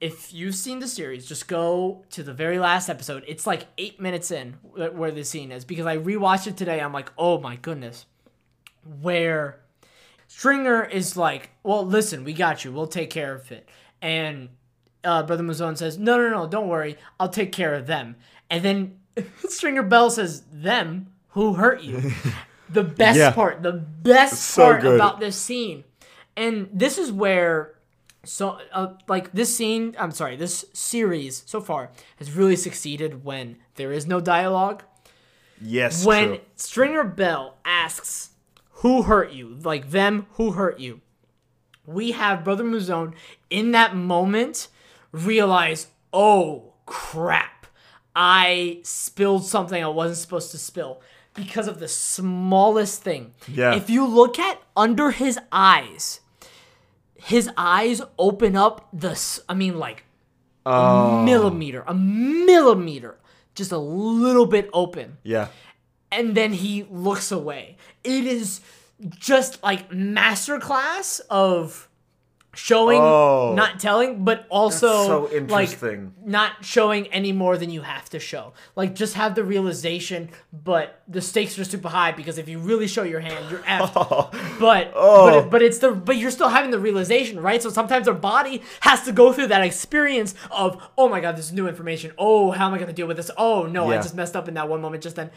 if 0.00 0.34
you've 0.34 0.54
seen 0.54 0.80
the 0.80 0.88
series, 0.88 1.26
just 1.26 1.46
go 1.48 2.04
to 2.10 2.22
the 2.22 2.34
very 2.34 2.58
last 2.58 2.88
episode. 2.88 3.24
It's 3.26 3.46
like 3.46 3.66
eight 3.78 4.00
minutes 4.00 4.30
in 4.30 4.54
where 4.74 5.10
the 5.10 5.24
scene 5.24 5.52
is 5.52 5.64
because 5.64 5.86
I 5.86 5.96
rewatched 5.96 6.46
it 6.46 6.56
today. 6.56 6.80
I'm 6.80 6.92
like, 6.92 7.10
oh 7.16 7.38
my 7.38 7.56
goodness. 7.56 8.06
Where 9.00 9.60
Stringer 10.26 10.84
is 10.84 11.16
like, 11.16 11.50
well, 11.62 11.86
listen, 11.86 12.24
we 12.24 12.32
got 12.32 12.64
you. 12.64 12.72
We'll 12.72 12.86
take 12.86 13.08
care 13.08 13.34
of 13.34 13.50
it. 13.52 13.68
And 14.02 14.50
uh, 15.04 15.22
Brother 15.22 15.42
Mouzone 15.42 15.76
says, 15.76 15.98
no, 15.98 16.16
no, 16.16 16.30
no, 16.30 16.46
don't 16.46 16.68
worry. 16.68 16.96
I'll 17.20 17.28
take 17.28 17.52
care 17.52 17.74
of 17.74 17.86
them. 17.86 18.16
And 18.50 18.64
then 18.64 18.98
Stringer 19.48 19.82
Bell 19.82 20.10
says, 20.10 20.42
them? 20.52 21.12
Who 21.30 21.54
hurt 21.54 21.82
you? 21.82 22.12
the 22.70 22.84
best 22.84 23.18
Yeah. 23.18 23.32
part, 23.32 23.62
the 23.62 23.72
best 23.72 24.40
So 24.40 24.64
part 24.64 24.82
good. 24.82 24.94
about 24.94 25.20
this 25.20 25.36
scene. 25.36 25.84
And 26.36 26.68
this 26.72 26.98
is 26.98 27.12
where 27.12 27.72
so 28.26 28.58
uh, 28.72 28.94
like 29.06 29.30
this 29.32 29.54
scene 29.54 29.94
i'm 29.98 30.10
sorry 30.10 30.34
this 30.34 30.64
series 30.72 31.42
so 31.44 31.60
far 31.60 31.90
has 32.16 32.32
really 32.32 32.56
succeeded 32.56 33.22
when 33.22 33.54
there 33.74 33.92
is 33.92 34.06
no 34.06 34.18
dialogue 34.18 34.82
Yes. 35.60 36.06
when 36.06 36.28
true. 36.28 36.40
stringer 36.56 37.04
bell 37.04 37.56
asks 37.66 38.30
who 38.76 39.02
hurt 39.02 39.32
you 39.32 39.56
like 39.62 39.90
them 39.90 40.24
who 40.32 40.52
hurt 40.52 40.80
you 40.80 41.02
we 41.86 42.12
have 42.12 42.42
brother 42.44 42.64
mouzone 42.64 43.12
in 43.50 43.72
that 43.72 43.94
moment 43.94 44.68
realize 45.14 45.86
oh 46.12 46.72
crap 46.86 47.66
i 48.16 48.80
spilled 48.82 49.44
something 49.46 49.82
i 49.82 49.86
wasn't 49.88 50.18
supposed 50.18 50.50
to 50.50 50.58
spill 50.58 51.00
because 51.34 51.68
of 51.68 51.78
the 51.78 51.88
smallest 51.88 53.02
thing 53.02 53.32
Yeah. 53.48 53.74
if 53.74 53.88
you 53.88 54.06
look 54.06 54.38
at 54.38 54.60
under 54.76 55.10
his 55.12 55.38
eyes 55.52 56.20
his 57.14 57.48
eyes 57.56 58.02
open 58.18 58.54
up 58.56 58.88
the 58.92 59.14
I 59.48 59.54
mean 59.54 59.78
like 59.78 60.04
Oh. 60.66 61.20
a 61.20 61.24
millimeter 61.24 61.84
a 61.86 61.94
millimeter 61.94 63.18
just 63.54 63.70
a 63.72 63.78
little 63.78 64.46
bit 64.46 64.68
open 64.72 65.18
Yeah. 65.22 65.48
and 66.10 66.34
then 66.34 66.52
he 66.54 66.84
looks 66.90 67.30
away 67.30 67.76
it 68.02 68.24
is 68.26 68.60
just 69.18 69.62
like 69.62 69.90
masterclass 69.90 71.20
of 71.30 71.88
showing 72.54 73.00
Oh. 73.00 73.54
not 73.54 73.80
telling 73.80 74.24
but 74.24 74.46
also 74.48 75.28
so 75.28 75.40
like 75.48 75.78
not 76.24 76.64
showing 76.64 77.06
any 77.08 77.32
more 77.32 77.56
than 77.58 77.70
you 77.70 77.82
have 77.82 78.08
to 78.10 78.18
show. 78.18 78.52
Like 78.76 78.94
just 78.94 79.14
have 79.14 79.34
the 79.34 79.44
realization 79.44 80.30
but 80.52 81.02
the 81.08 81.20
stakes 81.20 81.58
are 81.58 81.64
super 81.64 81.88
high 81.88 82.12
because 82.12 82.38
if 82.38 82.48
you 82.48 82.58
really 82.58 82.86
show 82.86 83.02
your 83.02 83.20
hand 83.20 83.50
you're 83.50 83.60
effed 83.60 83.92
oh. 83.96 84.30
but 84.60 84.92
Oh. 84.94 85.26
but, 85.26 85.34
it- 85.44 85.50
but 85.50 85.62
it's 85.62 85.78
the 85.78 85.90
but 85.92 86.16
you're 86.16 86.30
still 86.30 86.48
having 86.48 86.70
the 86.70 86.78
realization 86.78 87.40
right? 87.40 87.62
So 87.62 87.70
sometimes 87.70 88.08
our 88.08 88.14
body 88.14 88.62
has 88.80 89.02
to 89.02 89.12
go 89.12 89.32
through 89.32 89.48
that 89.48 89.62
experience 89.62 90.34
of 90.50 90.82
oh 90.96 91.08
my 91.08 91.20
god 91.20 91.36
this 91.36 91.46
is 91.46 91.52
new 91.52 91.68
information. 91.68 92.12
Oh 92.18 92.50
how 92.50 92.66
am 92.68 92.74
i 92.74 92.78
going 92.78 92.88
to 92.88 92.94
deal 92.94 93.06
with 93.06 93.16
this? 93.16 93.30
Oh 93.36 93.66
no 93.66 93.90
i 93.90 93.96
just 93.96 94.14
messed 94.14 94.36
up 94.36 94.48
in 94.48 94.54
that 94.54 94.68
one 94.68 94.80
moment 94.80 95.02
just 95.02 95.16
then. 95.16 95.30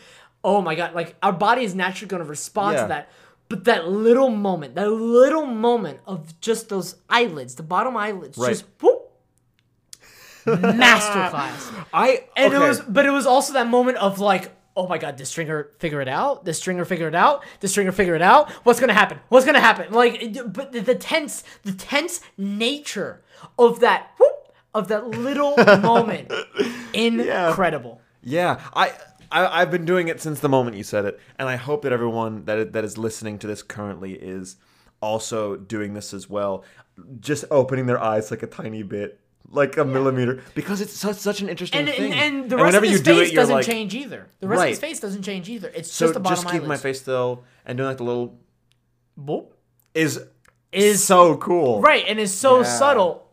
Oh 0.43 0.61
my 0.61 0.75
god 0.75 0.93
like 0.93 1.15
our 1.23 1.33
body 1.33 1.63
is 1.63 1.73
naturally 1.75 2.07
going 2.09 2.23
to 2.23 2.29
respond 2.29 2.75
Yeah. 2.75 2.81
to 2.83 2.87
that 2.89 3.09
but 3.49 3.63
that 3.65 3.87
little 3.87 4.29
moment 4.29 4.75
that 4.75 4.89
little 4.89 5.45
moment 5.45 5.99
of 6.05 6.39
just 6.41 6.69
those 6.69 6.95
eyelids 7.09 7.55
the 7.55 7.63
bottom 7.63 7.95
eyelids 7.97 8.37
Right. 8.37 8.49
just 8.49 8.65
whoop, 8.81 9.11
masterclass 10.45 11.85
I 11.93 12.23
and 12.35 12.53
okay. 12.53 12.63
it 12.63 12.67
was, 12.67 12.79
but 12.81 13.05
it 13.05 13.11
was 13.11 13.25
also 13.25 13.53
that 13.53 13.67
moment 13.67 13.97
of 13.97 14.19
like, 14.19 14.51
oh 14.75 14.87
my 14.87 14.97
god, 14.97 15.15
did 15.17 15.25
Stringer 15.25 15.71
figure 15.79 16.01
it 16.01 16.07
out? 16.07 16.45
Did 16.45 16.53
Stringer 16.53 16.85
figure 16.85 17.07
it 17.07 17.15
out? 17.15 17.43
Did 17.59 17.67
Stringer 17.69 17.91
figure 17.91 18.15
it 18.15 18.21
out? 18.21 18.49
What's 18.63 18.79
gonna 18.79 18.93
happen? 18.93 19.19
What's 19.29 19.45
gonna 19.45 19.59
happen? 19.59 19.91
Like, 19.91 20.37
but 20.53 20.71
the, 20.71 20.79
the 20.81 20.95
tense, 20.95 21.43
the 21.63 21.73
tense 21.73 22.21
nature 22.37 23.21
of 23.59 23.79
that, 23.81 24.11
whoop, 24.19 24.53
of 24.73 24.87
that 24.87 25.07
little 25.09 25.55
moment, 25.81 26.31
incredible. 26.93 28.01
Yeah, 28.23 28.61
I, 28.73 28.91
I 29.31 29.61
I've 29.61 29.71
been 29.71 29.85
doing 29.85 30.07
it 30.07 30.21
since 30.21 30.39
the 30.39 30.49
moment 30.49 30.75
you 30.77 30.83
said 30.83 31.05
it, 31.05 31.19
and 31.39 31.47
I 31.49 31.55
hope 31.55 31.81
that 31.83 31.91
everyone 31.91 32.45
that 32.45 32.73
that 32.73 32.83
is 32.83 32.97
listening 32.97 33.39
to 33.39 33.47
this 33.47 33.61
currently 33.63 34.13
is 34.13 34.57
also 35.01 35.55
doing 35.55 35.93
this 35.93 36.13
as 36.13 36.29
well, 36.29 36.63
just 37.19 37.45
opening 37.51 37.85
their 37.85 38.01
eyes 38.01 38.31
like 38.31 38.41
a 38.43 38.47
tiny 38.47 38.81
bit, 38.83 39.19
like 39.49 39.77
a 39.77 39.85
millimeter, 39.85 40.41
because 40.55 40.81
it's 40.81 40.93
such 40.93 41.17
such 41.17 41.41
an 41.41 41.49
interesting 41.49 41.81
And, 41.81 41.89
thing. 41.89 42.13
and, 42.13 42.35
and 42.41 42.49
the 42.49 42.55
rest 42.57 42.65
whenever 42.67 42.85
of 42.85 42.91
his 42.91 42.99
you 42.99 43.05
do 43.05 43.19
face 43.19 43.31
it, 43.31 43.35
doesn't 43.35 43.53
like, 43.55 43.65
change 43.65 43.93
either. 43.95 44.27
The 44.39 44.47
rest 44.47 44.63
of 44.63 44.69
his 44.69 44.79
face 44.79 44.99
doesn't 44.99 45.23
change 45.23 45.49
either. 45.49 45.69
It's 45.75 45.91
So 45.91 46.05
just 46.05 46.13
the 46.15 46.19
bottom 46.19 46.43
just 46.43 46.51
keep 46.53 46.63
my 46.63 46.77
face 46.77 47.01
still 47.01 47.43
and 47.65 47.77
doing 47.77 47.89
like 47.89 47.97
the 47.97 48.03
little 48.03 48.39
Boop. 49.19 49.47
is 49.93 50.19
Is 50.71 51.03
so 51.03 51.37
cool. 51.37 51.81
Right, 51.81 52.05
and 52.07 52.19
it's 52.19 52.31
so 52.31 52.57
Yeah. 52.59 52.63
subtle. 52.63 53.23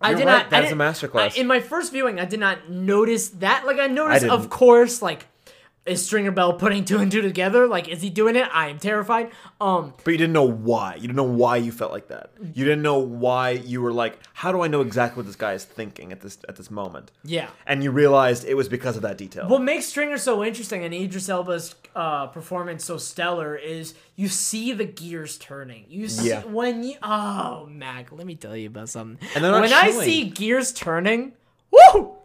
I 0.00 0.10
You're 0.10 0.18
did 0.18 0.26
right, 0.26 0.32
not. 0.42 0.50
that 0.50 0.62
I 0.64 0.66
is 0.66 0.72
a 0.72 0.76
masterclass. 0.76 1.36
I- 1.36 1.40
in 1.40 1.46
my 1.46 1.60
first 1.60 1.92
viewing, 1.92 2.20
I 2.20 2.24
did 2.26 2.40
not 2.40 2.68
notice 2.68 3.28
that. 3.30 3.64
Like 3.66 3.78
I 3.78 3.86
noticed, 3.86 4.24
I 4.26 4.28
of 4.28 4.50
course, 4.50 5.00
like 5.00 5.26
is 5.86 6.04
Stringer 6.04 6.30
Bell 6.30 6.54
putting 6.54 6.84
two 6.86 6.96
and 6.98 7.12
two 7.12 7.20
together? 7.20 7.66
Like, 7.66 7.88
is 7.88 8.00
he 8.00 8.08
doing 8.08 8.36
it? 8.36 8.48
I 8.52 8.68
am 8.68 8.78
terrified. 8.78 9.30
Um, 9.60 9.92
But 10.02 10.12
you 10.12 10.16
didn't 10.16 10.32
know 10.32 10.48
why. 10.48 10.94
You 10.94 11.02
didn't 11.02 11.16
know 11.16 11.24
why 11.24 11.58
you 11.58 11.72
felt 11.72 11.92
like 11.92 12.08
that. 12.08 12.30
You 12.54 12.64
didn't 12.64 12.80
know 12.80 12.98
why 12.98 13.50
you 13.50 13.82
were 13.82 13.92
like, 13.92 14.18
how 14.32 14.50
do 14.50 14.62
I 14.62 14.66
know 14.68 14.80
exactly 14.80 15.18
what 15.18 15.26
this 15.26 15.36
guy 15.36 15.52
is 15.52 15.64
thinking 15.66 16.10
at 16.10 16.22
this 16.22 16.38
at 16.48 16.56
this 16.56 16.70
moment? 16.70 17.10
yeah. 17.22 17.48
And 17.66 17.84
you 17.84 17.90
realized 17.90 18.46
it 18.46 18.54
was 18.54 18.68
because 18.68 18.96
of 18.96 19.02
that 19.02 19.18
detail. 19.18 19.46
What 19.46 19.60
makes 19.62 19.84
Stringer 19.86 20.16
so 20.16 20.42
interesting 20.42 20.84
and 20.84 20.94
Idris 20.94 21.28
Elba's 21.28 21.74
uh, 21.94 22.28
performance 22.28 22.84
so 22.84 22.96
stellar 22.96 23.54
is 23.54 23.94
you 24.16 24.28
see 24.28 24.72
the 24.72 24.86
gears 24.86 25.36
turning. 25.38 25.84
You 25.88 26.08
see 26.08 26.28
Yeah. 26.30 26.44
when 26.44 26.82
you 26.82 26.94
oh 27.02 27.66
Mac, 27.70 28.10
let 28.10 28.26
me 28.26 28.36
tell 28.36 28.56
you 28.56 28.68
about 28.68 28.88
something. 28.88 29.18
And 29.34 29.42
when 29.44 29.70
I 29.72 29.90
see 29.90 30.30
gears 30.30 30.72
turning, 30.72 31.32
woo, 31.70 32.16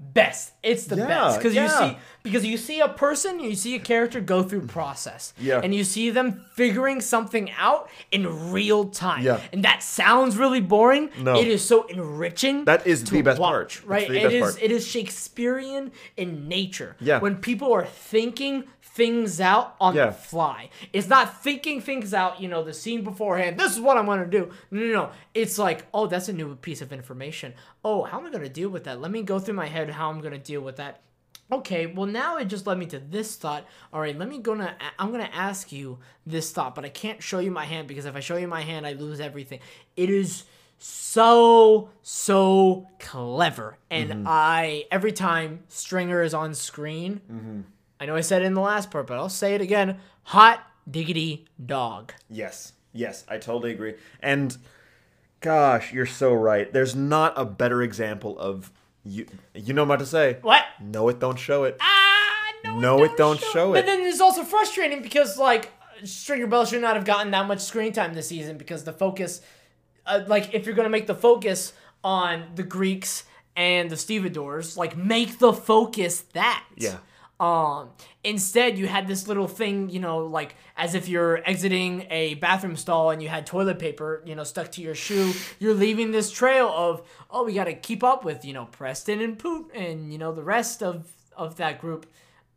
best. 0.00 0.52
It's 0.62 0.86
the 0.86 0.96
Yeah, 0.96 1.06
best 1.06 1.38
because 1.38 1.54
you 1.54 1.68
see 1.68 1.96
because 2.24 2.44
you 2.44 2.56
see 2.56 2.80
a 2.80 2.88
person, 2.88 3.38
you 3.38 3.54
see 3.54 3.74
a 3.74 3.78
character 3.78 4.18
go 4.18 4.42
through 4.42 4.62
process, 4.66 5.34
Yeah. 5.38 5.60
and 5.62 5.74
you 5.74 5.84
see 5.84 6.08
them 6.08 6.44
figuring 6.54 7.02
something 7.02 7.50
out 7.58 7.90
in 8.10 8.50
real 8.50 8.86
time. 8.86 9.22
Yeah. 9.22 9.40
and 9.52 9.62
that 9.64 9.82
sounds 9.82 10.36
really 10.38 10.60
boring. 10.62 11.10
No. 11.20 11.36
it 11.38 11.46
is 11.46 11.62
so 11.64 11.84
enriching. 11.86 12.64
That 12.64 12.86
is 12.86 13.02
to 13.04 13.10
the 13.12 13.22
best 13.22 13.38
part. 13.38 13.64
watch, 13.64 13.76
It's 13.76 13.86
right? 13.86 14.10
It 14.10 14.32
is. 14.32 14.40
part. 14.42 14.62
It 14.62 14.72
is 14.72 14.86
Shakespearean 14.86 15.92
in 16.16 16.48
nature. 16.48 16.96
Yeah. 16.98 17.20
When 17.20 17.36
people 17.36 17.72
are 17.74 17.84
thinking 17.84 18.64
things 18.80 19.40
out 19.40 19.74
on 19.80 19.94
Yeah. 19.94 20.06
the 20.06 20.12
fly. 20.12 20.70
It's 20.94 21.08
not 21.08 21.42
thinking 21.42 21.80
things 21.82 22.14
out, 22.14 22.40
you 22.40 22.48
know, 22.48 22.62
the 22.64 22.72
scene 22.72 23.04
beforehand. 23.04 23.58
This 23.58 23.72
is 23.72 23.80
what 23.80 23.98
I'm 23.98 24.06
gonna 24.06 24.24
do. 24.26 24.50
No, 24.70 24.80
no, 24.80 24.92
no. 24.92 25.10
It's 25.34 25.58
like, 25.58 25.84
oh, 25.92 26.06
that's 26.06 26.28
a 26.28 26.32
new 26.32 26.54
piece 26.56 26.80
of 26.80 26.90
information. 26.92 27.52
Oh, 27.84 28.04
how 28.04 28.18
am 28.20 28.26
I 28.26 28.30
gonna 28.30 28.48
deal 28.48 28.70
with 28.70 28.84
that? 28.84 29.00
Let 29.00 29.10
me 29.10 29.22
go 29.22 29.38
through 29.38 29.54
my 29.54 29.66
head 29.66 29.90
how 29.90 30.08
I'm 30.10 30.20
gonna 30.22 30.38
deal 30.38 30.60
with 30.62 30.76
that. 30.76 31.00
Okay, 31.52 31.86
well 31.86 32.06
now 32.06 32.38
it 32.38 32.46
just 32.46 32.66
led 32.66 32.78
me 32.78 32.86
to 32.86 32.98
this 32.98 33.36
thought. 33.36 33.64
All 33.92 34.00
right, 34.00 34.18
let 34.18 34.28
me 34.28 34.38
gonna 34.38 34.76
I'm 34.98 35.10
gonna 35.12 35.30
ask 35.32 35.70
you 35.72 35.98
this 36.26 36.50
thought, 36.52 36.74
but 36.74 36.84
I 36.84 36.88
can't 36.88 37.22
show 37.22 37.38
you 37.38 37.50
my 37.50 37.64
hand 37.64 37.86
because 37.88 38.06
if 38.06 38.16
I 38.16 38.20
show 38.20 38.36
you 38.36 38.48
my 38.48 38.62
hand, 38.62 38.86
I 38.86 38.92
lose 38.94 39.20
everything. 39.20 39.60
It 39.96 40.08
is 40.10 40.44
so 40.78 41.90
so 42.02 42.88
clever, 42.98 43.78
and 43.90 44.10
Mm-hmm. 44.10 44.24
I 44.26 44.84
every 44.90 45.12
time 45.12 45.60
Stringer 45.68 46.22
is 46.22 46.34
on 46.34 46.54
screen, 46.54 47.20
Mm-hmm. 47.30 47.60
I 48.00 48.06
know 48.06 48.16
I 48.16 48.22
said 48.22 48.42
it 48.42 48.46
in 48.46 48.54
the 48.54 48.60
last 48.60 48.90
part, 48.90 49.06
but 49.06 49.16
I'll 49.16 49.28
say 49.28 49.54
it 49.54 49.60
again: 49.60 49.98
hot 50.24 50.60
diggity 50.90 51.46
dog. 51.64 52.12
Yes. 52.28 52.72
Yes, 52.92 53.24
I 53.28 53.38
totally 53.38 53.72
agree. 53.72 53.94
And 54.20 54.56
gosh, 55.40 55.92
you're 55.92 56.06
so 56.06 56.32
right. 56.32 56.72
There's 56.72 56.94
not 56.94 57.32
a 57.36 57.44
better 57.44 57.82
example 57.82 58.38
of 58.38 58.70
you 59.04 59.26
you 59.54 59.74
know 59.74 59.82
what 59.82 59.86
I'm 59.86 59.90
about 59.90 60.00
to 60.00 60.06
say. 60.06 60.38
What? 60.42 60.62
Know 60.80 61.08
it, 61.08 61.20
don't 61.20 61.38
show 61.38 61.64
it. 61.64 61.76
Ah, 61.80 62.52
no, 62.64 62.78
No, 62.78 63.04
it 63.04 63.16
don't 63.16 63.40
show 63.40 63.72
But 63.72 63.78
it. 63.78 63.82
But 63.82 63.86
then 63.86 64.00
it's 64.06 64.20
also 64.20 64.44
frustrating 64.44 65.02
because 65.02 65.38
like 65.38 65.70
Stringer 66.04 66.46
Bell 66.46 66.64
should 66.64 66.80
not 66.80 66.96
have 66.96 67.04
gotten 67.04 67.30
that 67.32 67.46
much 67.46 67.60
screen 67.60 67.92
time 67.92 68.14
this 68.14 68.28
season 68.28 68.58
because 68.58 68.84
the 68.84 68.92
focus, 68.92 69.40
uh, 70.06 70.24
like 70.26 70.54
if 70.54 70.66
you're 70.66 70.74
gonna 70.74 70.88
make 70.88 71.06
the 71.06 71.14
focus 71.14 71.72
on 72.02 72.44
the 72.54 72.62
Greeks 72.62 73.24
and 73.56 73.90
the 73.90 73.96
stevedores, 73.96 74.76
like 74.76 74.96
make 74.96 75.38
the 75.38 75.52
focus 75.52 76.22
that. 76.32 76.64
Yeah. 76.76 76.98
Um. 77.40 77.90
Instead, 78.22 78.78
you 78.78 78.86
had 78.86 79.06
this 79.08 79.26
little 79.28 79.48
thing, 79.48 79.90
you 79.90 79.98
know, 80.00 80.18
like 80.18 80.54
as 80.76 80.94
if 80.94 81.08
you're 81.08 81.42
exiting 81.48 82.06
a 82.10 82.34
bathroom 82.34 82.76
stall 82.76 83.10
and 83.10 83.22
you 83.22 83.28
had 83.28 83.44
toilet 83.44 83.78
paper, 83.78 84.22
you 84.24 84.34
know, 84.34 84.44
stuck 84.44 84.70
to 84.72 84.80
your 84.80 84.94
shoe. 84.94 85.32
You're 85.58 85.74
leaving 85.74 86.10
this 86.12 86.30
trail 86.30 86.68
of, 86.68 87.02
oh, 87.30 87.44
we 87.44 87.52
got 87.54 87.64
to 87.64 87.74
keep 87.74 88.02
up 88.04 88.24
with, 88.24 88.44
you 88.44 88.54
know, 88.54 88.66
Preston 88.66 89.20
and 89.20 89.38
Poot 89.38 89.70
and 89.74 90.12
you 90.12 90.18
know 90.18 90.32
the 90.32 90.44
rest 90.44 90.82
of 90.82 91.10
of 91.36 91.56
that 91.56 91.80
group. 91.80 92.06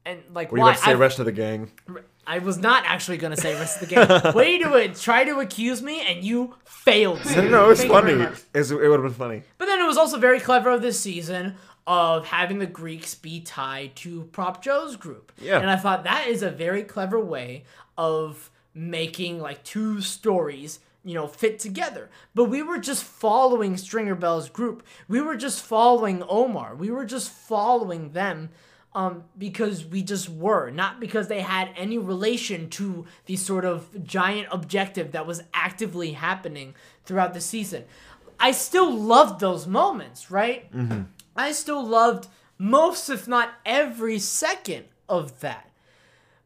And 0.05 0.21
like, 0.33 0.51
What 0.51 0.57
are 0.57 0.59
you 0.59 0.63
why? 0.63 0.69
about 0.71 0.79
to 0.79 0.85
say, 0.85 0.91
I, 0.91 0.93
rest 0.93 1.19
of 1.19 1.25
the 1.25 1.31
gang? 1.33 1.71
I 2.25 2.39
was 2.39 2.57
not 2.57 2.83
actually 2.85 3.17
gonna 3.17 3.35
say 3.35 3.55
rest 3.55 3.81
of 3.81 3.89
the 3.89 3.95
game. 3.95 4.33
Way 4.35 4.59
to 4.59 4.75
it, 4.75 4.95
try 4.95 5.23
to 5.25 5.39
accuse 5.39 5.81
me, 5.81 6.01
and 6.01 6.23
you 6.23 6.55
failed. 6.65 7.19
No, 7.35 7.41
no, 7.49 7.69
it's 7.71 7.81
Thank 7.81 7.91
funny. 7.91 8.13
It 8.53 8.69
would 8.71 8.91
have 8.91 9.01
been 9.01 9.13
funny. 9.13 9.43
But 9.57 9.65
then 9.65 9.79
it 9.81 9.85
was 9.85 9.97
also 9.97 10.17
very 10.17 10.39
clever 10.39 10.69
of 10.69 10.81
this 10.81 10.99
season 10.99 11.55
of 11.87 12.27
having 12.27 12.59
the 12.59 12.67
Greeks 12.67 13.15
be 13.15 13.39
tied 13.39 13.95
to 13.95 14.25
Prop 14.33 14.61
Joe's 14.61 14.97
group. 14.97 15.31
Yeah. 15.41 15.59
And 15.59 15.69
I 15.69 15.77
thought 15.77 16.03
that 16.03 16.27
is 16.27 16.43
a 16.43 16.51
very 16.51 16.83
clever 16.83 17.19
way 17.19 17.63
of 17.97 18.51
making 18.73 19.39
like 19.39 19.63
two 19.63 20.01
stories, 20.01 20.81
you 21.05 21.13
know, 21.15 21.27
fit 21.27 21.59
together. 21.59 22.09
But 22.35 22.45
we 22.45 22.61
were 22.61 22.77
just 22.77 23.03
following 23.03 23.77
Stringer 23.77 24.15
Bell's 24.15 24.49
group. 24.49 24.85
We 25.07 25.21
were 25.21 25.37
just 25.37 25.63
following 25.63 26.21
Omar. 26.27 26.75
We 26.75 26.91
were 26.91 27.05
just 27.05 27.31
following 27.31 28.11
them 28.11 28.49
um, 28.93 29.23
because 29.37 29.85
we 29.85 30.03
just 30.03 30.27
were, 30.27 30.69
not 30.69 30.99
because 30.99 31.29
they 31.29 31.41
had 31.41 31.69
any 31.77 31.97
relation 31.97 32.69
to 32.71 33.05
the 33.27 33.37
sort 33.37 33.63
of 33.63 34.03
giant 34.03 34.49
objective 34.51 35.13
that 35.13 35.25
was 35.25 35.41
actively 35.53 36.11
happening 36.11 36.75
throughout 37.05 37.33
the 37.33 37.41
season. 37.41 37.85
I 38.39 38.51
still 38.51 38.93
loved 38.93 39.39
those 39.39 39.65
moments, 39.65 40.29
right? 40.29 40.69
I 41.37 41.51
still 41.51 41.85
loved 41.85 42.27
most, 42.57 43.09
if 43.09 43.27
not 43.27 43.53
every 43.65 44.19
second 44.19 44.85
of 45.07 45.39
that. 45.41 45.69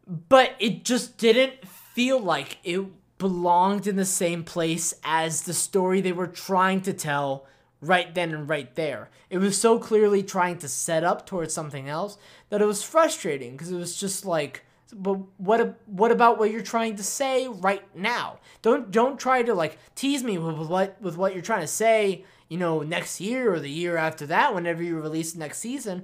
But 0.06 0.56
it 0.60 0.84
just 0.84 1.18
didn't 1.18 1.68
feel 1.68 2.20
like 2.20 2.58
it 2.64 2.82
belonged 3.18 3.88
in 3.88 3.96
the 3.96 4.06
same 4.06 4.44
place 4.44 4.94
as 5.04 5.44
the 5.44 5.54
story 5.54 6.02
they 6.02 6.12
were 6.12 6.28
trying 6.28 6.82
to 6.82 6.94
tell 6.94 7.46
right 7.80 8.14
then 8.14 8.34
and 8.34 8.50
right 8.50 8.74
there. 8.76 9.10
It 9.30 9.38
was 9.38 9.60
so 9.60 9.80
clearly 9.80 10.24
trying 10.24 10.58
to 10.60 10.68
set 10.68 11.04
up 11.04 11.26
towards 11.26 11.54
something 11.54 11.88
else 11.88 12.18
that 12.50 12.62
it 12.62 12.66
was 12.66 12.84
frustrating 12.84 13.54
because 13.54 13.72
it 13.72 13.78
was 13.78 13.96
just 13.98 14.26
like 14.26 14.64
but 14.94 15.14
what 15.38 15.80
what 15.86 16.12
about 16.12 16.38
what 16.38 16.52
you're 16.52 16.62
trying 16.62 16.96
to 16.98 17.04
say 17.04 17.48
right 17.48 17.84
now? 17.96 18.40
Don't 18.62 18.92
don't 18.92 19.20
try 19.20 19.42
to 19.44 19.54
like 19.54 19.78
tease 19.96 20.24
me 20.24 20.38
with 20.38 20.68
what 20.68 21.02
with 21.02 21.18
what 21.18 21.34
you're 21.34 21.42
trying 21.42 21.62
to 21.62 21.68
say, 21.68 22.26
you 22.52 22.58
know, 22.58 22.82
next 22.82 23.22
year 23.22 23.54
or 23.54 23.60
the 23.62 23.70
year 23.70 23.96
after 23.96 24.26
that 24.26 24.54
whenever 24.54 24.84
you 24.84 25.00
release 25.00 25.36
next 25.36 25.60
season. 25.60 26.04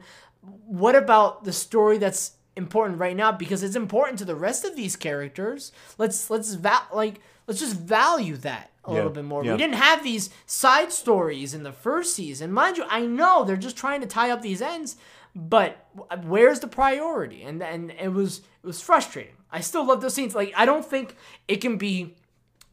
What 0.65 0.95
about 0.95 1.43
the 1.43 1.51
story 1.51 1.97
that's 1.97 2.37
important 2.55 2.99
right 2.99 3.15
now 3.15 3.31
because 3.31 3.63
it's 3.63 3.75
important 3.75 4.17
to 4.19 4.25
the 4.25 4.33
rest 4.35 4.65
of 4.65 4.75
these 4.75 4.95
characters. 4.95 5.71
Let's 5.97 6.29
let's 6.29 6.53
va- 6.55 6.87
like 6.93 7.19
let's 7.47 7.59
just 7.59 7.75
value 7.77 8.37
that 8.37 8.71
a 8.83 8.93
little 8.93 9.09
bit 9.09 9.25
more. 9.25 9.43
yeah. 9.43 9.51
We 9.51 9.57
didn't 9.57 9.75
have 9.75 10.03
these 10.03 10.29
side 10.45 10.91
stories 10.91 11.53
in 11.53 11.63
the 11.63 11.71
first 11.73 12.15
season. 12.15 12.51
Mind 12.53 12.77
you, 12.77 12.85
I 12.89 13.05
know 13.05 13.43
they're 13.43 13.57
just 13.57 13.77
trying 13.77 13.99
to 14.01 14.07
tie 14.07 14.31
up 14.31 14.41
these 14.41 14.61
ends, 14.61 14.95
but 15.35 15.85
where's 16.23 16.61
the 16.61 16.67
priority? 16.67 17.43
And 17.43 17.61
and 17.61 17.91
it 17.91 18.13
was 18.13 18.39
it 18.39 18.67
was 18.67 18.81
frustrating. 18.81 19.35
I 19.51 19.59
still 19.61 19.85
love 19.85 20.01
those 20.01 20.13
scenes. 20.13 20.33
Like 20.33 20.53
I 20.55 20.65
don't 20.65 20.85
think 20.85 21.15
it 21.47 21.57
can 21.57 21.77
be 21.77 22.15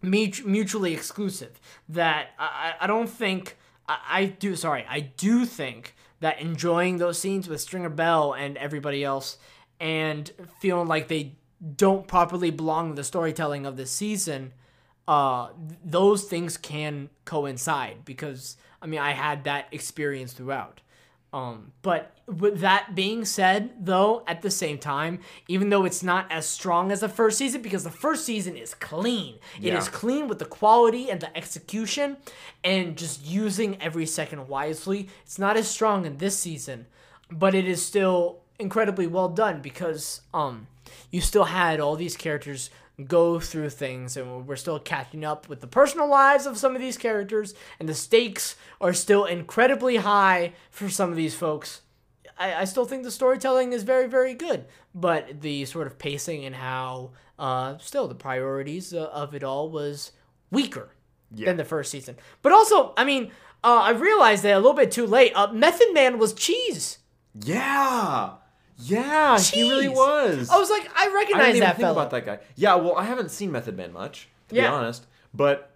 mutually 0.01 0.95
exclusive. 0.95 1.61
That 1.89 2.29
I 2.39 2.75
I 2.81 2.87
don't 2.87 3.09
think 3.09 3.57
I, 3.89 3.99
I 4.09 4.25
do. 4.27 4.57
Sorry, 4.57 4.85
I 4.89 5.01
do 5.01 5.45
think 5.45 5.95
that 6.21 6.41
enjoying 6.41 6.99
those 6.99 7.19
scenes 7.19 7.49
with 7.49 7.61
Stringer 7.61 7.91
Bell 7.91 8.33
and 8.33 8.57
everybody 8.57 9.05
else, 9.05 9.39
and 9.81 10.31
feeling 10.61 10.89
like 10.89 11.09
they 11.09 11.35
don't 11.77 12.07
properly 12.07 12.51
belong 12.51 12.91
in 12.91 12.95
the 12.95 13.05
storytelling 13.05 13.67
of 13.67 13.77
the 13.77 13.87
season, 13.87 14.53
uh, 15.09 15.49
those 15.85 16.25
things 16.25 16.57
can 16.57 17.11
coincide 17.25 18.05
because 18.05 18.57
I 18.81 18.87
mean 18.87 19.01
I 19.01 19.13
had 19.13 19.45
that 19.45 19.67
experience 19.73 20.33
throughout. 20.33 20.81
Um, 21.35 21.73
but 21.83 22.13
with 22.27 22.61
that 22.61 22.95
being 22.95 23.25
said, 23.25 23.71
though, 23.81 24.23
at 24.29 24.41
the 24.43 24.53
same 24.53 24.79
time, 24.79 25.19
even 25.49 25.69
though 25.69 25.85
it's 25.85 26.01
not 26.03 26.31
as 26.31 26.47
strong 26.47 26.93
as 26.93 27.01
the 27.01 27.09
first 27.09 27.37
season, 27.39 27.61
because 27.61 27.83
the 27.83 27.91
first 27.91 28.25
season 28.25 28.57
is 28.57 28.73
clean, 28.75 29.35
it 29.57 29.65
Yeah. 29.65 29.79
is 29.79 29.89
clean 29.89 30.29
with 30.29 30.39
the 30.39 30.45
quality 30.45 31.11
and 31.11 31.21
the 31.21 31.37
execution, 31.37 32.19
and 32.63 32.97
just 32.97 33.27
using 33.27 33.77
every 33.83 34.07
second 34.07 34.47
wisely. 34.47 35.09
It's 35.25 35.39
not 35.41 35.57
as 35.57 35.67
strong 35.69 36.07
in 36.07 36.19
this 36.19 36.39
season, 36.39 36.87
but 37.33 37.53
it 37.53 37.67
is 37.67 37.85
still 37.85 38.39
incredibly 38.61 39.09
well 39.09 39.29
done 39.29 39.61
because 39.61 40.21
um, 40.33 40.69
you 41.11 41.21
still 41.21 41.45
had 41.47 41.81
all 41.81 41.97
these 41.97 42.17
characters 42.17 42.71
go 43.07 43.41
through 43.41 43.71
things 43.71 44.17
and 44.17 44.47
we're 44.47 44.57
still 44.57 44.79
catching 44.79 45.25
up 45.25 45.49
with 45.49 45.61
the 45.61 45.67
personal 45.67 46.09
lives 46.09 46.47
of 46.47 46.57
some 46.57 46.77
of 46.77 46.81
these 46.81 46.97
characters 46.97 47.55
and 47.81 47.89
the 47.89 47.95
stakes 47.95 48.55
are 48.81 48.93
still 48.93 49.25
incredibly 49.25 49.97
high 49.97 50.53
for 50.71 50.89
some 50.89 51.11
of 51.11 51.17
these 51.17 51.35
folks. 51.35 51.81
I, 52.39 52.55
I 52.55 52.65
still 52.65 52.85
think 52.85 53.03
the 53.03 53.11
storytelling 53.11 53.73
is 53.73 53.83
very 53.83 54.07
very 54.07 54.35
good 54.35 54.67
but 54.95 55.41
the 55.41 55.65
sort 55.65 55.89
of 55.89 55.99
pacing 55.99 56.45
and 56.45 56.55
how 56.55 57.11
uh, 57.39 57.79
still 57.79 58.07
the 58.07 58.15
priorities 58.15 58.95
uh, 58.95 59.07
of 59.13 59.35
it 59.35 59.43
all 59.43 59.71
was 59.71 60.13
weaker 60.53 60.91
than 61.47 61.57
the 61.57 61.65
first 61.65 61.91
season. 61.91 62.17
But 62.43 62.53
also 62.53 62.95
i 62.97 63.05
mean 63.05 63.33
uh, 63.65 63.81
i 63.83 63.91
realized 63.91 64.45
that 64.45 64.55
a 64.55 64.59
little 64.59 64.75
bit 64.75 64.93
too 64.93 65.07
late. 65.07 65.33
Uh, 65.35 65.53
method 65.53 65.89
man 65.93 66.19
was 66.19 66.33
cheese. 66.33 66.99
Yeah. 67.35 68.35
Yeah, 68.79 69.39
he 69.39 69.63
really 69.63 69.89
was. 69.89 70.51
i 70.51 70.59
was 70.59 70.69
like 70.69 70.91
i 70.97 71.07
recognize 71.15 71.43
I 71.43 71.47
didn't 71.47 71.57
even 71.57 71.61
that 71.61 71.77
think 71.77 71.87
fella 71.87 71.93
about 71.93 72.11
that 72.11 72.27
guy. 72.27 72.39
Yeah, 72.57 72.75
well, 72.75 72.97
I 72.97 73.05
haven't 73.05 73.31
seen 73.31 73.53
Method 73.53 73.77
Man 73.77 73.93
much, 73.93 74.29
to 74.49 74.55
be 74.55 74.61
Yeah. 74.61 74.73
honest. 74.73 75.07
But 75.33 75.71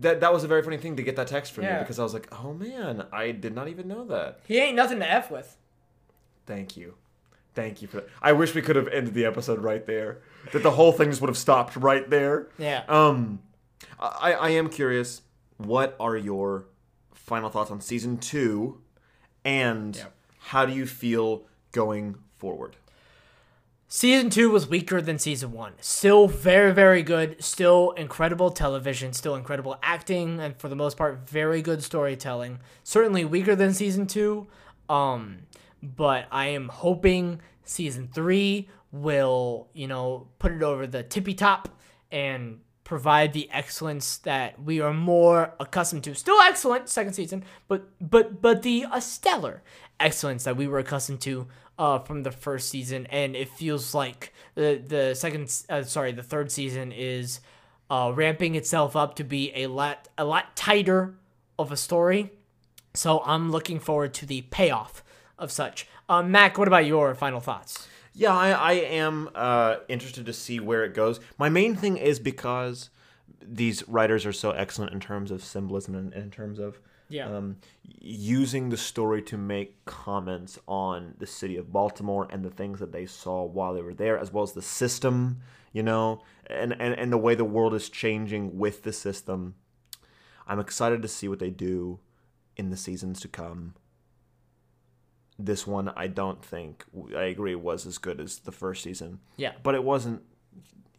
that 0.00 0.20
that 0.20 0.32
was 0.32 0.42
a 0.44 0.48
very 0.48 0.62
funny 0.62 0.78
thing 0.78 0.96
to 0.96 1.02
get 1.02 1.16
that 1.16 1.26
text 1.26 1.52
from 1.52 1.64
Yeah. 1.64 1.74
you 1.74 1.78
because 1.80 1.98
I 1.98 2.02
was 2.02 2.14
like, 2.14 2.28
oh 2.42 2.54
man, 2.54 3.04
I 3.12 3.32
did 3.32 3.54
not 3.54 3.68
even 3.68 3.86
know 3.88 4.04
that. 4.06 4.40
he 4.46 4.58
ain't 4.58 4.76
nothing 4.76 4.98
to 5.00 5.10
f 5.10 5.30
with 5.30 5.56
Thank 6.46 6.76
you. 6.76 6.94
Thank 7.54 7.82
you 7.82 7.88
for 7.88 7.96
that. 7.98 8.08
I 8.22 8.32
wish 8.32 8.54
we 8.54 8.62
could 8.62 8.76
have 8.76 8.88
ended 8.88 9.12
the 9.14 9.26
episode 9.26 9.58
right 9.60 9.84
there. 9.86 10.22
That 10.52 10.62
the 10.62 10.70
whole 10.70 10.90
thing 10.92 11.10
just 11.10 11.20
would 11.20 11.28
have 11.28 11.36
stopped 11.36 11.76
right 11.76 12.08
there. 12.08 12.48
yeah 12.58 12.84
Um, 12.88 13.40
I, 14.00 14.32
I 14.32 14.48
am 14.50 14.68
curious. 14.70 15.20
What 15.58 15.94
are 16.00 16.16
your 16.16 16.64
final 17.14 17.50
thoughts 17.50 17.70
on 17.70 17.80
season 17.82 18.16
two, 18.18 18.80
and 19.44 19.94
Yeah. 19.96 20.04
how 20.38 20.64
do 20.66 20.72
you 20.72 20.86
feel 20.86 21.44
going 21.72 22.16
forward? 22.36 22.76
Season 23.94 24.30
two 24.30 24.50
was 24.50 24.66
weaker 24.66 25.02
than 25.02 25.18
season 25.18 25.52
one. 25.52 25.74
Still 25.80 26.26
very, 26.26 26.72
very 26.72 27.02
good. 27.02 27.44
Still 27.44 27.90
incredible 27.90 28.50
television. 28.50 29.12
Still 29.12 29.34
incredible 29.34 29.78
acting, 29.82 30.40
and 30.40 30.56
for 30.56 30.70
the 30.70 30.76
most 30.76 30.96
part, 30.96 31.28
very 31.28 31.60
good 31.60 31.82
storytelling. 31.82 32.60
Certainly 32.84 33.26
weaker 33.26 33.54
than 33.54 33.74
season 33.74 34.06
two. 34.06 34.46
Um, 34.88 35.40
but 35.82 36.26
I 36.30 36.46
am 36.46 36.68
hoping 36.68 37.42
season 37.64 38.08
three 38.14 38.70
will, 38.92 39.68
you 39.74 39.88
know, 39.88 40.28
put 40.38 40.52
it 40.52 40.62
over 40.62 40.86
the 40.86 41.02
tippy 41.02 41.34
top 41.34 41.68
and 42.10 42.60
provide 42.84 43.32
the 43.32 43.50
excellence 43.50 44.18
that 44.18 44.62
we 44.62 44.80
are 44.80 44.92
more 44.92 45.54
accustomed 45.60 46.04
to. 46.04 46.14
Still 46.14 46.40
excellent, 46.40 46.88
second 46.88 47.12
season, 47.12 47.44
but 47.68 47.88
but 48.00 48.40
but 48.40 48.62
the 48.62 48.86
uh, 48.90 49.00
stellar 49.00 49.62
excellence 50.00 50.44
that 50.44 50.56
we 50.56 50.66
were 50.66 50.78
accustomed 50.78 51.20
to 51.22 51.46
uh, 51.78 51.98
from 51.98 52.22
the 52.22 52.30
first 52.30 52.68
season, 52.68 53.06
and 53.06 53.34
it 53.34 53.48
feels 53.48 53.94
like 53.94 54.32
the 54.54 54.82
the 54.86 55.14
second, 55.14 55.52
uh, 55.68 55.82
sorry, 55.82 56.12
the 56.12 56.22
third 56.22 56.50
season 56.50 56.92
is 56.92 57.40
uh, 57.90 58.12
ramping 58.14 58.54
itself 58.54 58.96
up 58.96 59.16
to 59.16 59.24
be 59.24 59.52
a 59.54 59.66
lot 59.66 60.08
a 60.16 60.24
lot 60.24 60.56
tighter 60.56 61.14
of 61.58 61.72
a 61.72 61.76
story. 61.76 62.30
So 62.94 63.22
I'm 63.24 63.50
looking 63.50 63.78
forward 63.78 64.12
to 64.14 64.26
the 64.26 64.42
payoff 64.42 65.02
of 65.38 65.50
such. 65.50 65.86
Uh, 66.08 66.22
Mac, 66.22 66.58
what 66.58 66.68
about 66.68 66.84
your 66.84 67.14
final 67.14 67.40
thoughts? 67.40 67.88
Yeah, 68.14 68.36
I, 68.36 68.50
I 68.50 68.72
am 68.72 69.30
uh, 69.34 69.76
interested 69.88 70.26
to 70.26 70.32
see 70.34 70.60
where 70.60 70.84
it 70.84 70.94
goes. 70.94 71.18
My 71.38 71.48
main 71.48 71.74
thing 71.74 71.96
is 71.96 72.18
because 72.20 72.90
these 73.40 73.86
writers 73.88 74.26
are 74.26 74.32
so 74.32 74.50
excellent 74.50 74.92
in 74.92 75.00
terms 75.00 75.30
of 75.30 75.42
symbolism 75.42 75.94
and 75.94 76.12
in 76.12 76.30
terms 76.30 76.58
of 76.58 76.78
Yeah. 77.12 77.26
um, 77.26 77.58
using 78.00 78.70
the 78.70 78.76
story 78.76 79.20
to 79.22 79.36
make 79.36 79.84
comments 79.84 80.58
on 80.66 81.14
the 81.18 81.26
city 81.26 81.58
of 81.58 81.70
Baltimore 81.70 82.26
and 82.30 82.42
the 82.42 82.50
things 82.50 82.80
that 82.80 82.90
they 82.90 83.04
saw 83.04 83.44
while 83.44 83.74
they 83.74 83.82
were 83.82 83.92
there, 83.92 84.18
as 84.18 84.32
well 84.32 84.42
as 84.42 84.52
the 84.52 84.62
system, 84.62 85.40
you 85.72 85.82
know, 85.82 86.22
and, 86.46 86.72
and, 86.80 86.94
and 86.98 87.12
the 87.12 87.18
way 87.18 87.34
the 87.34 87.44
world 87.44 87.74
is 87.74 87.90
changing 87.90 88.58
with 88.58 88.82
the 88.82 88.92
system. 88.92 89.54
I'm 90.46 90.58
excited 90.58 91.02
to 91.02 91.08
see 91.08 91.28
what 91.28 91.38
they 91.38 91.50
do 91.50 92.00
in 92.56 92.70
the 92.70 92.76
seasons 92.78 93.20
to 93.20 93.28
come. 93.28 93.74
This 95.38 95.66
one, 95.66 95.92
I 95.94 96.06
don't 96.06 96.42
think, 96.42 96.84
I 97.14 97.24
agree, 97.24 97.54
was 97.54 97.86
as 97.86 97.98
good 97.98 98.20
as 98.20 98.38
the 98.38 98.52
first 98.52 98.82
season. 98.82 99.20
Yeah. 99.36 99.52
But 99.62 99.74
it 99.74 99.84
wasn't, 99.84 100.22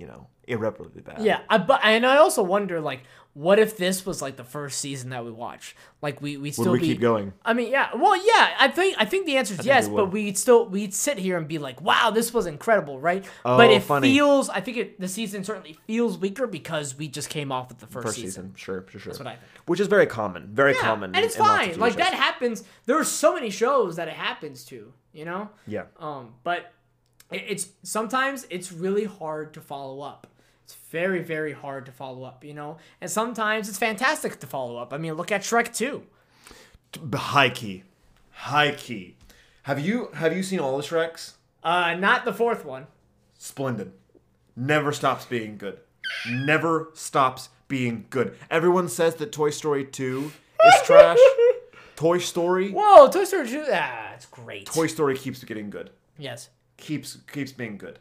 you 0.04 0.10
know, 0.10 0.28
irreparably 0.46 1.02
bad. 1.02 1.22
Yeah, 1.22 1.40
I, 1.50 1.58
but 1.60 1.80
and 1.82 2.06
I 2.06 2.18
also 2.18 2.44
wonder 2.44 2.82
like, 2.82 3.04
what 3.34 3.58
if 3.58 3.78
this 3.78 4.06
was 4.06 4.22
like 4.22 4.36
the 4.36 4.44
first 4.44 4.80
season 4.80 5.12
that 5.12 5.24
we 5.24 5.32
watched? 5.32 5.78
Like 6.02 6.22
we 6.22 6.36
we 6.36 6.52
still 6.52 6.74
we 6.74 6.80
be, 6.80 6.88
keep 6.88 7.00
going? 7.00 7.32
I 7.46 7.54
mean, 7.54 7.72
yeah. 7.72 7.88
Well, 7.96 8.18
yeah. 8.18 8.54
I 8.60 8.68
think 8.68 8.98
I 9.00 9.06
think 9.06 9.26
the 9.26 9.38
answer 9.38 9.54
is 9.54 9.66
yes, 9.66 9.88
we 9.88 9.96
but 9.96 10.12
we'd 10.12 10.38
still 10.38 10.68
we'd 10.68 10.94
sit 10.94 11.18
here 11.18 11.38
and 11.38 11.48
be 11.48 11.58
like, 11.58 11.80
wow, 11.80 12.12
this 12.12 12.34
was 12.34 12.48
incredible, 12.48 13.00
right? 13.00 13.24
Oh, 13.46 13.56
but 13.56 13.72
it 13.72 13.82
funny. 13.84 14.12
feels. 14.12 14.50
I 14.50 14.60
think 14.60 14.76
it, 14.76 15.00
the 15.00 15.08
season 15.08 15.46
certainly 15.46 15.78
feels 15.88 16.18
weaker 16.18 16.48
because 16.48 16.98
we 16.98 17.08
just 17.08 17.30
came 17.30 17.50
off 17.50 17.70
with 17.70 17.80
the 17.80 17.88
first, 17.88 18.08
First 18.08 18.18
season. 18.18 18.30
season, 18.30 18.56
sure, 18.58 18.86
sure, 18.90 19.00
sure. 19.00 19.14
That's 19.14 19.20
what 19.20 19.28
I 19.28 19.36
think. 19.38 19.68
Which 19.68 19.80
is 19.80 19.88
very 19.88 20.06
common, 20.06 20.50
very 20.52 20.74
Yeah, 20.74 20.82
common, 20.82 21.16
and 21.16 21.24
it's 21.24 21.38
in 21.38 21.46
fine. 21.46 21.80
Like 21.80 21.94
shows. 21.94 22.00
that 22.00 22.14
happens. 22.14 22.66
There 22.88 23.00
are 23.00 23.06
so 23.06 23.34
many 23.34 23.52
shows 23.52 23.96
that 23.96 24.10
it 24.10 24.16
happens 24.16 24.66
to. 24.66 24.92
You 25.14 25.24
know. 25.24 25.50
Yeah. 25.66 25.86
Um, 25.98 26.34
but 26.44 26.74
it's 27.34 27.68
sometimes 27.84 28.46
it's 28.50 28.72
really 28.72 29.06
hard 29.06 29.54
to 29.54 29.62
follow 29.62 30.02
up. 30.02 30.28
It's 30.64 30.76
very 30.92 31.22
very 31.22 31.54
hard 31.54 31.86
to 31.88 31.92
follow 31.92 32.24
up, 32.24 32.44
you 32.44 32.54
know. 32.54 32.78
And 33.02 33.10
sometimes 33.12 33.68
it's 33.70 33.78
fantastic 33.78 34.40
to 34.40 34.48
follow 34.48 34.78
up. 34.78 34.94
I 34.94 34.98
mean, 34.98 35.14
look 35.14 35.32
at 35.32 35.42
Shrek 35.42 35.76
2. 35.76 36.04
B- 37.10 37.18
High 37.18 37.50
key, 37.50 37.84
high 38.32 38.72
key. 38.72 39.18
Have 39.64 39.80
you 39.80 40.10
have 40.14 40.36
you 40.36 40.44
seen 40.44 40.60
all 40.60 40.78
the 40.78 40.84
Shreks? 40.84 41.34
Uh, 41.64 41.96
not 41.96 42.26
the 42.26 42.34
fourth 42.34 42.64
one. 42.66 42.88
Splendid. 43.38 43.94
Never 44.56 44.92
stops 44.92 45.26
being 45.26 45.58
good. 45.58 45.80
Never 46.30 46.90
stops 46.94 47.50
being 47.68 48.06
good. 48.10 48.36
Everyone 48.52 48.88
says 48.88 49.16
that 49.16 49.32
Toy 49.32 49.50
Story 49.50 49.86
2 49.86 50.32
is 50.66 50.82
trash. 50.86 51.18
Toy 51.96 52.18
Story, 52.20 52.72
Whoa, 52.72 53.08
Toy 53.10 53.24
Story 53.24 53.48
2. 53.48 53.66
Ah, 53.72 54.14
it's 54.14 54.26
great. 54.26 54.66
Toy 54.66 54.88
Story 54.88 55.18
keeps 55.18 55.44
getting 55.44 55.70
good. 55.70 55.90
yes. 56.18 56.50
Keeps 56.84 57.18
keeps 57.32 57.52
being 57.54 57.78
good. 57.78 58.00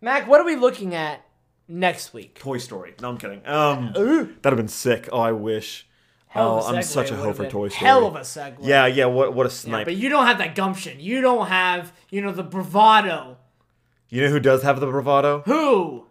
Mac, 0.00 0.28
what 0.28 0.40
are 0.40 0.44
we 0.44 0.56
looking 0.56 0.94
at 0.94 1.24
next 1.66 2.12
week? 2.12 2.38
Toy 2.38 2.58
Story. 2.58 2.94
No, 3.00 3.08
I'm 3.08 3.16
kidding. 3.16 3.40
Um, 3.46 3.92
that'd 3.94 4.44
have 4.44 4.56
been 4.56 4.68
sick. 4.68 5.08
Oh, 5.10 5.18
I 5.20 5.32
wish. 5.32 5.86
Hell 6.28 6.56
oh, 6.56 6.58
of 6.58 6.64
a 6.64 6.68
I'm 6.68 6.74
segue 6.82 6.84
such 6.84 7.10
a 7.10 7.14
would 7.14 7.22
hoe 7.24 7.32
for 7.32 7.42
been. 7.44 7.50
Toy 7.50 7.68
Story. 7.68 7.86
Hell 7.88 8.06
of 8.06 8.16
a 8.16 8.20
segue. 8.20 8.56
Yeah, 8.60 8.86
yeah. 8.86 9.06
What 9.06 9.34
what 9.34 9.46
a 9.46 9.50
snipe. 9.50 9.86
but 9.86 9.96
you 9.96 10.08
don't 10.10 10.26
have 10.26 10.38
that 10.38 10.54
gumption. 10.54 11.00
You 11.00 11.22
don't 11.22 11.46
have, 11.46 11.92
you 12.10 12.20
know, 12.20 12.32
the 12.32 12.42
bravado. 12.42 13.38
you 14.10 14.20
know 14.20 14.28
who 14.28 14.40
does 14.40 14.62
have 14.62 14.80
the 14.80 14.86
bravado? 14.86 15.42
Who? 15.46 16.06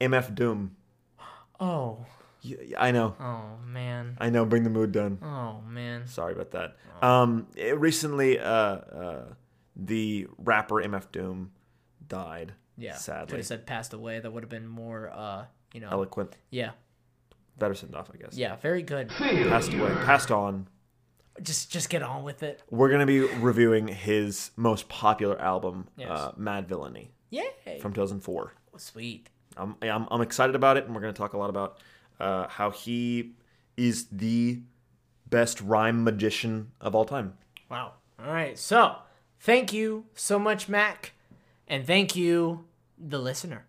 MF 0.00 0.34
Doom. 0.34 0.76
Oh. 1.60 2.06
Y- 2.44 2.56
I 2.78 2.90
know. 2.90 3.14
Oh, 3.20 3.58
man. 3.66 4.16
I 4.20 4.30
know. 4.30 4.44
Bring 4.44 4.64
the 4.64 4.70
mood 4.70 4.92
down. 4.92 5.18
Oh, 5.22 5.60
man. 5.68 6.06
Sorry 6.06 6.32
about 6.32 6.50
that. 6.52 6.76
Um, 7.02 7.46
it- 7.56 7.78
recently, 7.78 8.38
uh, 8.38 8.46
uh, 8.46 9.22
the 9.76 10.26
rapper 10.38 10.76
MF 10.76 11.10
Doom 11.12 11.52
died. 12.08 12.52
Yeah. 12.76 12.92
Could 12.92 13.00
sadly, 13.00 13.36
have 13.38 13.46
said 13.46 13.66
passed 13.66 13.92
away. 13.92 14.20
That 14.20 14.32
would 14.32 14.42
have 14.42 14.50
been 14.50 14.66
more, 14.66 15.10
uh, 15.12 15.44
you 15.72 15.80
know. 15.80 15.88
eloquent. 15.90 16.36
Yeah. 16.50 16.70
Better 17.58 17.74
send 17.74 17.94
off, 17.94 18.10
I 18.12 18.16
guess. 18.16 18.36
Yeah, 18.36 18.56
very 18.56 18.82
good. 18.82 19.08
Passed 19.10 19.72
away. 19.72 19.90
Passed 20.04 20.30
on. 20.30 20.66
Just 21.42 21.70
just 21.70 21.88
get 21.88 22.02
on 22.02 22.22
with 22.24 22.42
it. 22.42 22.62
We're 22.70 22.90
gonna 22.90 23.06
be 23.06 23.20
reviewing 23.20 23.88
his 23.88 24.50
most 24.56 24.88
popular 24.88 25.40
album, 25.40 25.88
Yes. 25.96 26.08
uh, 26.10 26.32
Madvillainy, 26.38 27.08
Yay. 27.30 27.78
from 27.80 27.92
2004. 27.92 28.52
Sweet. 28.76 29.30
I'm, 29.56 29.76
I'm, 29.82 30.06
I'm 30.10 30.20
excited 30.20 30.56
about 30.56 30.76
it, 30.76 30.84
and 30.86 30.94
we're 30.94 31.00
going 31.00 31.14
to 31.14 31.16
talk 31.18 31.32
a 31.32 31.38
lot 31.38 31.48
about 31.50 31.78
uh, 32.18 32.48
how 32.48 32.70
he 32.70 33.34
is 33.76 34.06
the 34.10 34.60
best 35.30 35.60
rhyme 35.60 36.02
magician 36.02 36.72
of 36.80 36.94
all 36.96 37.04
time. 37.04 37.34
Wow. 37.70 37.92
All 38.18 38.32
right. 38.32 38.58
So, 38.58 38.96
thank 39.44 39.72
you 39.72 40.06
so 40.14 40.38
much, 40.38 40.68
Mac. 40.68 41.12
And 41.68 41.86
thank 41.86 42.16
you, 42.16 42.64
the 42.98 43.18
listener. 43.18 43.66